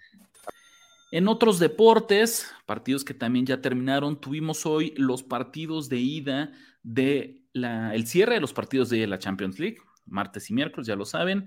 En 1.13 1.29
otros 1.29 1.59
deportes, 1.59 2.51
partidos 2.65 3.05
que 3.05 3.13
también 3.13 3.45
ya 3.45 3.61
terminaron, 3.61 4.19
tuvimos 4.19 4.65
hoy 4.65 4.95
los 4.97 5.23
partidos 5.23 5.91
de 5.91 5.99
ida 5.99 6.53
de 6.83 7.43
la, 7.53 7.95
el 7.95 8.07
cierre 8.07 8.35
de 8.35 8.41
los 8.41 8.55
partidos 8.55 8.89
de 8.89 9.07
la 9.07 9.19
Champions 9.19 9.59
League, 9.59 9.77
martes 10.07 10.51
y 10.51 10.55
miércoles, 10.55 10.87
ya 10.87 10.97
lo 10.97 11.05
saben. 11.05 11.47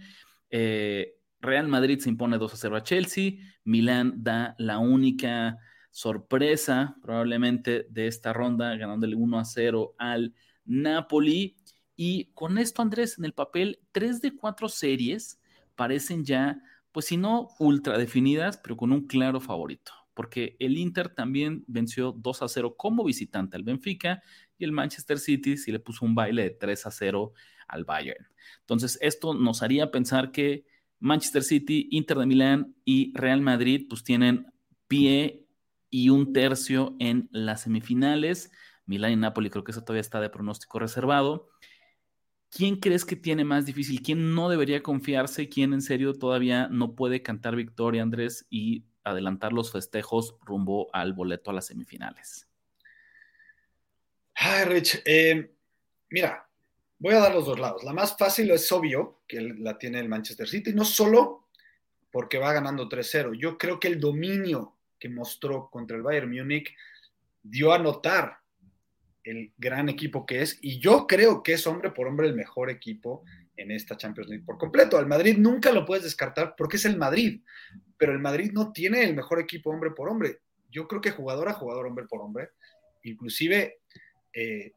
Eh, 0.51 1.15
Real 1.41 1.67
Madrid 1.67 1.99
se 1.99 2.09
impone 2.09 2.37
2 2.37 2.53
a 2.53 2.57
0 2.57 2.75
a 2.75 2.83
Chelsea, 2.83 3.33
Milán 3.63 4.23
da 4.23 4.55
la 4.59 4.77
única 4.77 5.57
sorpresa 5.89 6.95
probablemente 7.01 7.87
de 7.89 8.05
esta 8.05 8.33
ronda, 8.33 8.75
ganándole 8.75 9.15
1 9.15 9.39
a 9.39 9.45
0 9.45 9.95
al 9.97 10.35
Napoli. 10.63 11.57
Y 11.95 12.25
con 12.33 12.59
esto, 12.59 12.83
Andrés, 12.83 13.17
en 13.17 13.25
el 13.25 13.33
papel, 13.33 13.79
3 13.93 14.21
de 14.21 14.35
4 14.35 14.69
series 14.69 15.39
parecen 15.75 16.23
ya, 16.25 16.61
pues 16.91 17.07
si 17.07 17.17
no 17.17 17.49
ultra 17.59 17.97
definidas, 17.97 18.57
pero 18.57 18.77
con 18.77 18.91
un 18.91 19.07
claro 19.07 19.39
favorito. 19.39 19.91
porque 20.15 20.55
el 20.59 20.77
Inter 20.77 21.09
también 21.09 21.65
venció 21.67 22.13
2 22.13 22.41
a 22.41 22.47
0 22.47 22.75
como 22.77 23.03
visitante 23.03 23.57
al 23.57 23.63
Benfica 23.63 24.23
y 24.57 24.63
el 24.63 24.71
Manchester 24.71 25.19
City 25.19 25.57
sí 25.57 25.73
le 25.73 25.79
puso 25.79 26.05
un 26.05 26.15
baile 26.15 26.43
de 26.43 26.49
3 26.51 26.85
a 26.85 26.91
0 26.91 27.33
al 27.67 27.83
Bayern. 27.83 28.25
Entonces, 28.61 28.97
esto 29.01 29.33
nos 29.33 29.61
haría 29.61 29.91
pensar 29.91 30.31
que 30.31 30.65
Manchester 30.99 31.43
City, 31.43 31.89
Inter 31.91 32.17
de 32.17 32.25
Milán 32.25 32.75
y 32.85 33.11
Real 33.13 33.41
Madrid 33.41 33.87
pues 33.89 34.03
tienen 34.03 34.47
pie 34.87 35.45
y 35.89 36.09
un 36.09 36.33
tercio 36.33 36.95
en 36.99 37.27
las 37.31 37.63
semifinales. 37.63 38.51
Milán 38.85 39.11
y 39.11 39.15
Napoli 39.17 39.49
creo 39.49 39.63
que 39.63 39.71
eso 39.71 39.81
todavía 39.81 40.01
está 40.01 40.21
de 40.21 40.29
pronóstico 40.29 40.79
reservado. 40.79 41.49
¿Quién 42.49 42.77
crees 42.77 43.05
que 43.05 43.15
tiene 43.15 43.43
más 43.43 43.65
difícil? 43.65 44.01
¿Quién 44.01 44.33
no 44.33 44.49
debería 44.49 44.81
confiarse? 44.81 45.49
¿Quién 45.49 45.73
en 45.73 45.81
serio 45.81 46.13
todavía 46.13 46.67
no 46.69 46.95
puede 46.95 47.21
cantar 47.21 47.55
victoria, 47.55 48.01
Andrés, 48.01 48.45
y 48.49 48.85
adelantar 49.03 49.53
los 49.53 49.71
festejos 49.71 50.35
rumbo 50.41 50.87
al 50.93 51.13
boleto 51.13 51.51
a 51.51 51.53
las 51.53 51.67
semifinales? 51.67 52.47
Ay, 54.35 54.65
Rich, 54.65 55.01
eh, 55.05 55.51
mira, 56.09 56.47
voy 56.99 57.13
a 57.13 57.19
dar 57.19 57.33
los 57.33 57.45
dos 57.45 57.59
lados. 57.59 57.83
La 57.83 57.93
más 57.93 58.17
fácil 58.17 58.51
es 58.51 58.71
obvio 58.71 59.21
que 59.27 59.41
la 59.41 59.77
tiene 59.77 59.99
el 59.99 60.09
Manchester 60.09 60.47
City, 60.47 60.73
no 60.73 60.85
solo 60.85 61.49
porque 62.11 62.37
va 62.37 62.53
ganando 62.53 62.87
3-0. 62.87 63.33
Yo 63.37 63.57
creo 63.57 63.79
que 63.79 63.89
el 63.89 63.99
dominio 63.99 64.77
que 64.97 65.09
mostró 65.09 65.69
contra 65.69 65.97
el 65.97 66.03
Bayern 66.03 66.31
Múnich 66.31 66.73
dio 67.43 67.73
a 67.73 67.77
notar 67.77 68.39
el 69.25 69.51
gran 69.57 69.89
equipo 69.89 70.25
que 70.25 70.41
es, 70.41 70.59
y 70.61 70.79
yo 70.79 71.07
creo 71.07 71.41
que 71.41 71.53
es 71.53 71.65
hombre 71.65 71.91
por 71.91 72.07
hombre 72.07 72.27
el 72.27 72.35
mejor 72.35 72.69
equipo 72.69 73.23
en 73.57 73.71
esta 73.71 73.97
Champions 73.97 74.29
League 74.29 74.45
por 74.45 74.57
completo. 74.57 74.97
Al 74.97 75.07
Madrid 75.07 75.35
nunca 75.37 75.71
lo 75.71 75.83
puedes 75.83 76.03
descartar 76.03 76.53
porque 76.55 76.77
es 76.77 76.85
el 76.85 76.97
Madrid, 76.97 77.41
pero 77.97 78.11
el 78.11 78.19
Madrid 78.19 78.51
no 78.53 78.71
tiene 78.71 79.03
el 79.03 79.15
mejor 79.15 79.39
equipo 79.39 79.71
hombre 79.71 79.91
por 79.91 80.09
hombre. 80.09 80.41
Yo 80.69 80.87
creo 80.87 81.01
que 81.01 81.11
jugador 81.11 81.49
a 81.49 81.53
jugador, 81.53 81.87
hombre 81.87 82.05
por 82.05 82.21
hombre, 82.21 82.49
inclusive, 83.03 83.79
eh, 84.31 84.73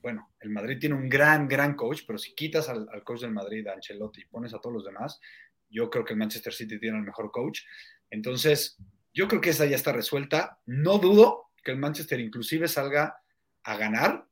bueno, 0.00 0.30
el 0.40 0.50
Madrid 0.50 0.78
tiene 0.78 0.94
un 0.94 1.08
gran, 1.08 1.48
gran 1.48 1.74
coach, 1.74 2.02
pero 2.06 2.18
si 2.18 2.34
quitas 2.34 2.68
al, 2.68 2.88
al, 2.92 3.02
coach 3.02 3.22
del 3.22 3.32
Madrid, 3.32 3.66
a 3.66 3.72
Ancelotti, 3.72 4.20
y 4.20 4.26
pones 4.26 4.54
a 4.54 4.60
todos 4.60 4.74
los 4.74 4.84
demás, 4.84 5.20
yo 5.68 5.90
creo 5.90 6.04
que 6.04 6.12
el 6.12 6.18
Manchester 6.20 6.52
City 6.52 6.78
tiene 6.78 6.98
el 6.98 7.04
mejor 7.04 7.32
coach. 7.32 7.62
Entonces, 8.10 8.78
yo 9.12 9.26
creo 9.26 9.40
que 9.40 9.50
esa 9.50 9.66
ya 9.66 9.74
está 9.74 9.92
resuelta. 9.92 10.60
No 10.66 10.98
dudo 10.98 11.50
que 11.64 11.72
el 11.72 11.78
Manchester 11.78 12.20
inclusive 12.20 12.68
salga 12.68 13.18
a 13.66 13.76
ganar 13.76 14.24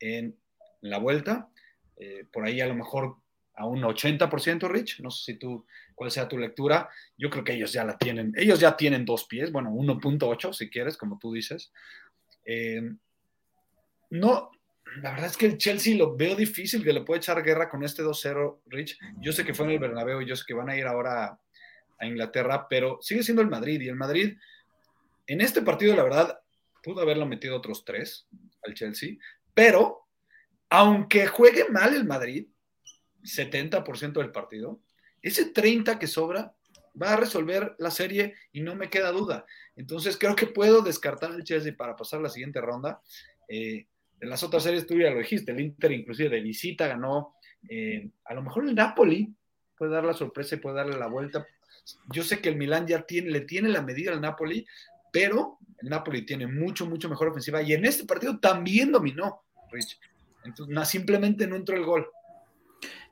en 0.00 0.36
la 0.80 0.98
vuelta. 0.98 1.48
Eh, 1.96 2.24
por 2.32 2.44
ahí 2.44 2.60
a 2.60 2.66
lo 2.66 2.74
mejor 2.74 3.16
a 3.54 3.66
un 3.66 3.82
80%, 3.82 4.68
Rich. 4.68 5.00
No 5.00 5.10
sé 5.10 5.32
si 5.32 5.38
tú, 5.38 5.66
cuál 5.94 6.10
sea 6.10 6.26
tu 6.26 6.38
lectura. 6.38 6.88
Yo 7.16 7.28
creo 7.28 7.44
que 7.44 7.52
ellos 7.52 7.72
ya 7.72 7.84
la 7.84 7.98
tienen. 7.98 8.32
Ellos 8.36 8.58
ya 8.58 8.76
tienen 8.76 9.04
dos 9.04 9.24
pies, 9.24 9.52
bueno, 9.52 9.70
1.8 9.70 10.52
si 10.54 10.70
quieres, 10.70 10.96
como 10.96 11.18
tú 11.18 11.32
dices. 11.32 11.72
Eh, 12.46 12.90
no, 14.08 14.50
la 15.02 15.10
verdad 15.10 15.26
es 15.26 15.36
que 15.36 15.46
el 15.46 15.58
Chelsea 15.58 15.96
lo 15.96 16.16
veo 16.16 16.34
difícil 16.34 16.82
que 16.82 16.94
le 16.94 17.02
puede 17.02 17.18
echar 17.18 17.42
guerra 17.42 17.68
con 17.68 17.84
este 17.84 18.02
2-0, 18.02 18.60
Rich. 18.66 18.98
Yo 19.20 19.32
sé 19.32 19.44
que 19.44 19.52
fue 19.52 19.66
en 19.66 19.72
el 19.72 19.78
Bernabéu, 19.78 20.22
yo 20.22 20.34
sé 20.34 20.44
que 20.46 20.54
van 20.54 20.70
a 20.70 20.76
ir 20.76 20.86
ahora 20.86 21.26
a, 21.26 21.40
a 21.98 22.06
Inglaterra, 22.06 22.66
pero 22.68 22.98
sigue 23.02 23.22
siendo 23.22 23.42
el 23.42 23.50
Madrid 23.50 23.78
y 23.82 23.88
el 23.88 23.96
Madrid 23.96 24.38
en 25.26 25.40
este 25.40 25.62
partido, 25.62 25.94
la 25.94 26.02
verdad, 26.02 26.40
pudo 26.82 27.02
haberlo 27.02 27.26
metido 27.26 27.56
otros 27.56 27.84
tres 27.84 28.26
al 28.64 28.74
Chelsea, 28.74 29.16
pero 29.54 30.06
aunque 30.68 31.26
juegue 31.26 31.68
mal 31.68 31.94
el 31.94 32.04
Madrid, 32.04 32.46
70% 33.22 34.12
del 34.12 34.30
partido, 34.30 34.80
ese 35.20 35.46
30 35.46 35.98
que 35.98 36.06
sobra 36.06 36.54
va 37.00 37.12
a 37.12 37.16
resolver 37.16 37.74
la 37.78 37.90
serie 37.90 38.34
y 38.52 38.60
no 38.60 38.74
me 38.74 38.90
queda 38.90 39.12
duda. 39.12 39.44
Entonces 39.76 40.16
creo 40.16 40.34
que 40.34 40.46
puedo 40.46 40.82
descartar 40.82 41.32
al 41.32 41.44
Chelsea 41.44 41.74
para 41.76 41.96
pasar 41.96 42.20
la 42.20 42.28
siguiente 42.28 42.60
ronda. 42.60 43.00
Eh, 43.48 43.86
en 44.20 44.28
las 44.28 44.42
otras 44.42 44.62
series 44.62 44.86
tú 44.86 44.98
ya 44.98 45.10
lo 45.10 45.18
dijiste, 45.18 45.52
el 45.52 45.60
Inter 45.60 45.92
inclusive 45.92 46.28
de 46.28 46.40
visita 46.40 46.86
ganó. 46.86 47.34
Eh, 47.68 48.10
a 48.24 48.34
lo 48.34 48.42
mejor 48.42 48.66
el 48.66 48.74
Napoli 48.74 49.34
puede 49.76 49.92
dar 49.92 50.04
la 50.04 50.14
sorpresa 50.14 50.54
y 50.54 50.58
puede 50.58 50.76
darle 50.76 50.98
la 50.98 51.06
vuelta. 51.06 51.46
Yo 52.12 52.22
sé 52.22 52.40
que 52.40 52.50
el 52.50 52.56
Milan 52.56 52.86
ya 52.86 53.02
tiene, 53.02 53.30
le 53.30 53.40
tiene 53.40 53.68
la 53.68 53.82
medida 53.82 54.12
al 54.12 54.20
Napoli, 54.20 54.66
pero 55.10 55.58
el 55.78 55.88
Napoli 55.88 56.24
tiene 56.24 56.46
mucho, 56.46 56.86
mucho 56.86 57.08
mejor 57.08 57.28
ofensiva 57.28 57.62
y 57.62 57.72
en 57.72 57.84
este 57.84 58.04
partido 58.04 58.38
también 58.38 58.92
dominó, 58.92 59.42
Rich. 59.70 59.98
Entonces, 60.44 60.88
simplemente 60.88 61.46
no 61.46 61.56
entró 61.56 61.76
el 61.76 61.84
gol. 61.84 62.06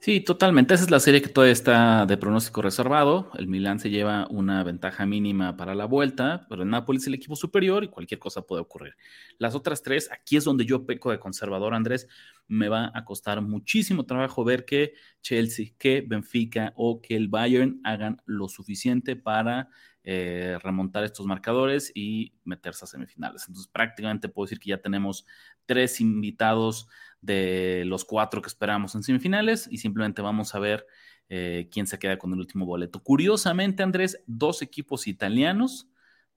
Sí, 0.01 0.21
totalmente. 0.21 0.75
Esa 0.75 0.85
es 0.85 0.91
la 0.93 1.01
serie 1.01 1.21
que 1.21 1.29
todavía 1.29 1.53
está 1.53 2.07
de 2.07 2.17
pronóstico 2.17 2.63
reservado. 2.63 3.33
El 3.37 3.49
Milan 3.49 3.81
se 3.81 3.91
lleva 3.91 4.29
una 4.31 4.63
ventaja 4.63 5.07
mínima 5.07 5.57
para 5.57 5.75
la 5.75 5.87
vuelta, 5.87 6.47
pero 6.49 6.63
el 6.63 6.71
Napoli 6.71 6.99
es 6.99 7.07
el 7.09 7.15
equipo 7.15 7.35
superior 7.35 7.83
y 7.83 7.89
cualquier 7.89 8.21
cosa 8.21 8.43
puede 8.43 8.63
ocurrir. 8.63 8.95
Las 9.39 9.57
otras 9.57 9.83
tres, 9.83 10.09
aquí 10.13 10.37
es 10.37 10.45
donde 10.45 10.65
yo 10.65 10.87
peco 10.87 11.11
de 11.11 11.19
conservador, 11.19 11.75
Andrés. 11.75 12.07
Me 12.47 12.69
va 12.69 12.93
a 12.95 13.05
costar 13.05 13.43
muchísimo 13.43 14.07
trabajo 14.07 14.45
ver 14.45 14.65
que 14.65 14.95
Chelsea, 15.21 15.73
que 15.79 16.05
Benfica 16.07 16.73
o 16.77 17.03
que 17.03 17.17
el 17.17 17.27
Bayern 17.27 17.81
hagan 17.83 18.23
lo 18.25 18.49
suficiente 18.49 19.17
para 19.17 19.69
eh, 20.05 20.59
remontar 20.63 21.05
estos 21.05 21.27
marcadores 21.27 21.93
y 21.95 22.33
meterse 22.45 22.85
a 22.85 22.89
semifinales. 22.89 23.45
Entonces, 23.47 23.71
prácticamente 23.71 24.29
puedo 24.29 24.47
decir 24.47 24.59
que 24.59 24.71
ya 24.71 24.81
tenemos 24.81 25.27
tres 25.67 26.01
invitados 26.01 26.89
de 27.21 27.83
los 27.87 28.05
cuatro 28.05 28.41
que 28.41 28.49
esperamos 28.49 28.95
en 28.95 29.03
semifinales 29.03 29.69
y 29.71 29.79
simplemente 29.79 30.23
vamos 30.23 30.55
a 30.55 30.61
ver 30.61 30.87
eh, 31.29 31.69
quién 31.71 31.87
se 31.87 31.99
queda 31.99 32.17
con 32.17 32.33
el 32.33 32.39
último 32.39 32.65
boleto. 32.65 33.03
Curiosamente, 33.03 33.83
Andrés, 33.83 34.23
dos 34.27 34.63
equipos 34.63 35.07
italianos 35.07 35.89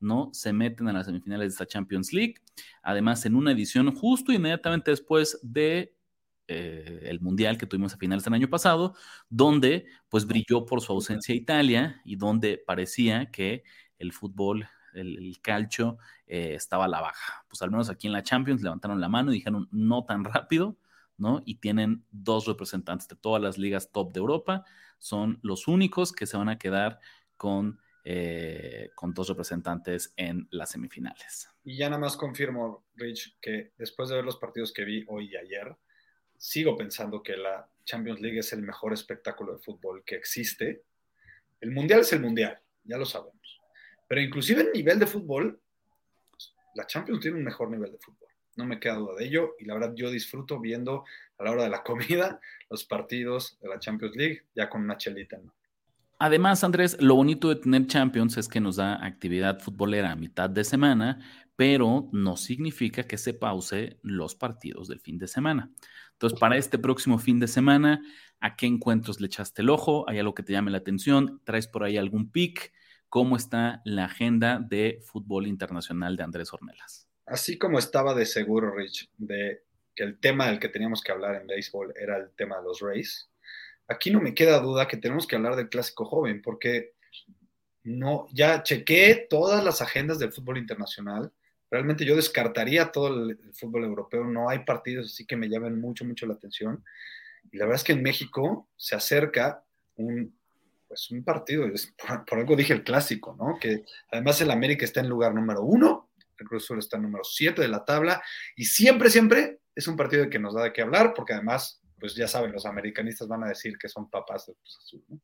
no 0.02 0.32
se 0.34 0.52
meten 0.52 0.90
a 0.90 0.94
las 0.94 1.06
semifinales 1.06 1.50
de 1.50 1.54
esta 1.54 1.68
Champions 1.68 2.12
League. 2.12 2.36
Además, 2.82 3.26
en 3.26 3.36
una 3.36 3.52
edición 3.52 3.94
justo 3.96 4.32
inmediatamente 4.34 4.92
después 4.92 5.40
de 5.44 5.96
eh, 6.54 7.00
el 7.04 7.22
mundial 7.22 7.58
que 7.58 7.66
tuvimos 7.66 7.94
a 7.94 7.98
finales 7.98 8.26
del 8.26 8.34
año 8.34 8.50
pasado, 8.50 8.94
donde 9.30 9.86
pues 10.10 10.26
brilló 10.26 10.66
por 10.66 10.82
su 10.82 10.92
ausencia 10.92 11.34
Italia 11.34 12.02
y 12.04 12.18
donde 12.18 12.58
parecía 12.58 13.32
que 13.32 13.64
el 13.98 14.12
fútbol, 14.12 14.68
el, 14.94 15.40
calcio 15.42 15.98
eh, 16.28 16.54
estaba 16.56 16.86
a 16.86 16.88
la 16.90 17.00
baja. 17.00 17.46
Pues 17.48 17.62
al 17.62 17.72
menos 17.72 17.90
aquí 17.90 18.08
en 18.08 18.14
la 18.14 18.24
Champions 18.24 18.62
levantaron 18.62 19.00
la 19.00 19.08
mano 19.08 19.32
y 19.32 19.36
dijeron 19.36 19.70
no 19.72 20.04
tan 20.04 20.26
rápido, 20.26 20.78
¿no? 21.18 21.42
Y 21.46 21.56
tienen 21.56 22.04
dos 22.12 22.48
representantes 22.48 23.08
de 23.08 23.16
todas 23.16 23.42
las 23.42 23.58
ligas 23.58 23.92
top 23.94 24.12
de 24.12 24.20
Europa, 24.20 24.66
son 24.98 25.40
los 25.44 25.70
únicos 25.70 26.12
que 26.12 26.26
se 26.26 26.36
van 26.36 26.50
a 26.50 26.58
quedar 26.58 27.00
con, 27.38 27.80
eh, 28.04 28.90
con 28.96 29.14
dos 29.14 29.30
representantes 29.30 30.14
en 30.18 30.50
las 30.52 30.72
semifinales. 30.72 31.50
Y 31.64 31.78
ya 31.78 31.90
nada 31.90 32.02
más 32.02 32.18
confirmo, 32.18 32.84
Rich, 32.96 33.38
que 33.40 33.72
después 33.78 34.10
de 34.10 34.16
ver 34.16 34.26
los 34.26 34.36
partidos 34.36 34.74
que 34.74 34.84
vi 34.84 35.06
hoy 35.08 35.30
y 35.32 35.38
ayer, 35.38 35.78
sigo 36.42 36.76
pensando 36.76 37.22
que 37.22 37.38
la 37.38 37.70
Champions 37.86 38.20
League 38.20 38.40
es 38.40 38.52
el 38.52 38.64
mejor 38.64 38.94
espectáculo 38.94 39.54
de 39.54 39.60
fútbol 39.60 40.04
que 40.04 40.16
existe. 40.16 40.82
El 41.60 41.70
Mundial 41.70 42.00
es 42.00 42.12
el 42.14 42.20
Mundial, 42.20 42.60
ya 42.84 42.98
lo 42.98 43.06
sabemos. 43.06 43.62
Pero 44.08 44.22
inclusive 44.22 44.62
en 44.62 44.72
nivel 44.72 44.98
de 44.98 45.06
fútbol, 45.06 45.62
la 46.74 46.88
Champions 46.88 47.22
tiene 47.22 47.38
un 47.38 47.44
mejor 47.44 47.70
nivel 47.70 47.92
de 47.92 48.00
fútbol. 48.00 48.28
No 48.56 48.66
me 48.66 48.80
queda 48.80 48.96
duda 48.96 49.16
de 49.18 49.26
ello. 49.26 49.56
Y 49.60 49.66
la 49.66 49.76
verdad, 49.76 49.94
yo 49.96 50.10
disfruto 50.10 50.60
viendo 50.60 51.06
a 51.38 51.44
la 51.44 51.52
hora 51.52 51.64
de 51.64 51.70
la 51.70 51.84
comida 51.84 52.42
los 52.72 52.86
partidos 52.86 53.60
de 53.62 53.70
la 53.70 53.78
Champions 53.78 54.16
League, 54.16 54.42
ya 54.56 54.68
con 54.68 54.82
una 54.82 54.98
chelita. 54.98 55.38
¿no? 55.38 55.54
Además, 56.24 56.64
Andrés, 56.64 56.98
lo 57.00 57.16
bonito 57.16 57.50
de 57.50 57.56
tener 57.56 57.88
Champions 57.88 58.38
es 58.38 58.48
que 58.48 58.60
nos 58.60 58.76
da 58.76 59.04
actividad 59.04 59.60
futbolera 59.60 60.12
a 60.12 60.16
mitad 60.16 60.52
de 60.52 60.64
semana, 60.64 61.18
pero 61.56 62.10
no 62.12 62.38
significa 62.38 63.02
que 63.02 63.18
se 63.18 63.34
pause 63.34 63.98
los 64.04 64.36
partidos 64.36 64.88
del 64.88 65.00
fin 65.00 65.18
de 65.18 65.28
semana. 65.28 65.72
Entonces, 66.12 66.40
para 66.40 66.58
este 66.58 66.78
próximo 66.78 67.18
fin 67.18 67.40
de 67.40 67.48
semana, 67.48 68.04
¿a 68.40 68.56
qué 68.56 68.68
encuentros 68.68 69.20
le 69.20 69.26
echaste 69.26 69.64
el 69.64 69.72
ojo? 69.72 70.08
¿Hay 70.08 70.20
algo 70.20 70.36
que 70.36 70.44
te 70.44 70.54
llame 70.54 70.70
la 70.70 70.78
atención? 70.78 71.42
¿Traes 71.44 71.68
por 71.68 71.84
ahí 71.84 71.98
algún 71.98 72.32
pick? 72.32 72.72
¿Cómo 73.10 73.36
está 73.36 73.82
la 73.84 74.06
agenda 74.06 74.60
de 74.60 75.00
fútbol 75.04 75.48
internacional 75.48 76.18
de 76.18 76.24
Andrés 76.24 76.54
Ornelas? 76.54 77.08
Así 77.26 77.58
como 77.58 77.80
estaba 77.80 78.14
de 78.14 78.28
seguro, 78.28 78.76
Rich, 78.76 79.10
de 79.18 79.64
que 79.96 80.04
el 80.04 80.20
tema 80.20 80.46
del 80.46 80.60
que 80.60 80.70
teníamos 80.70 81.02
que 81.02 81.14
hablar 81.14 81.42
en 81.42 81.48
béisbol 81.48 81.96
era 82.00 82.18
el 82.18 82.30
tema 82.36 82.58
de 82.58 82.64
los 82.64 82.80
Rays, 82.80 83.31
aquí 83.92 84.12
no 84.12 84.22
me 84.22 84.34
queda 84.34 84.60
duda 84.60 84.88
que 84.88 84.98
tenemos 84.98 85.28
que 85.28 85.36
hablar 85.36 85.56
del 85.56 85.70
clásico 85.70 86.06
joven, 86.06 86.42
porque 86.42 86.94
no, 87.84 88.28
ya 88.32 88.64
chequé 88.64 89.28
todas 89.30 89.64
las 89.64 89.82
agendas 89.82 90.20
del 90.20 90.32
fútbol 90.32 90.58
internacional 90.58 91.32
realmente 91.72 92.04
yo 92.06 92.16
descartaría 92.16 92.92
todo 92.92 93.08
el, 93.08 93.40
fútbol 93.54 93.86
europeo, 93.86 94.26
no 94.26 94.50
hay 94.50 94.60
partidos 94.60 95.08
así 95.08 95.26
que 95.26 95.38
me 95.38 95.50
llamen 95.50 95.80
mucho, 95.80 96.04
mucho 96.04 96.28
la 96.28 96.34
atención. 96.34 96.84
Y 97.52 97.58
la 97.58 97.66
verdad 97.66 97.80
es 97.80 97.84
que 97.86 97.94
en 97.94 98.04
México 98.04 98.70
se 98.76 98.96
acerca 98.96 99.64
un, 99.96 100.38
pues 100.88 101.10
un 101.10 101.24
partido, 101.24 101.66
por, 102.28 102.40
algo 102.40 102.56
dije 102.56 102.74
el 102.74 102.84
clásico, 102.84 103.36
¿no? 103.40 103.58
Que 103.60 103.86
además 104.12 104.42
el 104.42 104.52
América 104.52 104.84
está 104.86 105.00
en 105.00 105.10
lugar 105.10 105.34
número 105.34 105.64
uno, 105.64 106.12
el 106.38 106.48
Cruz 106.48 106.66
Azul 106.66 106.80
está 106.80 106.98
en 106.98 107.04
número 107.04 107.24
siete 107.24 107.62
de 107.62 107.68
la 107.70 107.86
tabla, 107.86 108.22
y 108.56 108.66
siempre, 108.66 109.10
siempre 109.10 109.60
es 109.74 109.88
un 109.88 109.96
partido 109.96 110.30
que 110.30 110.40
nos 110.40 110.54
da 110.54 110.64
de 110.64 110.74
qué 110.74 110.82
hablar, 110.82 111.14
porque 111.16 111.34
además, 111.34 111.81
pues 112.02 112.16
ya 112.16 112.28
saben, 112.28 112.52
los 112.52 112.66
americanistas 112.66 113.28
van 113.28 113.44
a 113.44 113.48
decir 113.48 113.78
que 113.78 113.88
son 113.88 114.10
papás 114.10 114.48
del 114.48 114.56
Cruz 114.56 114.78
Azul, 114.82 115.04
¿no? 115.08 115.22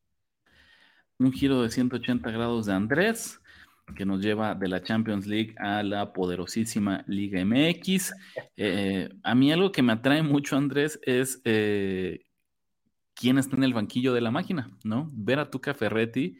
Un 1.19 1.33
giro 1.33 1.63
de 1.63 1.71
180 1.71 2.29
grados 2.29 2.67
de 2.67 2.73
Andrés. 2.73 3.41
que 3.95 4.05
nos 4.05 4.21
lleva 4.21 4.53
de 4.53 4.67
la 4.67 4.83
Champions 4.83 5.25
League 5.25 5.55
a 5.57 5.81
la 5.81 6.13
poderosísima 6.13 7.03
Liga 7.07 7.43
MX. 7.43 8.13
Eh, 8.59 9.09
a 9.23 9.35
mí 9.35 9.51
algo 9.51 9.71
que 9.71 9.83
me 9.83 9.93
atrae 9.93 10.23
mucho, 10.23 10.57
Andrés, 10.57 10.99
es 11.03 11.41
eh, 11.45 12.25
quién 13.13 13.37
está 13.37 13.55
en 13.55 13.63
el 13.63 13.73
banquillo 13.73 14.13
de 14.13 14.21
la 14.21 14.31
máquina, 14.31 14.71
¿no? 14.83 15.09
Ver 15.13 15.39
a 15.39 15.49
Tuca 15.51 15.75
Ferretti, 15.75 16.39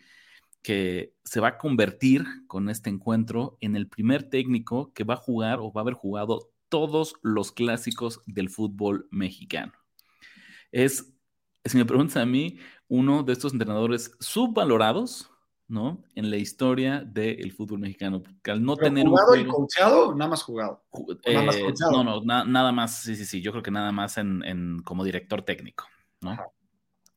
que 0.64 1.14
se 1.24 1.40
va 1.40 1.50
a 1.50 1.58
convertir 1.58 2.26
con 2.48 2.70
este 2.70 2.90
encuentro 2.90 3.58
en 3.62 3.76
el 3.76 3.88
primer 3.88 4.24
técnico 4.30 4.92
que 4.94 5.04
va 5.04 5.14
a 5.14 5.18
jugar 5.18 5.60
o 5.60 5.72
va 5.72 5.82
a 5.82 5.84
haber 5.84 5.94
jugado 5.94 6.52
todos 6.70 7.16
los 7.22 7.52
clásicos 7.52 8.22
del 8.26 8.50
fútbol 8.50 9.08
mexicano. 9.12 9.74
Es, 10.78 11.12
si 11.66 11.76
me 11.76 11.86
preguntas 11.86 12.18
a 12.18 12.26
mí, 12.28 12.60
uno 12.88 13.24
de 13.24 13.34
estos 13.34 13.52
entrenadores 13.52 14.12
subvalorados, 14.20 15.32
¿no? 15.68 16.04
En 16.14 16.30
la 16.30 16.38
historia 16.38 17.04
del 17.04 17.52
fútbol 17.52 17.80
mexicano. 17.80 18.22
al 18.44 18.64
no 18.64 18.78
tener 18.78 19.08
jugado 19.08 19.34
un 19.34 19.40
y 19.40 19.46
coachado, 19.48 20.14
nada 20.14 20.30
más 20.30 20.44
jugado. 20.44 20.84
nada 21.26 21.42
más 21.42 21.56
eh, 21.56 21.74
no, 21.92 22.04
no, 22.04 22.22
nada 22.22 22.72
más, 22.72 23.02
sí, 23.02 23.16
sí, 23.16 23.26
sí. 23.26 23.42
Yo 23.42 23.50
creo 23.54 23.64
que 23.64 23.72
nada 23.72 23.92
más 23.92 24.20
en, 24.20 24.80
como 24.86 25.04
director 25.04 25.42
técnico, 25.42 25.86
¿no? 26.22 26.38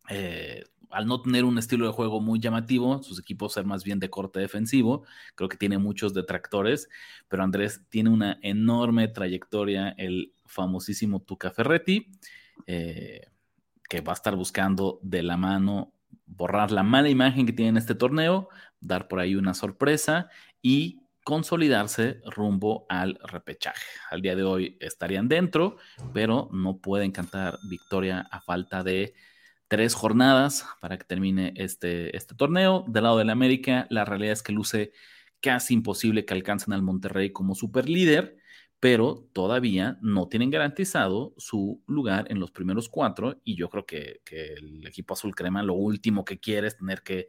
Eh, 0.09 0.65
al 0.89 1.07
no 1.07 1.21
tener 1.21 1.45
un 1.45 1.59
estilo 1.59 1.85
de 1.85 1.93
juego 1.93 2.19
muy 2.19 2.41
llamativo, 2.41 3.03
sus 3.03 3.21
equipos 3.21 3.53
ser 3.53 3.67
más 3.67 3.85
bien 3.85 4.01
de 4.01 4.09
corte 4.09 4.41
defensivo, 4.41 5.05
creo 5.35 5.51
que 5.51 5.59
tiene 5.59 5.77
muchos 5.77 6.15
detractores, 6.15 6.89
pero 7.29 7.43
Andrés 7.43 7.83
tiene 7.91 8.09
una 8.09 8.39
enorme 8.41 9.07
trayectoria, 9.09 9.91
el 9.99 10.33
famosísimo 10.47 11.21
Tuca 11.21 11.51
Ferretti, 11.51 12.11
eh, 12.67 13.30
que 13.91 14.01
va 14.01 14.13
a 14.13 14.15
estar 14.15 14.37
buscando 14.37 15.01
de 15.03 15.23
la 15.23 15.37
mano 15.37 15.93
borrar 16.25 16.71
la 16.71 16.85
mala 16.85 17.09
imagen 17.11 17.45
que 17.45 17.53
tiene 17.53 17.71
en 17.71 17.77
este 17.77 17.97
torneo, 17.97 18.49
dar 18.81 19.09
por 19.09 19.19
ahí 19.19 19.35
una 19.35 19.53
sorpresa 19.53 20.31
y 20.63 21.03
consolidarse 21.25 22.21
rumbo 22.25 22.87
al 22.89 23.19
repechaje. 23.25 23.85
Al 24.11 24.23
día 24.23 24.37
de 24.37 24.45
hoy 24.45 24.79
estarían 24.81 25.29
dentro, 25.29 25.77
pero 26.15 26.49
no 26.53 26.79
pueden 26.79 27.11
cantar 27.11 27.59
victoria 27.69 28.29
a 28.31 28.41
falta 28.41 28.85
de 28.85 29.13
tres 29.67 29.95
jornadas 29.95 30.67
para 30.81 30.97
que 30.97 31.05
termine 31.05 31.53
este, 31.57 32.17
este 32.17 32.37
torneo. 32.37 32.85
Del 32.87 33.03
lado 33.03 33.19
de 33.19 33.25
la 33.25 33.33
América, 33.33 33.89
la 33.91 34.05
realidad 34.05 34.33
es 34.33 34.43
que 34.45 34.53
luce 34.53 34.93
casi 35.41 35.75
imposible 35.75 36.25
que 36.25 36.35
alcancen 36.35 36.73
al 36.73 36.83
Monterrey 36.83 37.33
como 37.33 37.57
superlíder 37.57 38.40
pero 38.81 39.29
todavía 39.35 39.99
no 40.01 40.29
tienen 40.29 40.51
garantizado 40.51 41.35
su 41.37 41.83
lugar 41.87 42.27
en 42.31 42.41
los 42.41 42.51
primeros 42.51 42.89
cuatro 42.89 43.39
y 43.45 43.55
yo 43.55 43.69
creo 43.69 43.85
que, 43.85 44.23
el 44.31 44.87
equipo 44.87 45.13
azul 45.13 45.35
crema 45.35 45.63
lo 45.63 45.75
último 45.75 46.25
que 46.25 46.41
quiere 46.41 46.67
es 46.67 46.79
tener 46.79 47.03
que, 47.03 47.29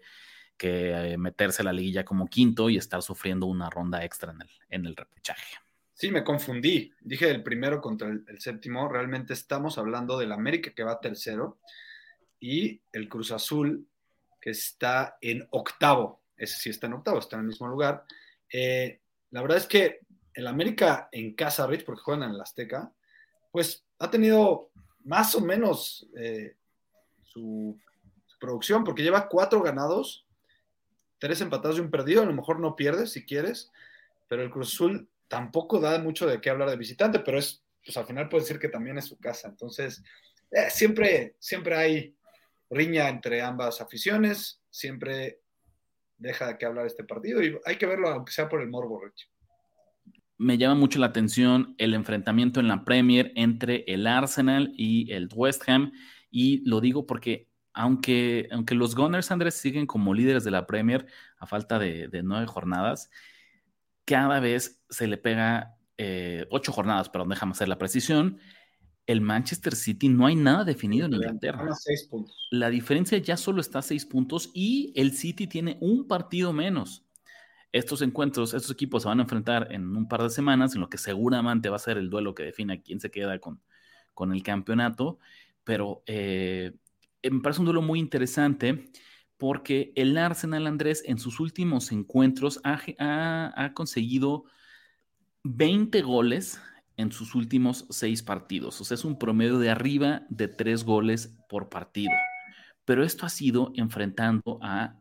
eh, 0.64 1.16
meterse 1.18 1.62
a 1.62 1.66
la 1.66 1.74
liguilla 1.74 2.06
como 2.06 2.28
quinto 2.28 2.70
y 2.70 2.78
estar 2.78 3.02
sufriendo 3.02 3.48
una 3.48 3.70
ronda 3.70 4.06
extra 4.06 4.32
en 4.32 4.42
el, 4.42 4.50
en 4.70 4.86
el 4.86 4.96
repechaje. 4.96 5.58
Sí, 5.94 6.10
me 6.10 6.24
confundí. 6.24 6.92
Dije 7.02 7.30
el 7.30 7.44
primero 7.44 7.82
contra 7.82 8.08
el, 8.10 8.40
séptimo. 8.40 8.88
Realmente 8.88 9.34
estamos 9.34 9.78
hablando 9.78 10.18
del 10.18 10.32
América 10.32 10.72
que 10.74 10.84
va 10.84 11.00
tercero 11.00 11.60
y 12.40 12.82
el 12.92 13.10
Cruz 13.10 13.32
Azul 13.32 13.88
que 14.40 14.52
está 14.52 15.18
en 15.20 15.48
octavo. 15.52 16.24
Ese 16.38 16.60
sí 16.60 16.70
está 16.70 16.88
en 16.88 16.94
octavo, 16.94 17.20
está 17.20 17.36
en 17.36 17.42
el 17.42 17.48
mismo 17.48 17.68
lugar. 17.68 18.06
Eh, 18.52 19.02
la 19.32 19.42
verdad 19.42 19.58
es 19.58 19.68
que 19.68 20.00
el 20.34 20.48
América 20.48 21.10
en 21.12 21.34
casa, 21.34 21.68
Rich, 21.68 21.86
porque 21.86 22.02
juegan 22.02 22.30
en 22.30 22.36
el 22.36 22.42
Azteca, 22.42 22.92
pues 23.52 23.86
ha 24.00 24.10
tenido 24.10 24.72
más 25.04 25.36
o 25.36 25.42
menos 25.42 26.08
eh, 26.16 26.56
su, 27.24 27.80
producción, 28.40 28.84
porque 28.84 29.04
lleva 29.04 29.28
cuatro 29.28 29.62
ganados, 29.62 30.26
tres 31.20 31.42
empatados 31.42 31.78
y 31.78 31.82
un 31.82 31.92
perdido. 31.92 32.24
A 32.24 32.26
lo 32.26 32.34
mejor 32.34 32.60
no 32.60 32.76
pierdes 32.76 33.12
si 33.12 33.24
quieres, 33.24 33.72
pero 34.28 34.42
el 34.42 34.50
Cruz 34.50 34.74
Azul 34.74 35.08
tampoco 35.28 35.80
da 35.80 36.00
mucho 36.00 36.26
de 36.26 36.42
qué 36.42 36.50
hablar 36.50 36.72
de 36.72 36.76
visitante, 36.76 37.20
pero 37.20 37.38
es, 37.38 37.64
pues 37.86 37.96
al 37.98 38.08
final 38.08 38.30
puede 38.30 38.44
decir 38.44 38.58
que 38.58 38.70
también 38.70 38.98
es 38.98 39.06
su 39.06 39.20
casa. 39.20 39.48
Entonces, 39.48 40.04
eh, 40.50 40.72
siempre, 40.72 41.36
siempre 41.38 41.76
hay 41.76 42.16
riña 42.72 43.10
entre 43.10 43.44
ambas 43.44 43.80
aficiones, 43.80 44.60
siempre 44.72 45.42
deja 46.18 46.48
de 46.48 46.58
qué 46.58 46.66
hablar 46.66 46.88
este 46.88 47.04
partido 47.04 47.44
y 47.44 47.60
hay 47.66 47.78
que 47.78 47.86
verlo 47.86 48.10
aunque 48.10 48.32
sea 48.32 48.50
por 48.50 48.62
el 48.62 48.70
morbo, 48.70 49.04
Rich 49.04 49.31
me 50.42 50.58
llama 50.58 50.74
mucho 50.74 50.98
la 50.98 51.06
atención 51.06 51.76
el 51.78 51.94
enfrentamiento 51.94 52.60
en 52.60 52.68
la 52.68 52.84
Premier 52.84 53.32
entre 53.36 53.84
el 53.88 54.08
Arsenal 54.08 54.74
y 54.76 55.12
el 55.12 55.30
West 55.36 55.70
Ham. 55.70 55.92
Y 56.32 56.68
lo 56.68 56.82
digo 56.82 57.06
porque 57.06 57.48
aunque, 57.74 58.48
aunque 58.52 58.74
los 58.74 58.96
Gunners, 58.96 59.30
Andrés, 59.30 59.54
siguen 59.54 59.86
como 59.86 60.16
líderes 60.16 60.44
de 60.44 60.50
la 60.50 60.66
Premier 60.66 61.06
a 61.38 61.46
falta 61.46 61.78
de, 61.78 62.10
nueve 62.24 62.48
jornadas, 62.48 63.12
cada 64.04 64.40
vez 64.40 64.84
se 64.90 65.06
le 65.06 65.18
pega 65.18 65.78
eh, 66.00 66.48
ocho 66.50 66.72
jornadas, 66.72 67.10
pero 67.10 67.24
déjame 67.26 67.52
hacer 67.52 67.68
la 67.68 67.78
precisión. 67.78 68.40
El 69.06 69.22
Manchester 69.22 69.76
City 69.76 70.10
no 70.10 70.26
hay 70.26 70.36
nada 70.36 70.64
definido 70.64 71.06
en 71.06 71.14
Inglaterra. 71.14 71.70
La 72.50 72.72
diferencia 72.72 73.20
ya 73.20 73.38
solo 73.38 73.62
está 73.62 73.80
a 73.80 73.84
seis 73.84 74.08
puntos 74.08 74.50
y 74.56 74.92
el 74.96 75.12
City 75.12 75.46
tiene 75.46 75.78
un 75.82 76.08
partido 76.08 76.52
menos 76.52 77.06
estos 77.72 78.02
encuentros, 78.02 78.54
estos 78.54 78.72
equipos 78.72 79.04
se 79.04 79.10
van 79.10 79.20
a 79.20 79.24
enfrentar 79.24 79.68
en 79.72 79.96
un 79.96 80.08
par 80.08 80.24
de 80.24 80.30
semanas, 80.30 80.76
en 80.76 80.82
lo 80.82 80.90
que 80.90 80.98
seguramente 80.98 81.70
va 81.70 81.78
a 81.78 81.80
ser 81.80 81.98
el 81.98 82.10
duelo 82.10 82.36
que 82.36 82.44
define 82.44 82.82
quién 82.82 83.00
se 83.00 83.12
queda 83.12 83.40
con, 83.40 83.62
con 84.14 84.34
el 84.34 84.44
campeonato, 84.44 85.20
pero 85.64 86.04
eh, 86.06 86.74
me 87.30 87.40
parece 87.42 87.62
un 87.62 87.66
duelo 87.66 87.82
muy 87.82 88.00
interesante 88.00 88.92
porque 89.38 89.92
el 89.96 90.18
Arsenal 90.18 90.68
Andrés 90.68 91.04
en 91.06 91.18
sus 91.18 91.40
últimos 91.40 91.92
encuentros 91.92 92.62
ha, 92.64 93.72
conseguido 93.74 94.46
20 95.44 96.02
goles 96.04 96.62
en 96.96 97.12
sus 97.12 97.34
últimos 97.34 97.88
seis 97.90 98.22
partidos, 98.22 98.80
o 98.80 98.84
sea, 98.84 98.94
es 98.94 99.04
un 99.04 99.18
promedio 99.18 99.58
de 99.58 99.72
arriba 99.72 100.28
de 100.30 100.48
tres 100.48 100.84
goles 100.84 101.36
por 101.50 101.70
partido. 101.70 102.14
Pero 102.86 103.04
esto 103.04 103.26
ha 103.26 103.30
sido 103.30 103.72
enfrentando 103.76 104.60
a 104.62 105.01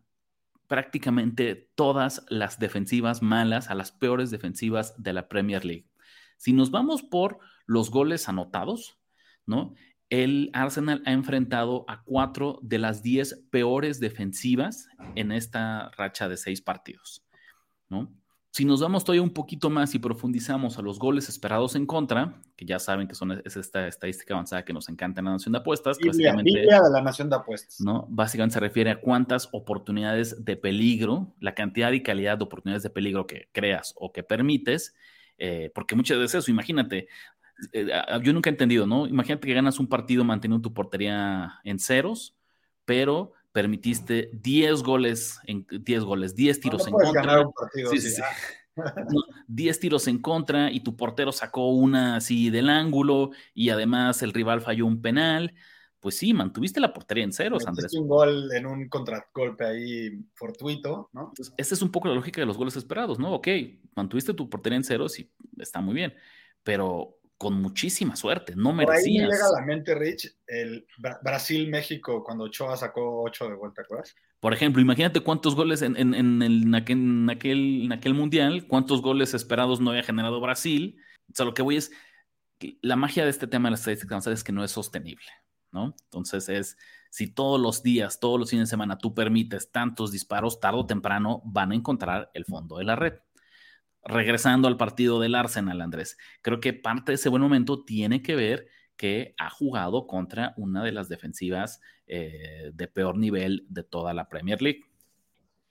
prácticamente 0.71 1.69
todas 1.75 2.25
las 2.29 2.61
defensivas 2.61 3.23
malas, 3.23 3.71
a 3.71 3.75
las 3.75 3.91
peores 3.91 4.31
defensivas 4.31 4.95
de 5.03 5.13
la 5.13 5.27
Premier 5.27 5.65
League. 5.65 5.89
Si 6.37 6.53
nos 6.53 6.71
vamos 6.71 7.03
por 7.03 7.41
los 7.67 7.91
goles 7.91 8.29
anotados, 8.29 8.97
¿no? 9.47 9.75
El 10.11 10.49
Arsenal 10.53 11.03
ha 11.07 11.11
enfrentado 11.11 11.85
a 11.89 12.05
cuatro 12.05 12.61
de 12.63 12.79
las 12.79 13.03
diez 13.03 13.45
peores 13.51 13.99
defensivas 13.99 14.87
en 15.17 15.33
esta 15.33 15.91
racha 15.97 16.29
de 16.29 16.37
seis 16.37 16.63
partidos, 16.63 17.27
¿no? 17.89 18.15
Si 18.53 18.65
nos 18.65 18.81
vamos 18.81 19.05
todavía 19.05 19.23
un 19.23 19.31
poquito 19.31 19.71
más 19.71 19.95
y 19.95 20.01
profundizamos 20.01 20.77
a 20.77 20.83
los 20.83 20.99
goles 20.99 21.29
esperados 21.29 21.77
en 21.77 21.87
contra, 21.87 22.43
que 22.57 22.65
ya 22.65 22.81
saben 22.81 23.07
que 23.07 23.15
son, 23.15 23.41
es 23.45 23.57
esta 23.57 23.87
estadística 23.87 24.35
avanzada 24.35 24.65
que 24.65 24.73
nos 24.73 24.89
encanta 24.89 25.21
en 25.21 25.27
la 25.27 25.33
Nación 25.33 25.53
de 25.53 25.59
Apuestas. 25.61 25.99
básicamente, 26.05 26.51
de 26.51 26.67
la 26.67 27.01
Nación 27.01 27.31
de 27.31 27.37
Apuestas. 27.37 27.81
¿no? 27.81 28.07
Básicamente 28.11 28.55
se 28.55 28.61
refiere 28.61 28.91
a 28.91 29.01
cuántas 29.01 29.49
oportunidades 29.53 30.45
de 30.45 30.57
peligro, 30.57 31.33
la 31.39 31.55
cantidad 31.55 31.93
y 31.93 32.03
calidad 32.03 32.39
de 32.39 32.45
oportunidades 32.45 32.83
de 32.83 32.91
peligro 32.91 33.29
que 33.29 33.49
creas 33.53 33.95
o 33.97 34.13
que 34.13 34.25
permites, 34.25 34.97
eh, 35.39 35.71
porque 35.73 35.95
muchas 35.95 36.19
veces 36.19 36.43
eso, 36.43 36.51
imagínate, 36.51 37.07
eh, 37.73 37.89
yo 38.23 38.33
nunca 38.33 38.51
he 38.51 38.53
entendido, 38.53 38.85
¿no? 38.85 39.07
Imagínate 39.07 39.47
que 39.47 39.55
ganas 39.55 39.79
un 39.79 39.87
partido 39.87 40.25
manteniendo 40.25 40.61
tu 40.61 40.75
portería 40.75 41.61
en 41.63 41.79
ceros, 41.79 42.37
pero 42.85 43.33
permitiste 43.53 44.31
10 44.33 44.83
goles, 44.83 45.41
en, 45.45 45.67
10 45.71 46.05
goles, 46.05 46.35
10 46.35 46.61
tiros 46.61 46.87
en 46.87 46.93
contra. 46.93 47.45
10 49.47 49.81
tiros 49.81 50.09
en 50.09 50.19
contra 50.19 50.71
y 50.71 50.81
tu 50.81 50.97
portero 50.97 51.33
sacó 51.33 51.71
una 51.71 52.17
así 52.17 52.51
del 52.51 52.69
ángulo 52.69 53.31
y 53.55 53.71
además 53.71 54.23
el 54.23 54.33
rival 54.33 54.61
falló 54.61 54.87
un 54.87 55.03
penal. 55.03 55.55
Pues 55.99 56.17
sí, 56.17 56.33
mantuviste 56.33 56.81
la 56.81 56.95
portería 56.95 57.25
en 57.25 57.33
ceros, 57.33 57.67
Andrés. 57.67 57.93
un 57.93 58.09
gol 58.09 58.51
en 58.53 58.65
un 58.65 58.89
contragolpe 58.89 59.67
ahí 59.67 60.25
fortuito, 60.35 61.11
¿no? 61.13 61.33
esa 61.59 61.75
es 61.75 61.83
un 61.83 61.91
poco 61.91 62.09
la 62.09 62.15
lógica 62.15 62.41
de 62.41 62.47
los 62.47 62.57
goles 62.57 62.75
esperados, 62.77 63.19
¿no? 63.19 63.35
Ok, 63.35 63.49
mantuviste 63.95 64.33
tu 64.33 64.49
portería 64.49 64.79
en 64.79 64.85
ceros 64.85 65.19
y 65.19 65.31
está 65.59 65.83
muy 65.83 65.95
bien, 65.95 66.15
pero 66.63 67.20
con 67.41 67.55
muchísima 67.55 68.17
suerte, 68.17 68.55
no 68.55 68.75
merecías. 68.75 69.07
ahí 69.07 69.19
me 69.19 69.33
llega 69.33 69.47
a 69.47 69.61
la 69.61 69.65
mente, 69.65 69.95
Rich, 69.95 70.31
el 70.47 70.87
Brasil-México 71.23 72.23
cuando 72.23 72.45
Ochoa 72.45 72.77
sacó 72.77 73.23
8 73.23 73.49
de 73.49 73.55
vuelta, 73.55 73.81
¿acuerdas? 73.81 74.15
Por 74.41 74.53
ejemplo, 74.53 74.83
imagínate 74.83 75.21
cuántos 75.21 75.55
goles 75.55 75.81
en, 75.81 75.97
en, 75.97 76.13
en, 76.13 76.75
aquel, 76.75 76.99
en, 76.99 77.93
aquel, 77.93 78.13
mundial, 78.13 78.67
cuántos 78.67 79.01
goles 79.01 79.33
esperados 79.33 79.81
no 79.81 79.89
había 79.89 80.03
generado 80.03 80.39
Brasil. 80.39 80.99
O 81.31 81.35
sea, 81.35 81.47
lo 81.47 81.55
que 81.55 81.63
voy 81.63 81.77
es, 81.77 81.91
la 82.83 82.97
magia 82.97 83.25
de 83.25 83.31
este 83.31 83.47
tema 83.47 83.69
de 83.69 83.71
las 83.71 83.81
estadísticas 83.81 84.27
es 84.27 84.45
que 84.45 84.53
no 84.53 84.63
es 84.63 84.73
sostenible, 84.73 85.31
¿no? 85.73 85.95
Entonces 86.05 86.47
es, 86.51 86.77
si 87.09 87.27
todos 87.27 87.59
los 87.59 87.83
días, 87.83 88.21
todos 88.21 88.39
los 88.39 88.51
fines 88.51 88.69
de 88.69 88.71
semana 88.71 88.99
tú 88.99 89.15
permites 89.15 89.73
tantos 89.73 90.13
disparos, 90.13 90.61
tarde 90.61 90.81
o 90.81 90.87
temprano 90.87 91.41
van 91.47 91.73
a 91.73 91.75
encontrar 91.75 92.31
el 92.35 92.45
fondo 92.45 92.77
de 92.77 92.85
la 92.85 92.97
red 92.97 93.15
regresando 94.05 94.69
al 94.69 94.77
partido 94.77 95.21
del 95.21 95.35
Arsenal, 95.35 95.81
Andrés, 95.81 96.17
creo 96.43 96.61
que 96.61 96.73
parte 96.73 97.13
de 97.13 97.17
ese 97.17 97.29
buen 97.29 97.43
momento 97.43 97.85
tiene 97.85 98.23
que 98.23 98.37
ver 98.37 98.67
que 98.97 99.35
ha 99.39 99.49
jugado 99.49 100.07
contra 100.07 100.53
una 100.57 100.85
de 100.85 100.93
las 100.93 101.09
defensivas 101.09 101.81
eh, 102.07 102.71
de 102.75 102.89
peor 102.89 103.17
nivel 103.17 103.65
de 103.69 103.83
toda 103.83 104.13
la 104.13 104.29
Premier 104.29 104.61
League. 104.61 104.85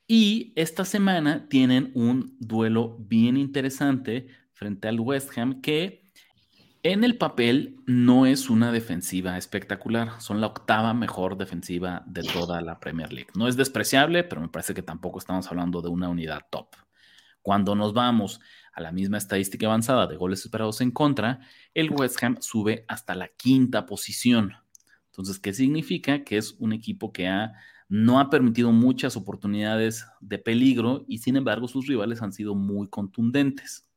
Y 0.07 0.53
esta 0.55 0.85
semana 0.85 1.47
tienen 1.47 1.91
un 1.93 2.35
duelo 2.39 2.97
bien 2.97 3.37
interesante 3.37 4.27
frente 4.53 4.87
al 4.87 4.99
West 4.99 5.37
Ham 5.37 5.61
que 5.61 6.09
en 6.81 7.03
el 7.03 7.17
papel 7.17 7.75
no 7.85 8.25
es 8.25 8.49
una 8.49 8.71
defensiva 8.71 9.37
espectacular, 9.37 10.21
son 10.21 10.39
la 10.41 10.47
octava 10.47 10.93
mejor 10.93 11.37
defensiva 11.37 12.03
de 12.07 12.23
toda 12.23 12.61
la 12.61 12.79
Premier 12.79 13.11
League. 13.11 13.29
No 13.35 13.47
es 13.47 13.57
despreciable, 13.57 14.23
pero 14.23 14.41
me 14.41 14.47
parece 14.47 14.73
que 14.73 14.81
tampoco 14.81 15.19
estamos 15.19 15.47
hablando 15.49 15.81
de 15.81 15.89
una 15.89 16.09
unidad 16.09 16.41
top. 16.49 16.67
Cuando 17.49 17.73
nos 17.73 17.95
vamos 17.95 18.41
a 18.73 18.79
la 18.79 18.91
misma 18.91 19.17
estadística 19.17 19.65
avanzada 19.65 20.05
de 20.05 20.17
goles 20.17 20.45
esperados 20.45 20.81
en 20.81 20.91
contra, 20.91 21.39
el 21.73 21.89
West 21.89 22.23
Ham 22.23 22.37
sube 22.41 22.85
hasta 22.87 23.15
la 23.15 23.27
quinta 23.27 23.87
posición. 23.87 24.53
Entonces, 25.07 25.39
¿qué 25.39 25.51
significa? 25.51 26.23
Que 26.23 26.37
es 26.37 26.51
un 26.59 26.73
equipo 26.73 27.11
que 27.11 27.27
no 27.87 28.19
ha 28.19 28.29
permitido 28.29 28.71
muchas 28.71 29.17
oportunidades 29.17 30.05
de 30.21 30.37
peligro 30.37 31.05
y 31.07 31.17
sin 31.17 31.37
embargo 31.37 31.67
sus 31.67 31.87
rivales 31.87 32.21
han 32.21 32.33
sido 32.33 32.53
muy 32.53 32.87
contundentes. 32.87 33.89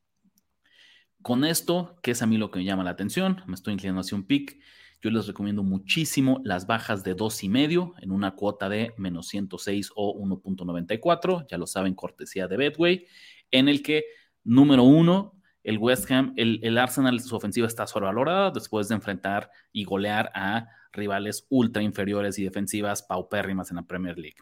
Con 1.20 1.44
esto, 1.44 1.98
que 2.02 2.12
es 2.12 2.22
a 2.22 2.26
mí 2.26 2.38
lo 2.38 2.50
que 2.50 2.60
me 2.60 2.64
llama 2.64 2.84
la 2.84 2.90
atención, 2.92 3.42
me 3.46 3.54
estoy 3.54 3.74
inclinando 3.74 4.00
hacia 4.00 4.16
un 4.16 4.24
pick. 4.24 4.58
Yo 5.02 5.10
les 5.10 5.26
recomiendo 5.26 5.62
muchísimo 5.62 6.40
las 6.44 6.66
bajas 6.66 7.02
de 7.02 7.14
dos 7.14 7.42
y 7.42 7.48
medio 7.48 7.92
en 8.00 8.12
una 8.12 8.36
cuota 8.36 8.68
de 8.68 8.94
menos 8.96 9.26
106 9.26 9.90
o 9.96 10.16
1.94, 10.16 11.44
ya 11.50 11.58
lo 11.58 11.66
saben, 11.66 11.94
cortesía 11.94 12.46
de 12.46 12.56
Betway, 12.56 13.06
en 13.52 13.68
el 13.68 13.82
que, 13.82 14.04
número 14.42 14.82
uno, 14.82 15.40
el 15.62 15.78
West 15.78 16.10
Ham, 16.10 16.34
el, 16.36 16.58
el 16.64 16.76
Arsenal, 16.76 17.20
su 17.20 17.36
ofensiva 17.36 17.68
está 17.68 17.86
sobrevalorada 17.86 18.50
después 18.50 18.88
de 18.88 18.96
enfrentar 18.96 19.50
y 19.72 19.84
golear 19.84 20.32
a 20.34 20.66
rivales 20.92 21.46
ultra 21.48 21.82
inferiores 21.82 22.38
y 22.38 22.44
defensivas 22.44 23.02
paupérrimas 23.02 23.70
en 23.70 23.76
la 23.76 23.86
Premier 23.86 24.18
League. 24.18 24.38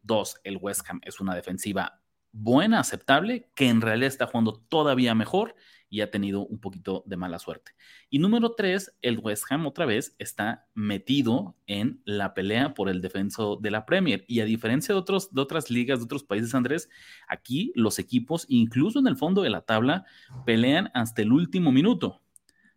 Dos, 0.00 0.40
el 0.44 0.56
West 0.56 0.88
Ham 0.88 1.00
es 1.04 1.20
una 1.20 1.34
defensiva 1.34 2.00
buena, 2.32 2.80
aceptable, 2.80 3.50
que 3.54 3.68
en 3.68 3.82
realidad 3.82 4.08
está 4.08 4.26
jugando 4.26 4.64
todavía 4.68 5.14
mejor 5.14 5.54
y 5.92 6.00
ha 6.00 6.10
tenido 6.10 6.46
un 6.46 6.58
poquito 6.58 7.04
de 7.04 7.18
mala 7.18 7.38
suerte. 7.38 7.72
Y 8.08 8.18
número 8.18 8.54
tres, 8.54 8.96
el 9.02 9.18
West 9.18 9.44
Ham 9.50 9.66
otra 9.66 9.84
vez 9.84 10.16
está 10.18 10.66
metido 10.72 11.54
en 11.66 12.00
la 12.06 12.32
pelea 12.32 12.72
por 12.72 12.88
el 12.88 13.02
defenso 13.02 13.56
de 13.60 13.70
la 13.70 13.84
Premier. 13.84 14.24
Y 14.26 14.40
a 14.40 14.46
diferencia 14.46 14.94
de, 14.94 14.98
otros, 14.98 15.34
de 15.34 15.42
otras 15.42 15.70
ligas, 15.70 15.98
de 15.98 16.06
otros 16.06 16.24
países, 16.24 16.54
Andrés, 16.54 16.88
aquí 17.28 17.72
los 17.74 17.98
equipos, 17.98 18.46
incluso 18.48 19.00
en 19.00 19.06
el 19.06 19.18
fondo 19.18 19.42
de 19.42 19.50
la 19.50 19.60
tabla, 19.60 20.06
pelean 20.46 20.90
hasta 20.94 21.20
el 21.20 21.30
último 21.30 21.72
minuto, 21.72 22.22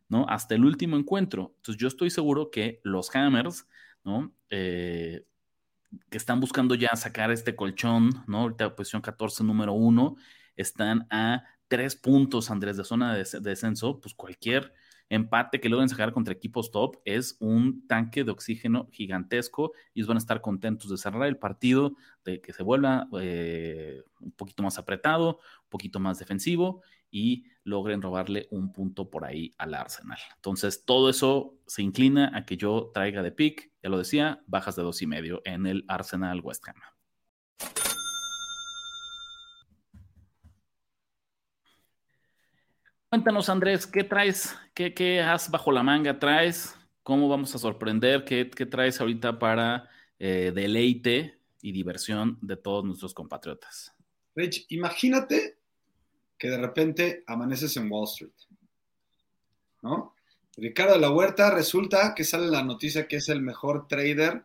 ¿no? 0.09 0.25
Hasta 0.27 0.55
el 0.55 0.65
último 0.65 0.97
encuentro. 0.97 1.53
Entonces 1.55 1.81
yo 1.81 1.87
estoy 1.87 2.09
seguro 2.09 2.51
que 2.51 2.81
los 2.83 3.15
Hammers, 3.15 3.65
¿no? 4.03 4.35
Eh, 4.49 5.25
que 6.09 6.17
están 6.17 6.41
buscando 6.41 6.75
ya 6.75 6.93
sacar 6.97 7.31
este 7.31 7.55
colchón, 7.55 8.09
¿no? 8.27 8.39
Ahorita 8.41 8.75
posición 8.75 9.01
14, 9.01 9.41
número 9.45 9.71
uno, 9.71 10.17
están 10.57 11.07
a 11.09 11.45
tres 11.67 11.95
puntos, 11.95 12.51
Andrés, 12.51 12.77
de 12.77 12.83
zona 12.83 13.15
de, 13.15 13.25
descenso, 13.41 13.99
pues 13.99 14.13
cualquier 14.13 14.73
empate 15.09 15.59
que 15.59 15.69
logren 15.69 15.89
sacar 15.89 16.13
contra 16.13 16.33
equipos 16.33 16.71
top 16.71 16.97
es 17.05 17.37
un 17.39 17.87
tanque 17.87 18.23
de 18.23 18.31
oxígeno 18.31 18.87
gigantesco. 18.91 19.73
Ellos 19.93 20.07
van 20.07 20.17
a 20.17 20.19
estar 20.19 20.41
contentos 20.41 20.89
de 20.89 20.97
cerrar 20.97 21.27
el 21.27 21.37
partido, 21.37 21.95
de 22.23 22.41
que 22.41 22.53
se 22.53 22.63
vuelva 22.63 23.07
eh, 23.19 24.03
un 24.19 24.31
poquito 24.31 24.63
más 24.63 24.77
apretado, 24.77 25.39
un 25.63 25.69
poquito 25.69 25.99
más 25.99 26.19
defensivo 26.19 26.81
y 27.11 27.45
logren 27.63 28.01
robarle 28.01 28.47
un 28.51 28.73
punto 28.73 29.09
por 29.09 29.25
ahí 29.25 29.53
al 29.57 29.73
Arsenal. 29.73 30.19
Entonces, 30.35 30.85
todo 30.85 31.09
eso 31.09 31.55
se 31.65 31.81
inclina 31.81 32.31
a 32.35 32.45
que 32.45 32.57
yo 32.57 32.91
traiga 32.93 33.23
de 33.23 33.31
pick, 33.31 33.71
ya 33.81 33.89
lo 33.89 33.97
decía, 33.97 34.43
bajas 34.47 34.75
de 34.75 34.83
dos 34.83 35.01
y 35.01 35.07
medio 35.07 35.41
en 35.45 35.65
el 35.65 35.85
Arsenal 35.87 36.41
West 36.41 36.67
Ham. 36.67 36.94
Cuéntanos, 43.15 43.47
Andrés, 43.47 43.87
¿qué 43.87 44.03
traes? 44.03 44.57
¿Qué, 44.73 45.21
has 45.21 45.49
bajo 45.49 45.71
la 45.71 45.83
manga 45.83 46.19
traes? 46.19 46.75
¿Cómo 47.01 47.29
vamos 47.29 47.55
a 47.55 47.57
sorprender? 47.57 48.25
¿Qué, 48.25 48.43
traes 48.65 48.99
ahorita 48.99 49.39
para 49.39 49.89
eh, 50.19 50.51
deleite 50.53 51.39
y 51.61 51.71
diversión 51.71 52.37
de 52.41 52.57
todos 52.57 52.83
nuestros 52.83 53.13
compatriotas? 53.13 53.93
Rich, 54.35 54.65
imagínate 54.67 55.59
que 56.37 56.49
de 56.49 56.57
repente 56.57 57.23
amaneces 57.25 57.77
en 57.77 57.89
Wall 57.89 58.03
Street, 58.03 58.33
¿no? 59.81 60.13
Ricardo 60.57 60.95
de 60.95 60.99
la 60.99 61.09
Huerta 61.09 61.51
resulta 61.51 62.13
que 62.15 62.25
sale 62.25 62.47
la 62.47 62.65
noticia 62.65 63.07
que 63.07 63.15
es 63.15 63.29
el 63.29 63.41
mejor 63.41 63.87
trader 63.87 64.43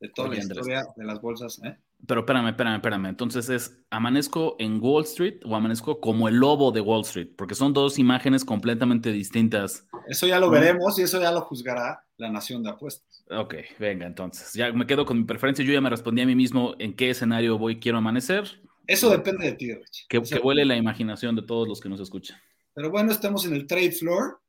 de 0.00 0.08
toda 0.08 0.28
la 0.28 0.38
historia 0.38 0.86
de 0.96 1.04
las 1.04 1.20
bolsas, 1.20 1.60
¿eh? 1.62 1.76
Pero 2.06 2.20
espérame, 2.20 2.48
espérame, 2.48 2.76
espérame. 2.76 3.06
Entonces 3.06 3.48
es, 3.48 3.84
¿amanezco 3.90 4.56
en 4.58 4.80
Wall 4.82 5.04
Street 5.04 5.40
o 5.44 5.54
amanezco 5.54 6.00
como 6.00 6.28
el 6.28 6.36
lobo 6.36 6.72
de 6.72 6.80
Wall 6.80 7.02
Street? 7.02 7.28
Porque 7.36 7.54
son 7.54 7.72
dos 7.72 7.98
imágenes 7.98 8.44
completamente 8.44 9.12
distintas. 9.12 9.86
Eso 10.08 10.26
ya 10.26 10.40
lo 10.40 10.50
veremos 10.50 10.98
y 10.98 11.02
eso 11.02 11.20
ya 11.20 11.30
lo 11.30 11.42
juzgará 11.42 12.04
la 12.16 12.30
nación 12.30 12.62
de 12.62 12.70
apuestas. 12.70 13.24
Ok, 13.30 13.54
venga, 13.78 14.06
entonces. 14.06 14.52
Ya 14.54 14.72
me 14.72 14.86
quedo 14.86 15.06
con 15.06 15.18
mi 15.18 15.24
preferencia. 15.24 15.64
Yo 15.64 15.72
ya 15.72 15.80
me 15.80 15.90
respondí 15.90 16.22
a 16.22 16.26
mí 16.26 16.34
mismo 16.34 16.74
en 16.78 16.94
qué 16.94 17.10
escenario 17.10 17.56
voy, 17.56 17.78
quiero 17.78 17.98
amanecer. 17.98 18.60
Eso 18.86 19.08
depende 19.08 19.46
de 19.46 19.52
ti, 19.52 19.72
Rich. 19.72 20.06
Que, 20.08 20.20
que 20.20 20.38
huele 20.38 20.64
la 20.64 20.76
imaginación 20.76 21.36
de 21.36 21.42
todos 21.42 21.68
los 21.68 21.80
que 21.80 21.88
nos 21.88 22.00
escuchan. 22.00 22.36
Pero 22.74 22.90
bueno, 22.90 23.12
estamos 23.12 23.46
en 23.46 23.54
el 23.54 23.66
trade 23.66 23.92
floor 23.92 24.40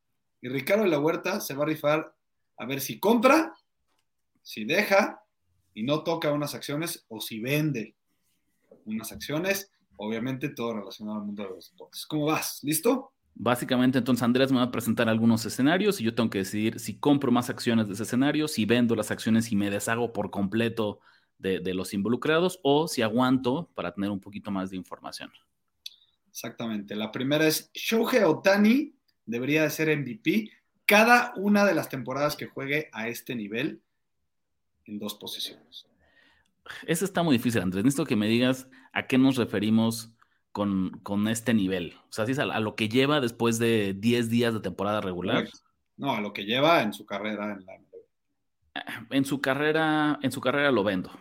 y 0.41 0.49
Ricardo 0.49 0.83
de 0.83 0.89
la 0.89 0.99
Huerta 0.99 1.39
se 1.39 1.53
va 1.53 1.63
a 1.63 1.67
rifar 1.67 2.15
a 2.57 2.65
ver 2.65 2.81
si 2.81 2.99
compra, 2.99 3.53
si 4.41 4.65
deja 4.65 5.22
y 5.73 5.83
no 5.83 6.03
toca 6.03 6.31
unas 6.31 6.55
acciones 6.55 7.05
o 7.09 7.19
si 7.19 7.39
vende 7.39 7.95
unas 8.85 9.11
acciones, 9.11 9.71
obviamente 9.97 10.49
todo 10.49 10.73
relacionado 10.73 11.19
al 11.19 11.25
mundo 11.25 11.43
de 11.43 11.49
los 11.49 11.71
deportes. 11.71 12.05
¿Cómo 12.05 12.25
vas? 12.25 12.59
¿Listo? 12.63 13.11
Básicamente, 13.35 13.97
entonces 13.97 14.21
Andrés 14.21 14.51
me 14.51 14.59
va 14.59 14.65
a 14.65 14.71
presentar 14.71 15.09
algunos 15.09 15.45
escenarios 15.45 15.99
y 15.99 16.03
yo 16.03 16.13
tengo 16.13 16.29
que 16.29 16.39
decidir 16.39 16.79
si 16.79 16.97
compro 16.97 17.31
más 17.31 17.49
acciones 17.49 17.87
de 17.87 17.93
ese 17.93 18.03
escenario, 18.03 18.47
si 18.47 18.65
vendo 18.65 18.95
las 18.95 19.09
acciones 19.09 19.51
y 19.51 19.55
me 19.55 19.71
deshago 19.71 20.13
por 20.13 20.29
completo 20.29 20.99
de, 21.39 21.59
de 21.59 21.73
los 21.73 21.93
involucrados 21.93 22.59
o 22.61 22.87
si 22.87 23.01
aguanto 23.01 23.69
para 23.73 23.93
tener 23.93 24.11
un 24.11 24.19
poquito 24.19 24.51
más 24.51 24.69
de 24.69 24.77
información. 24.77 25.31
Exactamente. 26.29 26.95
La 26.95 27.11
primera 27.11 27.47
es 27.47 27.71
Shohei 27.73 28.23
Otani 28.23 28.93
debería 29.25 29.63
de 29.63 29.69
ser 29.69 29.95
MVP 29.97 30.51
cada 30.85 31.33
una 31.37 31.65
de 31.65 31.73
las 31.73 31.89
temporadas 31.89 32.35
que 32.35 32.47
juegue 32.47 32.89
a 32.91 33.07
este 33.07 33.35
nivel 33.35 33.81
en 34.85 34.99
dos 34.99 35.15
posiciones. 35.15 35.87
Eso 36.87 37.05
está 37.05 37.23
muy 37.23 37.37
difícil, 37.37 37.61
Andrés. 37.61 37.83
Necesito 37.83 38.05
que 38.05 38.15
me 38.15 38.27
digas 38.27 38.69
a 38.93 39.07
qué 39.07 39.17
nos 39.17 39.35
referimos 39.35 40.13
con, 40.51 41.27
este 41.27 41.53
nivel. 41.53 41.95
O 42.09 42.11
sea, 42.11 42.25
¿sí 42.25 42.31
es 42.33 42.39
a, 42.39 42.45
lo 42.59 42.75
que 42.75 42.87
lleva 42.87 43.19
después 43.19 43.59
de 43.59 43.93
10 43.93 44.29
días 44.29 44.53
de 44.53 44.59
temporada 44.59 45.01
regular? 45.01 45.47
No, 45.97 46.15
a 46.15 46.21
lo 46.21 46.31
que 46.31 46.45
lleva 46.45 46.81
en 46.81 46.93
su 46.93 47.05
carrera 47.05 47.51
en 47.51 47.65
la 47.65 47.79
en 49.11 49.25
su 49.25 49.41
carrera, 49.41 50.19
en 50.21 50.31
su 50.31 50.41
carrera 50.41 50.71
lo 50.71 50.83
vendo. 50.83 51.11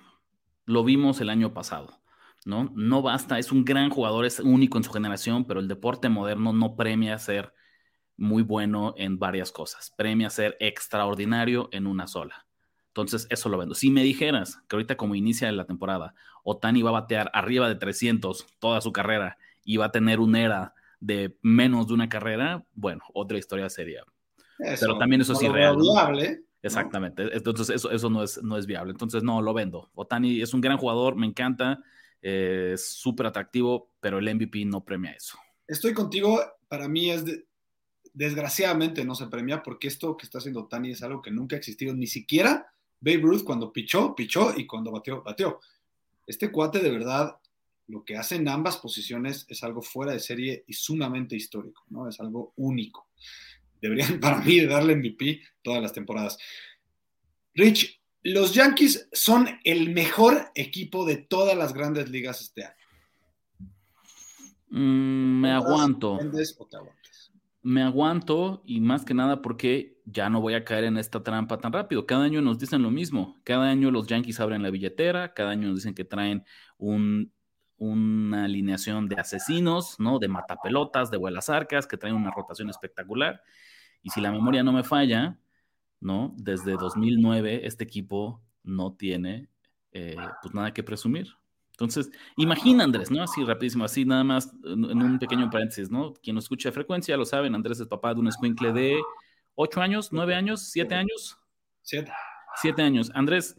Lo 0.65 0.85
vimos 0.85 1.21
el 1.21 1.29
año 1.29 1.53
pasado, 1.53 2.01
¿no? 2.45 2.73
No 2.75 3.03
basta, 3.03 3.39
es 3.39 3.53
un 3.53 3.65
gran 3.65 3.91
jugador, 3.91 4.25
es 4.25 4.41
único 4.41 4.79
en 4.79 4.85
su 4.85 4.91
generación, 4.91 5.45
pero 5.45 5.61
el 5.61 5.69
deporte 5.69 6.09
moderno 6.09 6.53
no 6.53 6.77
premia 6.77 7.19
ser 7.19 7.53
muy 8.17 8.43
bueno 8.43 8.95
en 8.97 9.19
varias 9.19 9.53
cosas. 9.53 9.93
Premia 9.97 10.31
ser 10.31 10.57
extraordinario 10.61 11.69
en 11.73 11.87
una 11.87 12.07
sola. 12.07 12.47
Entonces, 12.93 13.27
eso 13.31 13.49
lo 13.49 13.57
vendo. 13.57 13.75
Si 13.75 13.91
me 13.91 14.05
dijeras 14.05 14.61
que 14.69 14.77
ahorita 14.77 14.99
como 14.99 15.15
inicia 15.15 15.51
la 15.51 15.65
temporada, 15.65 16.15
Otani 16.45 16.83
va 16.83 16.91
a 16.91 17.01
batear 17.01 17.31
arriba 17.33 17.67
de 17.67 17.75
300 17.75 18.47
toda 18.59 18.83
su 18.83 18.93
carrera 18.93 19.39
y 19.65 19.79
va 19.79 19.87
a 19.87 19.93
tener 19.93 20.21
una 20.21 20.43
era 20.43 20.75
de 21.01 21.39
menos 21.41 21.89
de 21.89 21.95
una 21.95 22.11
carrera, 22.11 22.67
bueno, 22.75 23.03
otra 23.15 23.39
historia 23.39 23.71
sería. 23.71 24.05
Pero 24.59 24.99
también 24.99 25.23
eso 25.23 25.33
es 25.33 25.43
irreal. 25.43 25.79
Viable, 25.79 26.45
Exactamente. 26.61 27.35
Entonces, 27.35 27.71
eso, 27.71 27.91
eso 27.91 28.11
no, 28.11 28.23
es, 28.23 28.43
no 28.43 28.59
es 28.59 28.67
viable. 28.67 28.93
Entonces, 28.93 29.23
no, 29.23 29.41
lo 29.41 29.55
vendo. 29.55 29.91
Otani 29.95 30.43
es 30.43 30.53
un 30.53 30.61
gran 30.61 30.77
jugador, 30.77 31.17
me 31.17 31.27
encanta, 31.27 31.83
eh, 32.21 32.73
es 32.75 32.91
súper 32.91 33.25
atractivo, 33.25 33.91
pero 34.01 34.19
el 34.19 34.35
MVP 34.35 34.67
no 34.67 34.85
premia 34.85 35.13
eso. 35.13 35.39
Estoy 35.67 35.95
contigo. 35.95 36.41
Para 36.69 36.89
mí 36.89 37.11
es 37.11 37.25
desgraciadamente 38.15 39.07
no 39.07 39.15
se 39.15 39.27
premia 39.29 39.63
porque 39.63 39.89
esto 39.89 40.17
que 40.19 40.27
está 40.27 40.37
haciendo 40.37 40.65
Otani 40.65 40.91
es 40.91 41.03
algo 41.03 41.23
que 41.23 41.31
nunca 41.31 41.57
ha 41.57 41.59
existido 41.59 41.95
ni 41.95 42.07
siquiera 42.07 42.72
Babe 43.03 43.19
Ruth 43.19 43.43
cuando 43.43 43.73
pichó, 43.73 44.15
pichó 44.15 44.55
y 44.57 44.65
cuando 44.65 44.93
batió, 44.93 45.23
batió. 45.23 45.61
Este 46.25 46.53
cuate 46.53 46.79
de 46.79 46.91
verdad, 46.91 47.37
lo 47.89 48.05
que 48.05 48.17
hace 48.17 48.37
en 48.37 48.49
ambas 48.49 48.79
posiciones 48.79 49.45
es 49.49 49.65
algo 49.65 49.83
fuera 49.83 50.13
de 50.13 50.21
serie 50.21 50.65
y 50.69 50.73
sumamente 50.73 51.35
histórico, 51.35 51.83
¿no? 51.89 52.09
Es 52.09 52.21
algo 52.21 52.53
único. 52.57 53.09
Deberían 53.81 54.21
para 54.21 54.41
mí 54.41 54.65
darle 54.65 54.95
MVP 54.95 55.43
todas 55.63 55.83
las 55.83 55.93
temporadas. 55.93 56.39
Rich, 57.55 58.01
los 58.23 58.55
Yankees 58.55 59.09
son 59.13 59.49
el 59.65 59.91
mejor 59.91 60.53
equipo 60.55 61.05
de 61.05 61.17
todas 61.17 61.59
las 61.59 61.75
grandes 61.75 62.09
ligas 62.09 62.41
este 62.41 62.65
año. 62.65 62.77
Mm, 64.71 65.41
me 65.41 65.51
aguanto 65.51 66.19
me 67.63 67.83
aguanto 67.83 68.63
y 68.67 68.81
más 68.81 69.05
que 69.05 69.15
nada 69.15 69.43
porque 69.43 70.01
ya 70.05 70.29
no 70.31 70.41
voy 70.41 70.55
a 70.55 70.65
caer 70.65 70.85
en 70.85 70.99
esta 70.99 71.23
trampa 71.23 71.59
tan 71.59 71.73
rápido. 71.73 72.07
Cada 72.07 72.25
año 72.25 72.43
nos 72.43 72.59
dicen 72.59 72.83
lo 72.83 72.91
mismo. 72.91 73.41
Cada 73.45 73.71
año 73.71 73.91
los 73.91 74.07
Yankees 74.07 74.41
abren 74.41 74.63
la 74.63 74.71
billetera, 74.71 75.33
cada 75.35 75.51
año 75.51 75.69
nos 75.69 75.77
dicen 75.77 75.95
que 75.95 76.05
traen 76.05 76.45
un 76.79 77.33
una 77.83 78.45
alineación 78.45 79.09
de 79.09 79.17
asesinos, 79.17 79.99
¿no? 79.99 80.21
De 80.21 80.29
matapelotas, 80.29 81.11
de 81.11 81.17
vuelas 81.17 81.51
arcas, 81.51 81.89
que 81.89 81.97
traen 81.97 82.15
una 82.15 82.31
rotación 82.31 82.71
espectacular. 82.71 83.43
Y 84.03 84.11
si 84.11 84.21
la 84.21 84.31
memoria 84.31 84.63
no 84.63 84.73
me 84.73 84.85
falla, 84.85 85.41
¿no? 85.99 86.33
Desde 86.39 86.77
2009 86.77 87.67
este 87.67 87.83
equipo 87.83 88.41
no 88.63 88.95
tiene 88.95 89.49
eh, 89.91 90.17
pues 90.43 90.55
nada 90.55 90.73
que 90.73 90.85
presumir. 90.85 91.27
Entonces, 91.83 92.13
imagina 92.37 92.85
Andrés, 92.85 93.11
¿no? 93.11 93.23
Así 93.23 93.43
rapidísimo, 93.45 93.85
así 93.85 94.05
nada 94.05 94.23
más 94.23 94.53
en 94.65 95.03
un 95.03 95.19
pequeño 95.19 95.51
paréntesis, 95.51 95.91
¿no? 95.91 96.15
Quien 96.15 96.37
nos 96.37 96.45
escucha 96.45 96.69
de 96.69 96.75
frecuencia 96.75 97.17
lo 97.17 97.25
saben, 97.25 97.55
Andrés 97.55 97.81
es 97.81 97.89
papá 97.89 98.15
de 98.15 98.21
un 98.21 98.29
escuincle 98.29 98.73
de 98.73 99.01
8 99.57 99.81
años, 99.81 100.13
9 100.13 100.35
años, 100.35 100.69
7 100.71 100.95
años. 100.95 101.39
7. 101.83 102.13
7 102.61 102.83
años. 102.83 103.11
Andrés, 103.15 103.57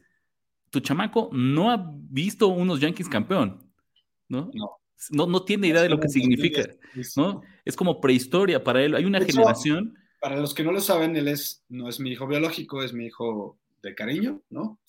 tu 0.69 0.79
chamaco 0.79 1.29
no 1.33 1.71
ha 1.71 1.91
visto 1.93 2.47
unos 2.47 2.79
Yankees 2.79 3.09
campeón, 3.09 3.69
¿no? 4.29 4.49
No. 4.53 4.79
No, 5.09 5.27
no 5.27 5.43
tiene 5.43 5.67
idea 5.67 5.81
de 5.81 5.89
lo 5.89 5.99
que 5.99 6.07
significa, 6.07 6.63
¿no? 7.17 7.41
Es 7.65 7.75
como 7.75 7.99
prehistoria 7.99 8.63
para 8.63 8.81
él. 8.81 8.95
Hay 8.95 9.03
una 9.03 9.17
hecho, 9.17 9.33
generación. 9.33 9.97
Para 10.21 10.37
los 10.37 10.53
que 10.53 10.63
no 10.63 10.71
lo 10.71 10.79
saben, 10.79 11.17
él 11.17 11.27
es, 11.27 11.65
no 11.67 11.89
es 11.89 11.99
mi 11.99 12.11
hijo 12.11 12.25
biológico, 12.25 12.81
es 12.81 12.93
mi 12.93 13.07
hijo 13.07 13.59
de 13.81 13.93
cariño, 13.93 14.41
¿no? 14.49 14.79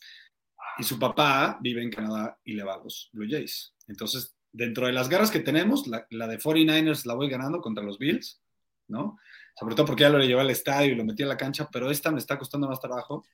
Y 0.78 0.82
su 0.82 0.98
papá 0.98 1.58
vive 1.60 1.82
en 1.82 1.90
Canadá 1.90 2.38
y 2.44 2.54
le 2.54 2.64
va 2.64 2.74
a 2.74 2.78
los 2.78 3.10
Blue 3.12 3.26
Jays. 3.28 3.74
Entonces, 3.86 4.36
dentro 4.52 4.86
de 4.86 4.92
las 4.92 5.08
garras 5.08 5.30
que 5.30 5.40
tenemos, 5.40 5.86
la, 5.86 6.06
de 6.08 6.38
49ers 6.38 7.06
la 7.06 7.14
voy 7.14 7.28
ganando 7.28 7.60
contra 7.60 7.84
los 7.84 7.98
Bills, 7.98 8.40
¿no? 8.88 9.18
Sobre 9.58 9.74
todo 9.74 9.86
porque 9.86 10.02
ya 10.02 10.10
lo 10.10 10.18
llevé 10.18 10.40
al 10.40 10.50
estadio 10.50 10.92
y 10.92 10.96
lo 10.96 11.04
metí 11.04 11.22
a 11.22 11.26
la 11.26 11.36
cancha, 11.36 11.68
pero 11.72 11.90
esta 11.90 12.10
me 12.10 12.18
está 12.18 12.38
costando 12.38 12.68
más 12.68 12.80
trabajo. 12.80 13.24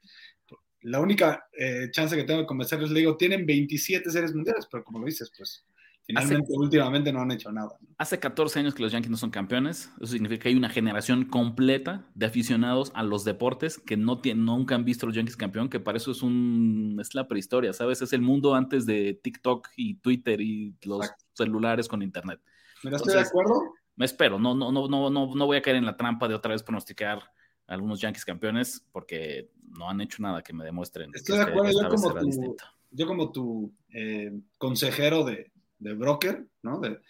La 0.82 1.00
única 1.00 1.46
eh, 1.52 1.88
chance 1.90 2.16
que 2.16 2.24
tengo 2.24 2.40
de 2.40 2.46
convencerles, 2.46 2.90
le 2.90 3.00
digo, 3.00 3.16
tienen 3.16 3.46
27 3.46 4.10
series 4.10 4.34
mundiales, 4.34 4.66
pero 4.70 4.84
como 4.84 4.98
lo 4.98 5.06
dices, 5.06 5.30
pues 5.36 5.64
finalmente, 6.10 6.52
últimamente 6.54 7.12
no 7.12 7.20
han 7.20 7.30
hecho 7.30 7.50
nada. 7.52 7.76
¿no? 7.80 7.88
Hace 7.98 8.18
14 8.18 8.58
años 8.58 8.74
que 8.74 8.82
los 8.82 8.92
Yankees 8.92 9.10
no 9.10 9.16
son 9.16 9.30
campeones. 9.30 9.90
Eso 10.00 10.12
significa 10.12 10.42
que 10.42 10.48
hay 10.50 10.54
una 10.54 10.68
generación 10.68 11.24
completa 11.24 12.06
de 12.14 12.26
aficionados 12.26 12.92
a 12.94 13.02
los 13.02 13.24
deportes 13.24 13.78
que 13.78 13.96
no 13.96 14.20
tienen, 14.20 14.44
nunca 14.44 14.74
han 14.74 14.84
visto 14.84 15.06
a 15.06 15.08
los 15.08 15.16
Yankees 15.16 15.36
campeón, 15.36 15.68
que 15.68 15.80
para 15.80 15.98
eso 15.98 16.10
es 16.10 16.22
un 16.22 16.98
es 17.00 17.14
la 17.14 17.28
prehistoria, 17.28 17.72
¿sabes? 17.72 18.02
Es 18.02 18.12
el 18.12 18.22
mundo 18.22 18.54
antes 18.54 18.86
de 18.86 19.18
TikTok 19.22 19.68
y 19.76 19.94
Twitter 19.94 20.40
y 20.40 20.74
los 20.82 21.02
Exacto. 21.02 21.24
celulares 21.34 21.88
con 21.88 22.02
internet. 22.02 22.40
Mira, 22.82 22.96
estoy 22.96 23.12
de 23.12 23.18
Entonces, 23.20 23.28
acuerdo. 23.28 23.74
Me 23.96 24.04
espero, 24.06 24.38
no, 24.38 24.54
no, 24.54 24.72
no, 24.72 24.88
no, 24.88 25.10
no, 25.10 25.34
no 25.34 25.46
voy 25.46 25.58
a 25.58 25.62
caer 25.62 25.76
en 25.76 25.84
la 25.84 25.96
trampa 25.96 26.26
de 26.26 26.34
otra 26.34 26.52
vez 26.52 26.62
pronosticar 26.62 27.18
a 27.66 27.74
algunos 27.74 28.00
Yankees 28.00 28.24
campeones 28.24 28.86
porque 28.92 29.50
no 29.62 29.88
han 29.88 30.00
hecho 30.00 30.22
nada 30.22 30.42
que 30.42 30.52
me 30.52 30.64
demuestren. 30.64 31.10
Estoy 31.14 31.38
que 31.38 31.44
de 31.44 31.50
acuerdo, 31.50 31.82
yo 31.82 31.88
como 31.88 32.14
tu-. 32.14 32.56
Yo 32.92 33.06
como 33.06 33.30
tu 33.30 33.72
eh, 33.90 34.32
consejero 34.58 35.24
de, 35.24 35.52
de 35.80 35.94
broker, 35.94 36.46
¿no? 36.62 36.78
De- 36.78 37.00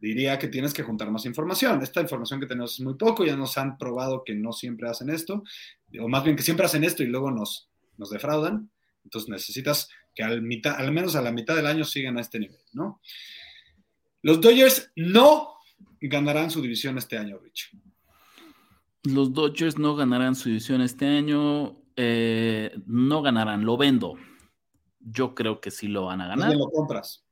diría 0.00 0.38
que 0.38 0.48
tienes 0.48 0.74
que 0.74 0.82
juntar 0.82 1.10
más 1.10 1.24
información. 1.24 1.80
Esta 1.82 2.00
información 2.02 2.38
que 2.40 2.46
tenemos 2.46 2.74
es 2.74 2.80
muy 2.80 2.94
poco, 2.94 3.24
ya 3.24 3.36
nos 3.36 3.56
han 3.56 3.78
probado 3.78 4.22
que 4.24 4.34
no 4.34 4.52
siempre 4.52 4.88
hacen 4.88 5.08
esto, 5.08 5.44
o 5.98 6.08
más 6.08 6.24
bien 6.24 6.36
que 6.36 6.42
siempre 6.42 6.66
hacen 6.66 6.84
esto 6.84 7.02
y 7.02 7.06
luego 7.06 7.30
nos, 7.30 7.70
nos 7.96 8.10
defraudan. 8.10 8.70
Entonces 9.04 9.30
necesitas 9.30 9.88
que 10.14 10.22
al, 10.22 10.42
mitad, 10.42 10.74
al 10.76 10.92
menos 10.92 11.14
a 11.16 11.22
la 11.22 11.32
mitad 11.32 11.56
del 11.56 11.66
año 11.66 11.84
sigan 11.84 12.18
a 12.18 12.20
este 12.20 12.38
nivel, 12.38 12.60
¿no? 12.72 13.00
Los 14.22 14.40
Dodgers 14.40 14.90
no 14.96 15.54
ganarán 16.00 16.50
su 16.50 16.60
división 16.60 16.98
este 16.98 17.16
año, 17.16 17.38
Rich. 17.38 17.70
Los 19.04 19.32
Dodgers 19.32 19.78
no 19.78 19.96
ganarán 19.96 20.34
su 20.34 20.48
división 20.48 20.80
este 20.82 21.06
año. 21.06 21.80
eh, 21.96 22.74
no 22.86 23.22
ganarán, 23.22 23.64
lo 23.64 23.76
vendo. 23.76 24.14
Yo 24.98 25.34
creo 25.34 25.60
que 25.60 25.70
sí 25.70 25.86
lo 25.88 26.06
van 26.06 26.20
a 26.20 26.26
ganar. 26.28 26.48
¿Dónde 26.48 26.64
lo 26.64 26.70
compras? 26.70 27.23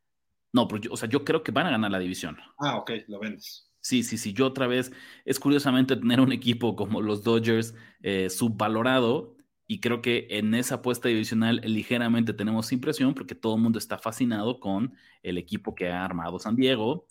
No, 0.52 0.68
pero 0.68 0.82
yo, 0.82 0.92
o 0.92 0.96
sea, 0.96 1.08
yo 1.08 1.24
creo 1.24 1.42
que 1.42 1.52
van 1.52 1.66
a 1.66 1.70
ganar 1.70 1.90
la 1.90 1.98
división. 1.98 2.36
Ah, 2.58 2.76
ok, 2.76 2.90
lo 3.08 3.18
vendes. 3.18 3.70
Sí, 3.80 4.02
sí, 4.02 4.16
sí. 4.16 4.32
Yo 4.32 4.46
otra 4.46 4.66
vez, 4.66 4.92
es 5.24 5.40
curiosamente 5.40 5.96
tener 5.96 6.20
un 6.20 6.32
equipo 6.32 6.76
como 6.76 7.00
los 7.00 7.24
Dodgers 7.24 7.74
eh, 8.02 8.30
subvalorado 8.30 9.36
y 9.66 9.80
creo 9.80 10.02
que 10.02 10.26
en 10.30 10.54
esa 10.54 10.76
apuesta 10.76 11.08
divisional 11.08 11.60
ligeramente 11.64 12.34
tenemos 12.34 12.70
impresión 12.72 13.14
porque 13.14 13.34
todo 13.34 13.56
el 13.56 13.62
mundo 13.62 13.78
está 13.78 13.98
fascinado 13.98 14.60
con 14.60 14.94
el 15.22 15.38
equipo 15.38 15.74
que 15.74 15.88
ha 15.88 16.04
armado 16.04 16.38
San 16.38 16.56
Diego, 16.56 17.06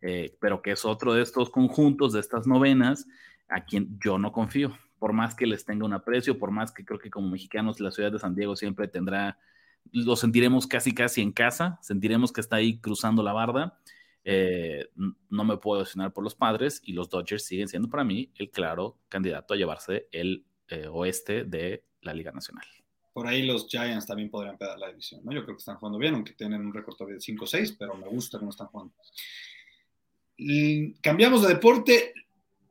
eh, 0.00 0.36
pero 0.40 0.62
que 0.62 0.72
es 0.72 0.84
otro 0.84 1.12
de 1.12 1.22
estos 1.22 1.50
conjuntos, 1.50 2.12
de 2.12 2.20
estas 2.20 2.46
novenas, 2.46 3.06
a 3.48 3.64
quien 3.64 3.98
yo 3.98 4.18
no 4.18 4.32
confío. 4.32 4.78
Por 4.98 5.12
más 5.12 5.34
que 5.34 5.46
les 5.46 5.64
tenga 5.64 5.84
un 5.84 5.92
aprecio, 5.92 6.38
por 6.38 6.50
más 6.50 6.72
que 6.72 6.84
creo 6.84 7.00
que 7.00 7.10
como 7.10 7.28
mexicanos 7.28 7.80
la 7.80 7.90
ciudad 7.90 8.12
de 8.12 8.18
San 8.18 8.34
Diego 8.34 8.54
siempre 8.54 8.86
tendrá, 8.88 9.38
lo 9.92 10.16
sentiremos 10.16 10.66
casi 10.66 10.94
casi 10.94 11.20
en 11.20 11.32
casa, 11.32 11.78
sentiremos 11.82 12.32
que 12.32 12.40
está 12.40 12.56
ahí 12.56 12.78
cruzando 12.78 13.22
la 13.22 13.32
barda. 13.32 13.78
Eh, 14.24 14.88
no 15.28 15.44
me 15.44 15.58
puedo 15.58 15.80
decepcionar 15.80 16.12
por 16.12 16.24
los 16.24 16.34
padres 16.34 16.80
y 16.84 16.94
los 16.94 17.10
Dodgers 17.10 17.44
siguen 17.44 17.68
siendo 17.68 17.90
para 17.90 18.04
mí 18.04 18.32
el 18.36 18.50
claro 18.50 18.98
candidato 19.08 19.52
a 19.52 19.56
llevarse 19.56 20.08
el 20.12 20.46
eh, 20.68 20.86
oeste 20.86 21.44
de 21.44 21.84
la 22.00 22.14
Liga 22.14 22.32
Nacional. 22.32 22.64
Por 23.12 23.26
ahí 23.26 23.44
los 23.46 23.68
Giants 23.68 24.06
también 24.06 24.30
podrían 24.30 24.56
pegar 24.56 24.78
la 24.78 24.88
división, 24.88 25.20
¿no? 25.24 25.32
Yo 25.32 25.44
creo 25.44 25.54
que 25.56 25.60
están 25.60 25.76
jugando 25.76 25.98
bien, 25.98 26.14
aunque 26.14 26.32
tienen 26.32 26.62
un 26.62 26.72
récord 26.72 26.96
de 27.08 27.16
5-6, 27.16 27.76
pero 27.78 27.94
me 27.94 28.08
gusta 28.08 28.38
cómo 28.38 28.50
están 28.50 28.66
jugando. 28.68 28.94
Cambiamos 31.00 31.42
de 31.42 31.48
deporte. 31.48 32.12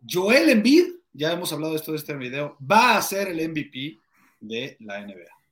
Joel 0.09 0.49
Embiid, 0.49 0.85
ya 1.13 1.31
hemos 1.31 1.53
hablado 1.53 1.73
de 1.73 1.79
esto 1.79 1.91
de 1.91 1.97
este 1.97 2.15
video, 2.17 2.57
va 2.59 2.97
a 2.97 3.01
ser 3.01 3.29
el 3.29 3.49
MVP 3.49 3.99
de 4.41 4.75
la 4.81 5.01
NBA. 5.01 5.42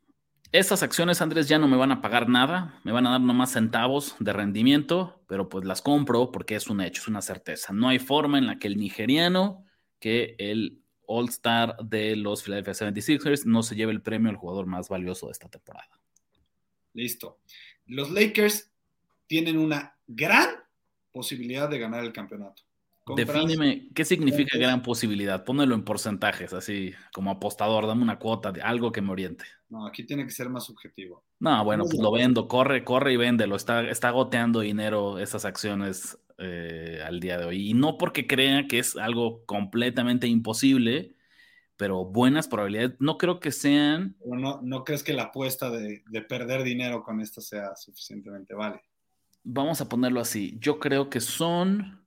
Estas 0.52 0.84
acciones, 0.84 1.22
Andrés, 1.22 1.48
ya 1.48 1.60
no 1.60 1.70
me 1.70 1.78
van 1.78 1.94
a 1.94 2.02
pagar 2.02 2.28
nada, 2.28 2.78
me 2.84 2.92
van 2.92 3.08
a 3.08 3.12
dar 3.12 3.22
nomás 3.22 3.54
centavos 3.54 4.18
de 4.20 4.34
rendimiento, 4.34 5.24
pero 5.30 5.48
pues 5.48 5.64
las 5.64 5.82
compro 5.82 6.30
porque 6.34 6.56
es 6.56 6.68
un 6.68 6.82
hecho, 6.82 7.02
es 7.02 7.08
una 7.08 7.22
certeza. 7.22 7.72
No 7.72 7.88
hay 7.88 8.00
forma 8.00 8.38
en 8.38 8.48
la 8.48 8.60
que 8.60 8.68
el 8.68 8.78
nigeriano, 8.78 9.66
que 10.00 10.36
el 10.40 10.84
All-Star 11.08 11.78
de 11.86 12.18
los 12.18 12.44
Philadelphia 12.44 12.74
76ers, 12.74 13.46
no 13.46 13.64
se 13.64 13.76
lleve 13.76 13.94
el 13.94 14.02
premio 14.02 14.30
al 14.30 14.36
jugador 14.36 14.66
más 14.66 14.90
valioso 14.90 15.28
de 15.28 15.32
esta 15.32 15.48
temporada. 15.48 16.02
Listo. 16.94 17.40
Los 17.86 18.12
Lakers 18.12 18.74
tienen 19.28 19.58
una 19.58 19.98
gran 20.06 20.50
posibilidad 21.14 21.70
de 21.70 21.80
ganar 21.80 22.04
el 22.04 22.12
campeonato. 22.12 22.64
Defíneme, 23.16 23.90
¿qué 23.94 24.06
significa 24.06 24.58
gran 24.58 24.82
posibilidad? 24.84 25.44
Pónelo 25.44 25.74
en 25.76 25.84
porcentajes, 25.84 26.54
así 26.54 26.94
como 27.14 27.32
apostador, 27.32 27.88
dame 27.88 28.04
una 28.04 28.20
cuota 28.20 28.52
de 28.52 28.62
algo 28.62 28.92
que 28.92 29.02
me 29.02 29.12
oriente. 29.12 29.46
No, 29.70 29.88
aquí 29.88 30.04
tiene 30.04 30.26
que 30.26 30.32
ser 30.32 30.50
más 30.50 30.66
subjetivo. 30.66 31.24
No, 31.40 31.64
bueno, 31.64 31.86
pues 31.86 32.00
lo 32.00 32.12
vendo, 32.12 32.48
corre, 32.48 32.84
corre 32.84 33.14
y 33.14 33.18
véndelo. 33.18 33.56
Está, 33.56 33.90
está 33.90 34.12
goteando 34.12 34.60
dinero 34.60 35.18
esas 35.18 35.46
acciones 35.46 36.20
eh, 36.38 37.02
al 37.06 37.20
día 37.20 37.38
de 37.38 37.46
hoy. 37.46 37.70
Y 37.70 37.74
no 37.74 37.98
porque 37.98 38.28
crea 38.28 38.68
que 38.68 38.80
es 38.80 38.96
algo 38.96 39.46
completamente 39.46 40.28
imposible, 40.28 41.16
pero 41.78 42.06
buenas 42.06 42.48
probabilidades. 42.48 42.96
No 43.00 43.18
creo 43.18 43.40
que 43.40 43.52
sean. 43.52 44.16
Pero 44.24 44.38
no, 44.38 44.60
¿no 44.62 44.84
crees 44.84 45.04
que 45.04 45.14
la 45.14 45.24
apuesta 45.24 45.72
de, 45.72 46.04
de 46.08 46.22
perder 46.22 46.64
dinero 46.64 47.04
con 47.04 47.22
esto 47.22 47.42
sea 47.42 47.76
suficientemente 47.76 48.54
vale? 48.54 48.82
Vamos 49.44 49.82
a 49.82 49.90
ponerlo 49.90 50.20
así. 50.20 50.58
Yo 50.60 50.80
creo 50.80 51.10
que 51.10 51.20
son. 51.20 52.01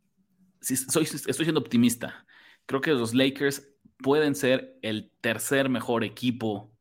Sí, 0.65 0.77
soy, 0.77 1.05
estoy 1.05 1.45
siendo 1.45 1.61
optimista. 1.61 2.27
Creo 2.67 2.81
que 2.81 2.93
los 2.93 3.15
Lakers 3.15 3.69
pueden 3.99 4.35
ser 4.35 4.79
el 4.83 5.11
tercer 5.21 5.69
mejor 5.69 6.05
equipo 6.05 6.73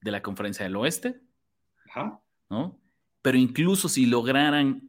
de 0.00 0.10
la 0.10 0.22
conferencia 0.22 0.64
del 0.64 0.76
oeste. 0.76 1.20
Ajá. 1.90 2.20
¿no? 2.50 2.80
Pero 3.22 3.38
incluso 3.38 3.88
si 3.88 4.06
lograran 4.06 4.88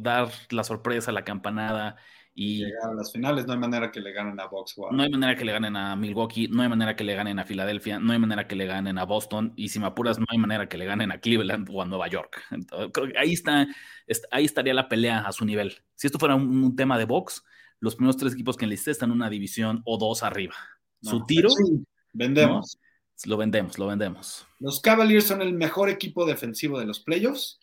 dar 0.00 0.30
la 0.50 0.64
sorpresa, 0.64 1.12
la 1.12 1.24
campanada 1.24 1.96
y 2.34 2.64
Llegar 2.64 2.90
a 2.90 2.94
las 2.94 3.12
finales, 3.12 3.46
no 3.46 3.52
hay 3.52 3.58
manera 3.58 3.90
que 3.90 4.00
le 4.00 4.12
ganen 4.12 4.38
a 4.38 4.46
Box 4.46 4.76
no 4.92 5.02
hay 5.02 5.10
manera 5.10 5.36
que 5.36 5.44
le 5.44 5.52
ganen 5.52 5.76
a 5.76 5.96
Milwaukee, 5.96 6.48
no 6.48 6.62
hay 6.62 6.68
manera 6.68 6.94
que 6.96 7.04
le 7.04 7.14
ganen 7.14 7.38
a 7.38 7.44
Filadelfia, 7.44 7.98
no 7.98 8.12
hay 8.12 8.18
manera 8.18 8.46
que 8.46 8.54
le 8.56 8.66
ganen 8.66 8.98
a 8.98 9.04
Boston 9.04 9.52
y 9.56 9.68
si 9.68 9.80
me 9.80 9.86
apuras 9.86 10.18
no 10.18 10.26
hay 10.28 10.38
manera 10.38 10.68
que 10.68 10.78
le 10.78 10.84
ganen 10.86 11.10
a 11.12 11.18
Cleveland 11.18 11.68
o 11.70 11.82
a 11.82 11.86
Nueva 11.86 12.08
York. 12.08 12.42
Entonces, 12.50 12.90
creo 12.92 13.08
que 13.08 13.18
ahí 13.18 13.32
está, 13.32 13.66
est- 14.06 14.24
ahí 14.30 14.44
estaría 14.44 14.74
la 14.74 14.88
pelea 14.88 15.20
a 15.20 15.32
su 15.32 15.44
nivel. 15.44 15.82
Si 15.96 16.06
esto 16.06 16.18
fuera 16.18 16.34
un, 16.36 16.64
un 16.64 16.76
tema 16.76 16.98
de 16.98 17.04
box, 17.04 17.44
los 17.80 17.96
primeros 17.96 18.16
tres 18.16 18.34
equipos 18.34 18.56
que 18.56 18.66
enlisté 18.66 18.90
están 18.90 19.10
en 19.10 19.16
una 19.16 19.30
división 19.30 19.82
o 19.84 19.98
dos 19.98 20.22
arriba. 20.22 20.54
Su 21.02 21.24
tiro 21.24 21.48
sí, 21.48 21.84
vendemos. 22.12 22.78
lo 23.24 23.36
vendemos, 23.36 23.78
lo 23.78 23.86
vendemos. 23.86 24.46
Los 24.58 24.80
Cavaliers 24.80 25.26
son 25.26 25.42
el 25.42 25.54
mejor 25.54 25.88
equipo 25.88 26.26
defensivo 26.26 26.78
de 26.78 26.84
los 26.84 27.00
playoffs, 27.00 27.58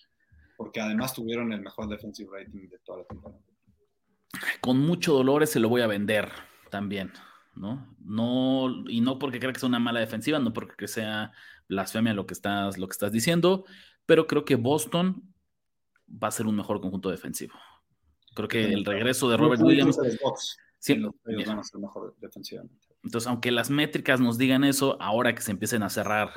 porque 0.57 0.81
además 0.81 1.13
tuvieron 1.13 1.53
el 1.53 1.61
mejor 1.61 1.87
defensive 1.87 2.29
rating 2.31 2.67
de 2.67 2.79
toda 2.79 2.99
la 2.99 3.05
temporada. 3.05 3.41
con 4.59 4.79
mucho 4.79 5.13
dolor 5.13 5.45
se 5.45 5.59
lo 5.59 5.69
voy 5.69 5.81
a 5.81 5.87
vender 5.87 6.31
también, 6.71 7.13
¿no? 7.55 7.95
No, 7.99 8.83
y 8.87 9.01
no 9.01 9.19
porque 9.19 9.39
crea 9.39 9.53
que 9.53 9.59
sea 9.59 9.69
una 9.69 9.79
mala 9.79 9.99
defensiva, 9.99 10.39
no 10.39 10.51
porque 10.51 10.87
sea 10.87 11.31
blasfemia 11.69 12.13
lo 12.13 12.25
que 12.25 12.33
estás, 12.33 12.77
lo 12.77 12.87
que 12.87 12.93
estás 12.93 13.11
diciendo, 13.11 13.65
pero 14.05 14.25
creo 14.25 14.45
que 14.45 14.55
Boston 14.55 15.33
va 16.11 16.29
a 16.29 16.31
ser 16.31 16.47
un 16.47 16.55
mejor 16.55 16.81
conjunto 16.81 17.11
defensivo. 17.11 17.53
Creo 18.37 18.47
que 18.47 18.71
el 18.71 18.85
regreso 18.85 19.27
de 19.31 19.35
Robert 19.35 19.59
Williams. 19.63 19.97
sí, 20.77 20.93
los 20.93 21.15
van 21.25 21.57
a 21.57 21.63
ser 21.63 21.81
mejor 21.81 22.15
defensivamente. 22.21 22.87
entonces, 23.03 23.27
aunque 23.27 23.49
las 23.49 23.71
métricas 23.71 24.19
nos 24.19 24.37
digan 24.37 24.63
eso, 24.63 24.95
ahora 25.01 25.33
que 25.33 25.41
se 25.41 25.49
empiecen 25.49 25.81
a 25.81 25.89
cerrar 25.89 26.29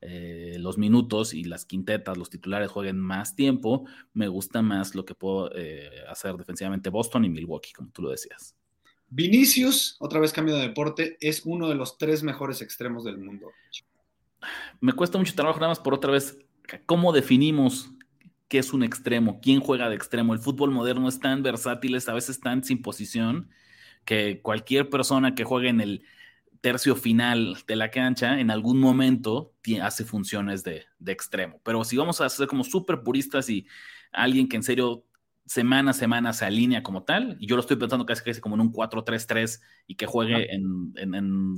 eh, 0.00 0.54
los 0.60 0.78
minutos 0.78 1.34
y 1.34 1.42
las 1.42 1.64
quintetas, 1.64 2.16
los 2.16 2.30
titulares 2.30 2.70
jueguen 2.70 2.96
más 2.96 3.34
tiempo, 3.34 3.86
me 4.14 4.28
gusta 4.28 4.62
más 4.62 4.94
lo 4.94 5.04
que 5.04 5.16
puedo 5.16 5.50
eh, 5.56 5.90
hacer 6.08 6.36
defensivamente 6.36 6.90
Boston 6.90 7.24
y 7.24 7.28
Milwaukee, 7.28 7.72
como 7.72 7.90
tú 7.90 8.02
lo 8.02 8.10
decías. 8.10 8.54
Vinicius, 9.08 9.96
otra 9.98 10.20
vez 10.20 10.32
cambio 10.32 10.54
de 10.54 10.62
deporte, 10.62 11.16
es 11.20 11.42
uno 11.44 11.68
de 11.68 11.74
los 11.74 11.98
tres 11.98 12.22
mejores 12.22 12.62
extremos 12.62 13.02
del 13.02 13.18
mundo. 13.18 13.50
Me 14.80 14.92
cuesta 14.92 15.18
mucho 15.18 15.34
trabajo 15.34 15.58
nada 15.58 15.70
más 15.70 15.80
por 15.80 15.92
otra 15.92 16.12
vez, 16.12 16.38
¿cómo 16.86 17.12
definimos 17.12 17.90
qué 18.52 18.58
es 18.58 18.74
un 18.74 18.82
extremo? 18.82 19.40
¿Quién 19.40 19.60
juega 19.60 19.88
de 19.88 19.96
extremo? 19.96 20.34
El 20.34 20.38
fútbol 20.38 20.70
moderno 20.70 21.08
es 21.08 21.18
tan 21.18 21.42
versátil, 21.42 21.96
a 22.06 22.12
veces 22.12 22.38
tan 22.38 22.62
sin 22.62 22.82
posición, 22.82 23.48
que 24.04 24.42
cualquier 24.42 24.90
persona 24.90 25.34
que 25.34 25.44
juegue 25.44 25.70
en 25.70 25.80
el 25.80 26.04
tercio 26.60 26.94
final 26.94 27.56
de 27.66 27.76
la 27.76 27.90
cancha, 27.90 28.40
en 28.40 28.50
algún 28.50 28.78
momento 28.78 29.54
hace 29.80 30.04
funciones 30.04 30.64
de, 30.64 30.84
de 30.98 31.12
extremo. 31.12 31.62
Pero 31.64 31.82
si 31.82 31.96
vamos 31.96 32.20
a 32.20 32.28
ser 32.28 32.46
como 32.46 32.62
súper 32.62 33.02
puristas 33.02 33.48
y 33.48 33.66
alguien 34.12 34.50
que 34.50 34.56
en 34.56 34.64
serio 34.64 35.06
semana 35.46 35.92
a 35.92 35.94
semana 35.94 36.34
se 36.34 36.44
alinea 36.44 36.82
como 36.82 37.04
tal, 37.04 37.38
y 37.40 37.46
yo 37.46 37.56
lo 37.56 37.60
estoy 37.60 37.76
pensando 37.76 38.04
casi, 38.04 38.22
casi 38.22 38.42
como 38.42 38.56
en 38.56 38.60
un 38.60 38.72
4-3-3 38.74 39.62
y 39.86 39.94
que 39.94 40.04
juegue 40.04 40.52
en, 40.54 40.92
en, 40.96 41.54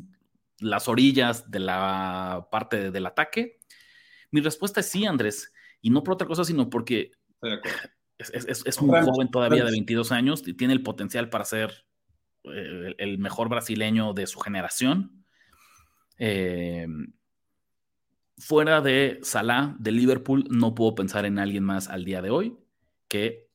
las 0.61 0.87
orillas 0.87 1.51
de 1.51 1.59
la 1.59 2.47
parte 2.53 2.93
del 2.93 3.07
ataque. 3.07 3.59
Mi 4.31 4.41
respuesta 4.41 4.79
es 4.79 4.89
sí, 4.89 5.05
Andrés, 5.05 5.53
y 5.85 5.91
no 5.91 6.03
por 6.03 6.15
otra 6.15 6.27
cosa, 6.27 6.45
sino 6.45 6.71
porque 6.71 7.13
es, 8.17 8.31
es, 8.31 8.63
es, 8.65 8.79
un 8.79 8.89
joven 8.89 9.31
todavía 9.31 9.67
de 9.67 9.71
22 9.71 10.13
años 10.13 10.43
y 10.49 10.55
tiene 10.55 10.73
el 10.73 10.83
potencial 10.83 11.29
para 11.29 11.45
ser 11.45 11.85
eh, 12.45 12.95
el 12.97 13.19
mejor 13.19 13.51
brasileño 13.51 14.15
de 14.15 14.27
su 14.27 14.41
generación. 14.41 15.27
Eh, 16.17 16.87
fuera 18.39 18.81
de 18.81 19.19
Salah, 19.21 19.77
de 19.79 19.93
Liverpool, 19.93 20.47
no 20.49 20.75
puedo 20.75 20.95
pensar 20.95 21.27
en 21.27 21.39
alguien 21.39 21.65
más 21.65 21.91
al 21.91 22.07
día 22.07 22.23
de 22.23 22.31
hoy 22.31 22.57
que, 23.07 23.51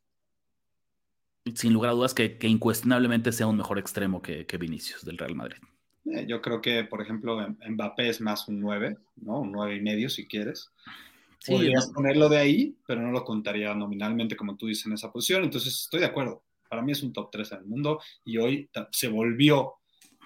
sin 1.55 1.73
lugar 1.73 1.89
a 1.89 1.95
dudas, 1.95 2.13
que, 2.13 2.37
incuestionablemente 2.43 3.31
sea 3.31 3.47
un 3.47 3.57
mejor 3.57 3.79
extremo 3.79 4.21
que, 4.21 4.45
Vinicius 4.59 5.03
del 5.03 5.17
Real 5.17 5.33
Madrid. 5.33 5.57
Eh, 6.05 6.27
yo 6.27 6.43
creo 6.43 6.61
que, 6.61 6.83
por 6.83 7.01
ejemplo, 7.01 7.39
Mbappé 7.67 8.07
es 8.07 8.21
más 8.21 8.47
un 8.47 8.59
9, 8.59 8.97
¿no? 9.15 9.39
Un 9.39 9.51
9 9.51 9.77
y 9.77 9.81
medio 9.81 10.11
si 10.11 10.27
quieres. 10.27 10.69
Sí, 11.39 11.53
Podrías 11.53 11.87
ponerlo 11.91 12.27
de 12.27 12.37
ahí, 12.37 12.75
pero 12.85 13.01
no 13.01 13.11
lo 13.11 13.23
contaría 13.23 13.73
nominalmente 13.73 14.35
como 14.35 14.57
tú 14.57 14.67
dices 14.67 14.85
en 14.85 14.93
esa 14.93 15.11
posición. 15.11 15.43
Entonces, 15.43 15.73
estoy 15.73 16.01
de 16.01 16.07
acuerdo. 16.07 16.43
Para 16.69 16.81
mí 16.81 16.91
es 16.91 17.01
un 17.01 17.13
top 17.13 17.29
3 17.31 17.53
en 17.53 17.57
el 17.59 17.65
mundo 17.65 17.99
y 18.25 18.37
hoy 18.37 18.69
se 18.91 19.07
volvió 19.07 19.75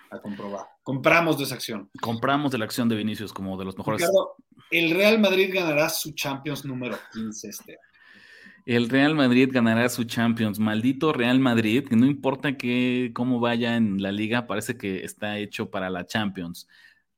a 0.10 0.20
comprobar. 0.20 0.66
Compramos 0.82 1.38
de 1.38 1.46
esa 1.46 1.56
acción. 1.56 1.90
Compramos 2.02 2.52
de 2.52 2.58
la 2.58 2.66
acción 2.66 2.90
de 2.90 2.96
Vinicius 2.96 3.32
como 3.32 3.58
de 3.58 3.66
los 3.66 3.78
mejores. 3.78 4.02
Ricardo, 4.02 4.36
el 4.72 4.92
Real 4.92 5.20
Madrid 5.20 5.52
ganará 5.54 5.88
su 5.90 6.12
Champions 6.14 6.66
número 6.66 6.98
15 7.14 7.48
este 7.48 7.72
año. 7.74 7.80
El 8.66 8.90
Real 8.90 9.14
Madrid 9.14 9.50
ganará 9.52 9.90
su 9.90 10.06
Champions. 10.06 10.58
Maldito 10.58 11.12
Real 11.12 11.40
Madrid, 11.40 11.86
que 11.88 11.96
no 11.96 12.06
importa 12.06 12.58
que, 12.58 13.12
cómo 13.14 13.40
vaya 13.40 13.76
en 13.76 14.02
la 14.02 14.12
liga, 14.12 14.48
parece 14.48 14.78
que 14.78 15.04
está 15.04 15.38
hecho 15.38 15.70
para 15.70 15.90
la 15.90 16.06
Champions. 16.06 16.68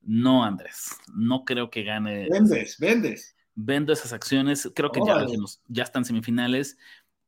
No, 0.02 0.44
Andrés, 0.44 0.96
no 1.14 1.44
creo 1.44 1.70
que 1.70 1.84
gane. 1.84 2.28
Vendes, 2.30 2.78
vendes. 2.78 3.35
Vendo 3.56 3.92
esas 3.92 4.12
acciones, 4.12 4.70
creo 4.74 4.92
que 4.92 5.00
ya, 5.04 5.26
ya 5.66 5.82
están 5.82 6.04
semifinales, 6.04 6.76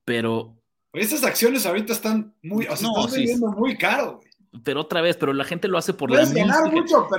pero 0.05 0.59
esas 0.93 1.23
acciones 1.25 1.67
ahorita 1.67 1.93
están 1.93 2.35
muy, 2.43 2.67
o 2.67 2.77
sea, 2.77 2.89
están 2.89 3.11
vendiendo 3.13 3.49
muy 3.49 3.77
caro, 3.77 4.21
Pero 4.65 4.81
otra 4.81 5.03
vez, 5.03 5.17
pero 5.17 5.35
la 5.35 5.45
gente 5.45 5.69
lo 5.69 5.77
hace 5.77 5.93
por 5.93 6.11
la 6.11 6.23
mística. 6.23 6.63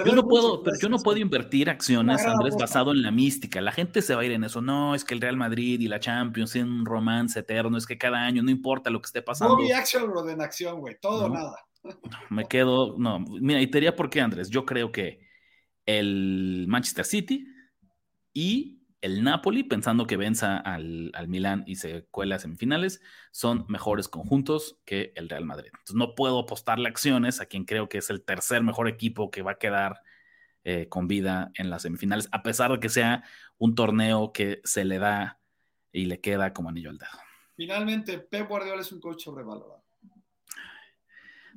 yo 0.05 0.16
no 0.16 0.28
puedo, 0.28 0.64
pero 0.64 0.76
yo 0.80 0.89
no 0.89 0.97
puedo 0.97 1.18
invertir 1.18 1.70
acciones, 1.70 2.26
Andrés, 2.26 2.55
basado 2.57 2.91
en 2.91 3.03
la 3.03 3.12
mística. 3.12 3.62
La 3.62 3.72
gente 3.72 4.01
se 4.01 4.16
va 4.16 4.22
a 4.22 4.26
ir 4.26 4.32
en 4.32 4.43
eso. 4.43 4.62
No, 4.62 4.95
es 4.95 5.05
que 5.05 5.14
el 5.14 5.22
Real 5.22 5.38
Madrid 5.38 5.80
y 5.80 5.88
la 5.88 5.99
Champions 5.99 6.51
tienen 6.51 6.72
un 6.72 6.86
romance 6.86 7.39
eterno, 7.39 7.78
es 7.78 7.86
que 7.86 7.97
cada 7.97 8.26
año, 8.26 8.41
no 8.41 8.49
importa 8.49 8.89
lo 8.89 9.01
que 9.01 9.07
esté 9.07 9.22
pasando. 9.22 9.55
No 9.55 9.62
vi 9.62 9.72
action, 9.72 10.10
bro, 10.10 10.28
en 10.28 10.41
acción, 10.41 10.80
güey. 10.80 10.97
Todo 10.99 11.26
o 11.26 11.30
nada. 11.30 11.55
Me 12.30 12.45
quedo, 12.45 12.97
no, 12.97 13.20
mira, 13.20 13.62
y 13.62 13.68
te 13.68 13.78
diría 13.78 13.95
por 13.95 14.10
qué, 14.10 14.22
Andrés. 14.22 14.49
Yo 14.49 14.66
creo 14.66 14.91
que 14.91 15.20
el 15.86 16.66
Manchester 16.68 17.05
City 17.05 17.47
y 18.34 18.79
el 19.02 19.24
Napoli, 19.24 19.64
pensando 19.64 20.08
que 20.08 20.18
venza 20.18 20.58
al, 20.58 21.12
al 21.14 21.28
Milán 21.28 21.64
y 21.66 21.76
se 21.76 22.06
cuela 22.12 22.36
a 22.36 22.39
semifinales, 22.39 23.02
son 23.32 23.66
mejores 23.68 24.08
conjuntos 24.08 24.80
que 24.86 25.14
el 25.16 25.30
Real 25.30 25.45
Madrid. 25.45 25.70
Entonces 25.72 25.95
no 25.95 26.16
puedo 26.16 26.39
apostarle 26.39 26.89
acciones 26.89 27.39
a 27.39 27.45
quien 27.45 27.66
creo 27.66 27.88
que 27.88 28.00
es 28.00 28.10
el 28.10 28.24
tercer 28.24 28.64
mejor 28.64 28.88
equipo 28.88 29.32
que 29.32 29.41
va 29.41 29.52
a 29.52 29.58
quedar 29.58 30.02
eh, 30.66 30.89
con 30.89 31.08
vida 31.08 31.52
en 31.56 31.70
las 31.70 31.84
semifinales, 31.84 32.28
a 32.34 32.43
pesar 32.43 32.72
de 32.72 32.80
que 32.80 32.89
sea 32.89 33.24
un 33.58 33.76
torneo 33.76 34.34
que 34.34 34.60
se 34.66 34.84
le 34.84 35.00
da 35.00 35.39
y 35.93 36.06
le 36.06 36.20
queda 36.20 36.54
como 36.54 36.70
anillo 36.70 36.89
al 36.89 36.97
dedo. 36.97 37.10
Finalmente, 37.56 38.20
Pep 38.20 38.47
Guardiola 38.47 38.82
es 38.82 38.91
un 38.91 39.00
coach 39.00 39.24
sobrevalorado. 39.24 39.84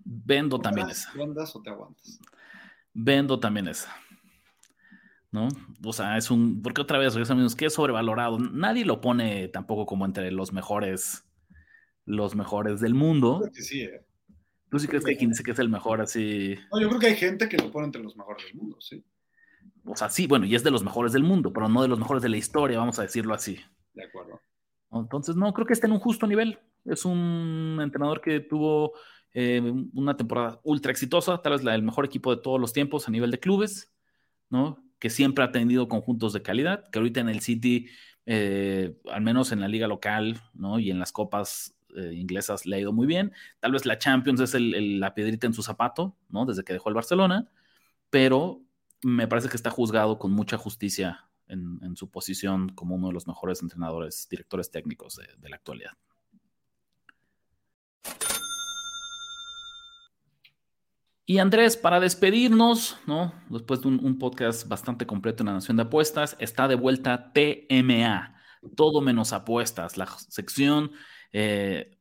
Vendo 0.05 0.61
también 0.61 0.91
esa. 0.91 1.13
¿Vendas 1.13 1.55
o 1.55 1.63
te 1.63 1.71
aguantas? 1.71 2.21
Vendo 2.93 3.39
también 3.39 3.69
esa. 3.69 3.95
¿No? 5.33 5.49
O 5.85 5.93
sea, 5.93 6.17
es 6.17 6.31
un, 6.31 6.63
porque 6.63 6.83
otra 6.83 6.99
vez, 6.99 7.17
amigos, 7.31 7.57
que 7.57 7.67
es 7.67 7.75
sobrevalorado. 7.75 8.39
Nadie 8.39 8.85
lo 8.85 9.01
pone 9.01 9.49
tampoco 9.49 9.87
como 9.87 10.05
entre 10.05 10.31
los 10.31 10.53
mejores, 10.53 11.25
los 12.05 12.37
mejores 12.37 12.81
del 12.81 12.95
mundo. 12.95 13.41
Creo 13.41 13.53
que 13.53 13.63
sí, 13.63 13.83
¿eh? 13.83 14.07
¿Tú 14.71 14.79
sí 14.79 14.89
crees 14.89 15.05
que 15.05 15.11
hay 15.11 15.17
quien 15.17 15.31
dice 15.31 15.43
que 15.43 15.51
es 15.51 15.59
el 15.59 15.69
mejor 15.69 16.01
así? 16.01 16.57
No, 16.73 16.81
yo 16.81 16.89
creo 16.89 17.01
que 17.01 17.07
hay 17.09 17.17
gente 17.17 17.49
que 17.49 17.59
lo 17.59 17.71
pone 17.71 17.87
entre 17.87 18.03
los 18.03 18.17
mejores 18.17 18.45
del 18.47 18.55
mundo, 18.55 18.79
sí. 18.81 19.05
O 19.85 19.97
sea, 19.97 20.09
sí, 20.09 20.27
bueno, 20.27 20.47
y 20.47 20.55
es 20.55 20.63
de 20.63 20.71
los 20.71 20.85
mejores 20.85 21.13
del 21.13 21.25
mundo, 21.25 21.53
pero 21.53 21.69
no 21.69 21.83
de 21.83 21.89
los 21.89 21.99
mejores 21.99 22.23
de 22.23 22.29
la 22.29 22.37
historia, 22.37 22.79
vamos 22.79 22.99
a 22.99 23.03
decirlo 23.03 23.35
así. 23.35 23.59
De 23.93 24.05
acuerdo. 24.05 24.41
Entonces, 24.93 25.37
no, 25.37 25.53
creo 25.53 25.67
que 25.67 25.73
está 25.73 25.87
en 25.87 25.93
un 25.93 25.99
justo 25.99 26.27
nivel. 26.27 26.59
Es 26.85 27.05
un 27.05 27.81
entrenador 27.83 28.21
que 28.21 28.41
tuvo 28.41 28.93
eh, 29.35 29.61
una 29.95 30.17
temporada 30.17 30.61
ultra 30.65 30.93
exitosa, 30.93 31.41
tal 31.43 31.53
vez 31.53 31.65
la 31.65 31.73
del 31.73 31.83
mejor 31.83 32.05
equipo 32.05 32.35
de 32.35 32.41
todos 32.41 32.61
los 32.61 32.73
tiempos 32.73 33.09
a 33.09 33.11
nivel 33.11 33.31
de 33.31 33.41
clubes, 33.41 33.93
¿no? 34.49 34.83
Que 35.03 35.11
siempre 35.11 35.43
ha 35.43 35.51
tenido 35.51 35.89
conjuntos 35.89 36.33
de 36.33 36.43
calidad, 36.43 36.89
que 36.89 37.01
ahorita 37.01 37.19
en 37.19 37.29
el 37.29 37.41
City, 37.41 37.89
eh, 38.25 38.97
al 39.11 39.21
menos 39.21 39.51
en 39.51 39.59
la 39.59 39.67
liga 39.67 39.89
local. 39.89 40.41
Y 40.79 40.93
en 40.93 41.01
las 41.01 41.11
copas 41.11 41.75
eh, 41.97 42.13
inglesas 42.15 42.67
le 42.67 42.77
ha 42.77 42.79
ido 42.79 42.93
muy 42.93 43.09
bien. 43.09 43.33
Tal 43.59 43.73
vez 43.73 43.85
la 43.85 43.99
Champions 43.99 44.39
es 44.39 44.55
la 44.55 45.13
piedrita 45.13 45.49
en 45.49 45.55
su 45.55 45.65
zapato, 45.65 46.17
¿no? 46.29 46.47
Desde 46.47 46.63
que 46.63 46.73
dejó 46.73 46.89
el 46.89 46.95
Barcelona, 46.95 47.49
pero 48.11 48.63
me 49.03 49.27
parece 49.27 49.49
que 49.49 49.57
está 49.57 49.71
juzgado 49.71 50.21
con 50.21 50.31
mucha 50.31 50.57
justicia 50.57 51.27
en, 51.49 51.97
su 51.97 52.09
posición 52.09 52.69
como 52.69 52.95
uno 52.95 53.09
de 53.09 53.15
los 53.15 53.27
mejores 53.27 53.61
entrenadores, 53.61 54.29
directores 54.31 54.71
técnicos 54.71 55.17
de 55.17 55.49
la 55.49 55.57
actualidad. 55.57 55.95
Y 61.25 61.39
Andrés, 61.39 61.77
para 61.77 62.01
despedirnos, 62.01 62.99
¿no? 63.07 63.33
Después 63.49 63.81
de 63.81 63.89
un, 63.89 64.19
podcast 64.19 64.67
bastante 64.67 65.07
completo 65.07 65.43
en 65.43 65.47
la 65.47 65.53
Nación 65.53 65.77
de 65.77 65.85
Apuestas, 65.85 66.37
está 66.41 66.67
de 66.67 66.75
vuelta 66.75 67.33
TMA, 67.33 68.35
todo 68.77 69.01
menos 69.01 69.33
apuestas, 69.33 69.97
la 69.97 70.07
sección. 70.07 70.91
Eh, 71.33 71.97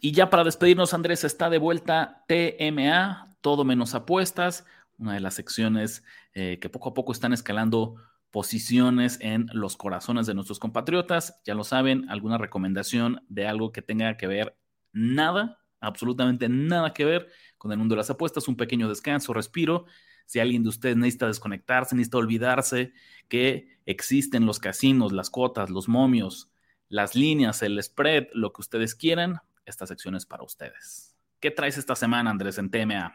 y 0.00 0.12
ya 0.12 0.30
para 0.30 0.44
despedirnos, 0.44 0.94
Andrés, 0.94 1.24
está 1.24 1.50
de 1.50 1.58
vuelta 1.58 2.24
TMA, 2.28 3.36
todo 3.40 3.64
menos 3.64 3.94
apuestas, 3.96 4.66
una 4.98 5.14
de 5.14 5.20
las 5.20 5.34
secciones 5.34 6.04
eh, 6.32 6.60
que 6.60 6.68
poco 6.68 6.90
a 6.90 6.94
poco 6.94 7.10
están 7.10 7.32
escalando 7.32 7.96
posiciones 8.30 9.18
en 9.20 9.46
los 9.52 9.76
corazones 9.76 10.26
de 10.26 10.34
nuestros 10.34 10.60
compatriotas. 10.60 11.40
Ya 11.44 11.54
lo 11.54 11.64
saben, 11.64 12.08
alguna 12.08 12.38
recomendación 12.38 13.24
de 13.28 13.48
algo 13.48 13.72
que 13.72 13.82
tenga 13.82 14.16
que 14.16 14.28
ver 14.28 14.56
nada 14.92 15.58
absolutamente 15.80 16.48
nada 16.48 16.92
que 16.92 17.04
ver 17.04 17.28
con 17.56 17.72
el 17.72 17.78
mundo 17.78 17.94
de 17.94 17.98
las 17.98 18.10
apuestas, 18.10 18.48
un 18.48 18.56
pequeño 18.56 18.88
descanso, 18.88 19.32
respiro. 19.32 19.86
Si 20.26 20.38
alguien 20.38 20.62
de 20.62 20.68
ustedes 20.68 20.96
necesita 20.96 21.26
desconectarse, 21.26 21.96
necesita 21.96 22.18
olvidarse 22.18 22.92
que 23.28 23.78
existen 23.86 24.46
los 24.46 24.58
casinos, 24.58 25.12
las 25.12 25.30
cuotas, 25.30 25.70
los 25.70 25.88
momios, 25.88 26.50
las 26.88 27.14
líneas, 27.14 27.62
el 27.62 27.82
spread, 27.82 28.28
lo 28.32 28.52
que 28.52 28.60
ustedes 28.60 28.94
quieran, 28.94 29.40
esta 29.64 29.86
sección 29.86 30.14
es 30.14 30.26
para 30.26 30.42
ustedes. 30.42 31.14
¿Qué 31.40 31.50
traes 31.50 31.78
esta 31.78 31.94
semana, 31.94 32.30
Andrés, 32.30 32.58
en 32.58 32.70
TMA? 32.70 33.14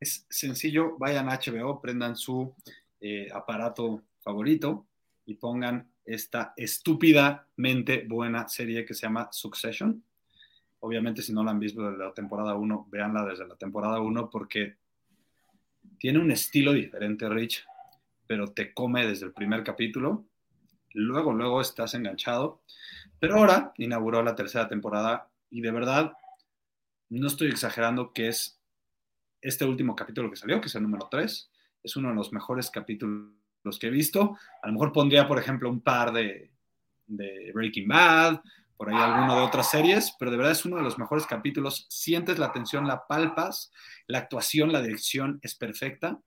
Es 0.00 0.26
sencillo, 0.30 0.96
vayan 0.98 1.28
a 1.28 1.38
HBO, 1.38 1.80
prendan 1.80 2.16
su 2.16 2.54
eh, 3.00 3.28
aparato 3.32 4.02
favorito 4.20 4.86
y 5.26 5.34
pongan 5.34 5.90
esta 6.04 6.54
estúpidamente 6.56 8.04
buena 8.08 8.48
serie 8.48 8.84
que 8.84 8.94
se 8.94 9.02
llama 9.02 9.28
Succession 9.30 10.02
Obviamente, 10.80 11.22
si 11.22 11.32
no 11.32 11.42
la 11.42 11.50
han 11.50 11.58
visto 11.58 11.82
desde 11.82 12.04
la 12.04 12.14
temporada 12.14 12.54
1, 12.54 12.88
véanla 12.90 13.24
desde 13.24 13.46
la 13.46 13.56
temporada 13.56 14.00
1 14.00 14.30
porque 14.30 14.76
tiene 15.98 16.18
un 16.18 16.30
estilo 16.30 16.72
diferente, 16.72 17.28
Rich, 17.28 17.64
pero 18.26 18.52
te 18.52 18.72
come 18.72 19.06
desde 19.06 19.26
el 19.26 19.32
primer 19.32 19.64
capítulo. 19.64 20.24
Luego, 20.92 21.32
luego 21.32 21.60
estás 21.60 21.94
enganchado. 21.94 22.62
Pero 23.18 23.36
ahora 23.36 23.72
inauguró 23.78 24.22
la 24.22 24.36
tercera 24.36 24.68
temporada 24.68 25.28
y 25.50 25.60
de 25.60 25.70
verdad, 25.70 26.12
no 27.08 27.26
estoy 27.26 27.48
exagerando 27.48 28.12
que 28.12 28.28
es 28.28 28.60
este 29.40 29.64
último 29.64 29.96
capítulo 29.96 30.30
que 30.30 30.36
salió, 30.36 30.60
que 30.60 30.68
es 30.68 30.74
el 30.74 30.82
número 30.82 31.08
3, 31.10 31.50
es 31.82 31.96
uno 31.96 32.10
de 32.10 32.14
los 32.14 32.32
mejores 32.32 32.70
capítulos 32.70 33.78
que 33.80 33.86
he 33.88 33.90
visto. 33.90 34.36
A 34.62 34.66
lo 34.66 34.74
mejor 34.74 34.92
pondría, 34.92 35.26
por 35.26 35.38
ejemplo, 35.38 35.68
un 35.68 35.80
par 35.80 36.12
de, 36.12 36.52
de 37.06 37.50
Breaking 37.52 37.88
Bad, 37.88 38.40
por 38.78 38.88
ahí 38.88 38.96
alguno 38.96 39.36
de 39.36 39.42
otras 39.42 39.70
series, 39.70 40.14
pero 40.18 40.30
de 40.30 40.36
verdad 40.36 40.52
es 40.52 40.64
uno 40.64 40.76
de 40.76 40.82
los 40.82 40.98
mejores 40.98 41.26
capítulos. 41.26 41.86
Sientes 41.90 42.38
la 42.38 42.46
atención, 42.46 42.86
la 42.86 43.06
palpas, 43.06 43.72
la 44.06 44.18
actuación, 44.18 44.72
la 44.72 44.80
dirección 44.80 45.40
es 45.42 45.56
perfecta 45.56 46.20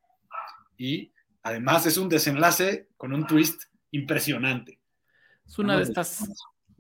y 0.77 1.13
además 1.43 1.85
es 1.85 1.97
un 1.97 2.09
desenlace 2.09 2.89
con 2.97 3.13
un 3.13 3.25
twist 3.25 3.63
impresionante. 3.91 4.79
Es 5.47 5.57
una 5.57 5.77
de 5.77 5.83
estas 5.83 6.27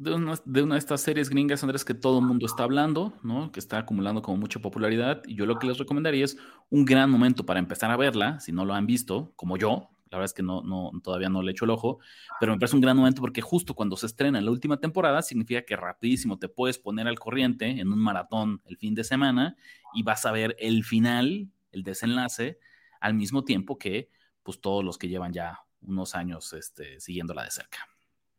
de 0.01 0.13
una, 0.15 0.33
de 0.73 0.77
estas 0.77 1.01
series 1.01 1.29
gringas, 1.29 1.61
Andrés, 1.61 1.85
que 1.85 1.93
todo 1.93 2.19
el 2.19 2.25
mundo 2.25 2.47
está 2.47 2.63
hablando, 2.63 3.13
¿no? 3.21 3.51
Que 3.51 3.59
está 3.59 3.77
acumulando 3.77 4.23
como 4.23 4.37
mucha 4.37 4.59
popularidad. 4.59 5.21
Y 5.27 5.35
yo 5.35 5.45
lo 5.45 5.59
que 5.59 5.67
les 5.67 5.77
recomendaría 5.77 6.25
es 6.25 6.37
un 6.71 6.85
gran 6.85 7.11
momento 7.11 7.45
para 7.45 7.59
empezar 7.59 7.91
a 7.91 7.97
verla, 7.97 8.39
si 8.39 8.51
no 8.51 8.65
lo 8.65 8.73
han 8.73 8.87
visto, 8.87 9.31
como 9.35 9.57
yo. 9.57 9.90
La 10.11 10.17
verdad 10.17 10.25
es 10.25 10.33
que 10.33 10.43
no, 10.43 10.61
no, 10.61 10.91
todavía 11.01 11.29
no 11.29 11.41
le 11.41 11.53
echo 11.53 11.63
el 11.63 11.71
ojo, 11.71 11.99
pero 12.39 12.51
me 12.51 12.59
parece 12.59 12.75
un 12.75 12.81
gran 12.81 12.97
momento 12.97 13.21
porque 13.21 13.41
justo 13.41 13.73
cuando 13.73 13.95
se 13.95 14.05
estrena 14.05 14.41
la 14.41 14.51
última 14.51 14.77
temporada, 14.77 15.21
significa 15.21 15.63
que 15.63 15.77
rapidísimo 15.77 16.37
te 16.37 16.49
puedes 16.49 16.77
poner 16.77 17.07
al 17.07 17.17
corriente 17.17 17.69
en 17.69 17.87
un 17.87 17.99
maratón 17.99 18.61
el 18.65 18.77
fin 18.77 18.93
de 18.93 19.05
semana 19.05 19.55
y 19.93 20.03
vas 20.03 20.25
a 20.25 20.33
ver 20.33 20.55
el 20.59 20.83
final, 20.83 21.47
el 21.71 21.83
desenlace, 21.83 22.59
al 22.99 23.13
mismo 23.13 23.45
tiempo 23.45 23.77
que 23.77 24.09
pues 24.43 24.59
todos 24.59 24.83
los 24.83 24.97
que 24.97 25.07
llevan 25.07 25.31
ya 25.31 25.59
unos 25.81 26.13
años 26.13 26.51
este, 26.53 26.99
siguiéndola 26.99 27.43
de 27.43 27.51
cerca. 27.51 27.87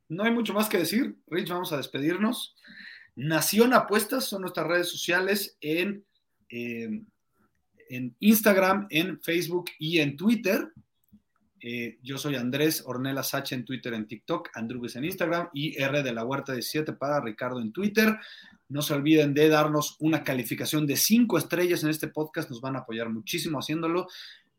No 0.09 0.25
hay 0.25 0.31
mucho 0.31 0.53
más 0.53 0.69
que 0.69 0.79
decir. 0.79 1.17
Rich, 1.27 1.49
vamos 1.49 1.73
a 1.73 1.79
despedirnos. 1.79 2.55
Nación 3.15 3.73
Apuestas 3.73 4.25
son 4.25 4.43
nuestras 4.43 4.67
redes 4.67 4.91
sociales 4.91 5.57
en, 5.61 6.05
eh, 6.51 7.03
en 7.89 8.17
Instagram, 8.21 8.87
en 8.91 9.21
Facebook 9.21 9.71
y 9.79 10.01
en 10.01 10.17
Twitter. 10.17 10.73
Eh, 11.65 11.99
yo 12.03 12.19
soy 12.19 12.35
Andrés 12.35 12.83
Ornelas 12.85 13.35
H 13.35 13.55
en 13.55 13.65
Twitter, 13.65 13.95
en 13.95 14.09
TikTok, 14.09 14.51
Andrubes 14.55 14.97
en 14.97 15.05
Instagram 15.05 15.49
y 15.55 15.81
R 15.81 16.03
de 16.03 16.13
la 16.13 16.25
Huerta 16.25 16.53
17 16.53 16.95
para 16.95 17.21
Ricardo 17.21 17.61
en 17.61 17.73
Twitter. 17.73 18.19
No 18.69 18.83
se 18.83 18.95
olviden 18.95 19.33
de 19.33 19.49
darnos 19.49 19.97
una 20.01 20.25
calificación 20.25 20.89
de 20.89 20.97
cinco 20.97 21.39
estrellas 21.39 21.85
en 21.85 21.91
este 21.91 22.09
podcast, 22.09 22.51
nos 22.51 22.61
van 22.61 22.75
a 22.75 22.81
apoyar 22.81 23.11
muchísimo 23.11 23.61
haciéndolo. 23.61 24.09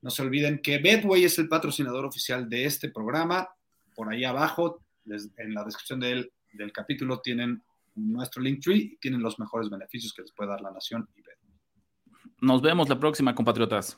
No 0.02 0.10
se 0.12 0.22
olviden 0.22 0.62
que 0.62 0.78
Betway 0.78 1.26
es 1.26 1.38
el 1.40 1.50
patrocinador 1.50 2.06
oficial 2.06 2.48
de 2.48 2.66
este 2.66 2.90
programa. 2.90 3.50
Por 3.94 4.10
ahí 4.10 4.24
abajo 4.24 4.80
en 5.06 5.54
la 5.54 5.66
descripción 5.66 6.00
del, 6.00 6.32
del 6.54 6.72
capítulo 6.72 7.20
tienen 7.20 7.62
nuestro 7.96 8.42
link 8.42 8.64
tree 8.64 8.78
y 8.78 8.98
tienen 8.98 9.22
los 9.22 9.40
mejores 9.40 9.70
beneficios 9.70 10.14
que 10.14 10.22
les 10.22 10.32
puede 10.32 10.52
dar 10.52 10.62
la 10.62 10.72
nación 10.72 11.10
y 11.16 11.22
ver. 11.22 11.38
Nos 12.40 12.62
vemos 12.62 12.88
la 12.88 12.98
próxima, 12.98 13.36
compatriotas. 13.36 13.98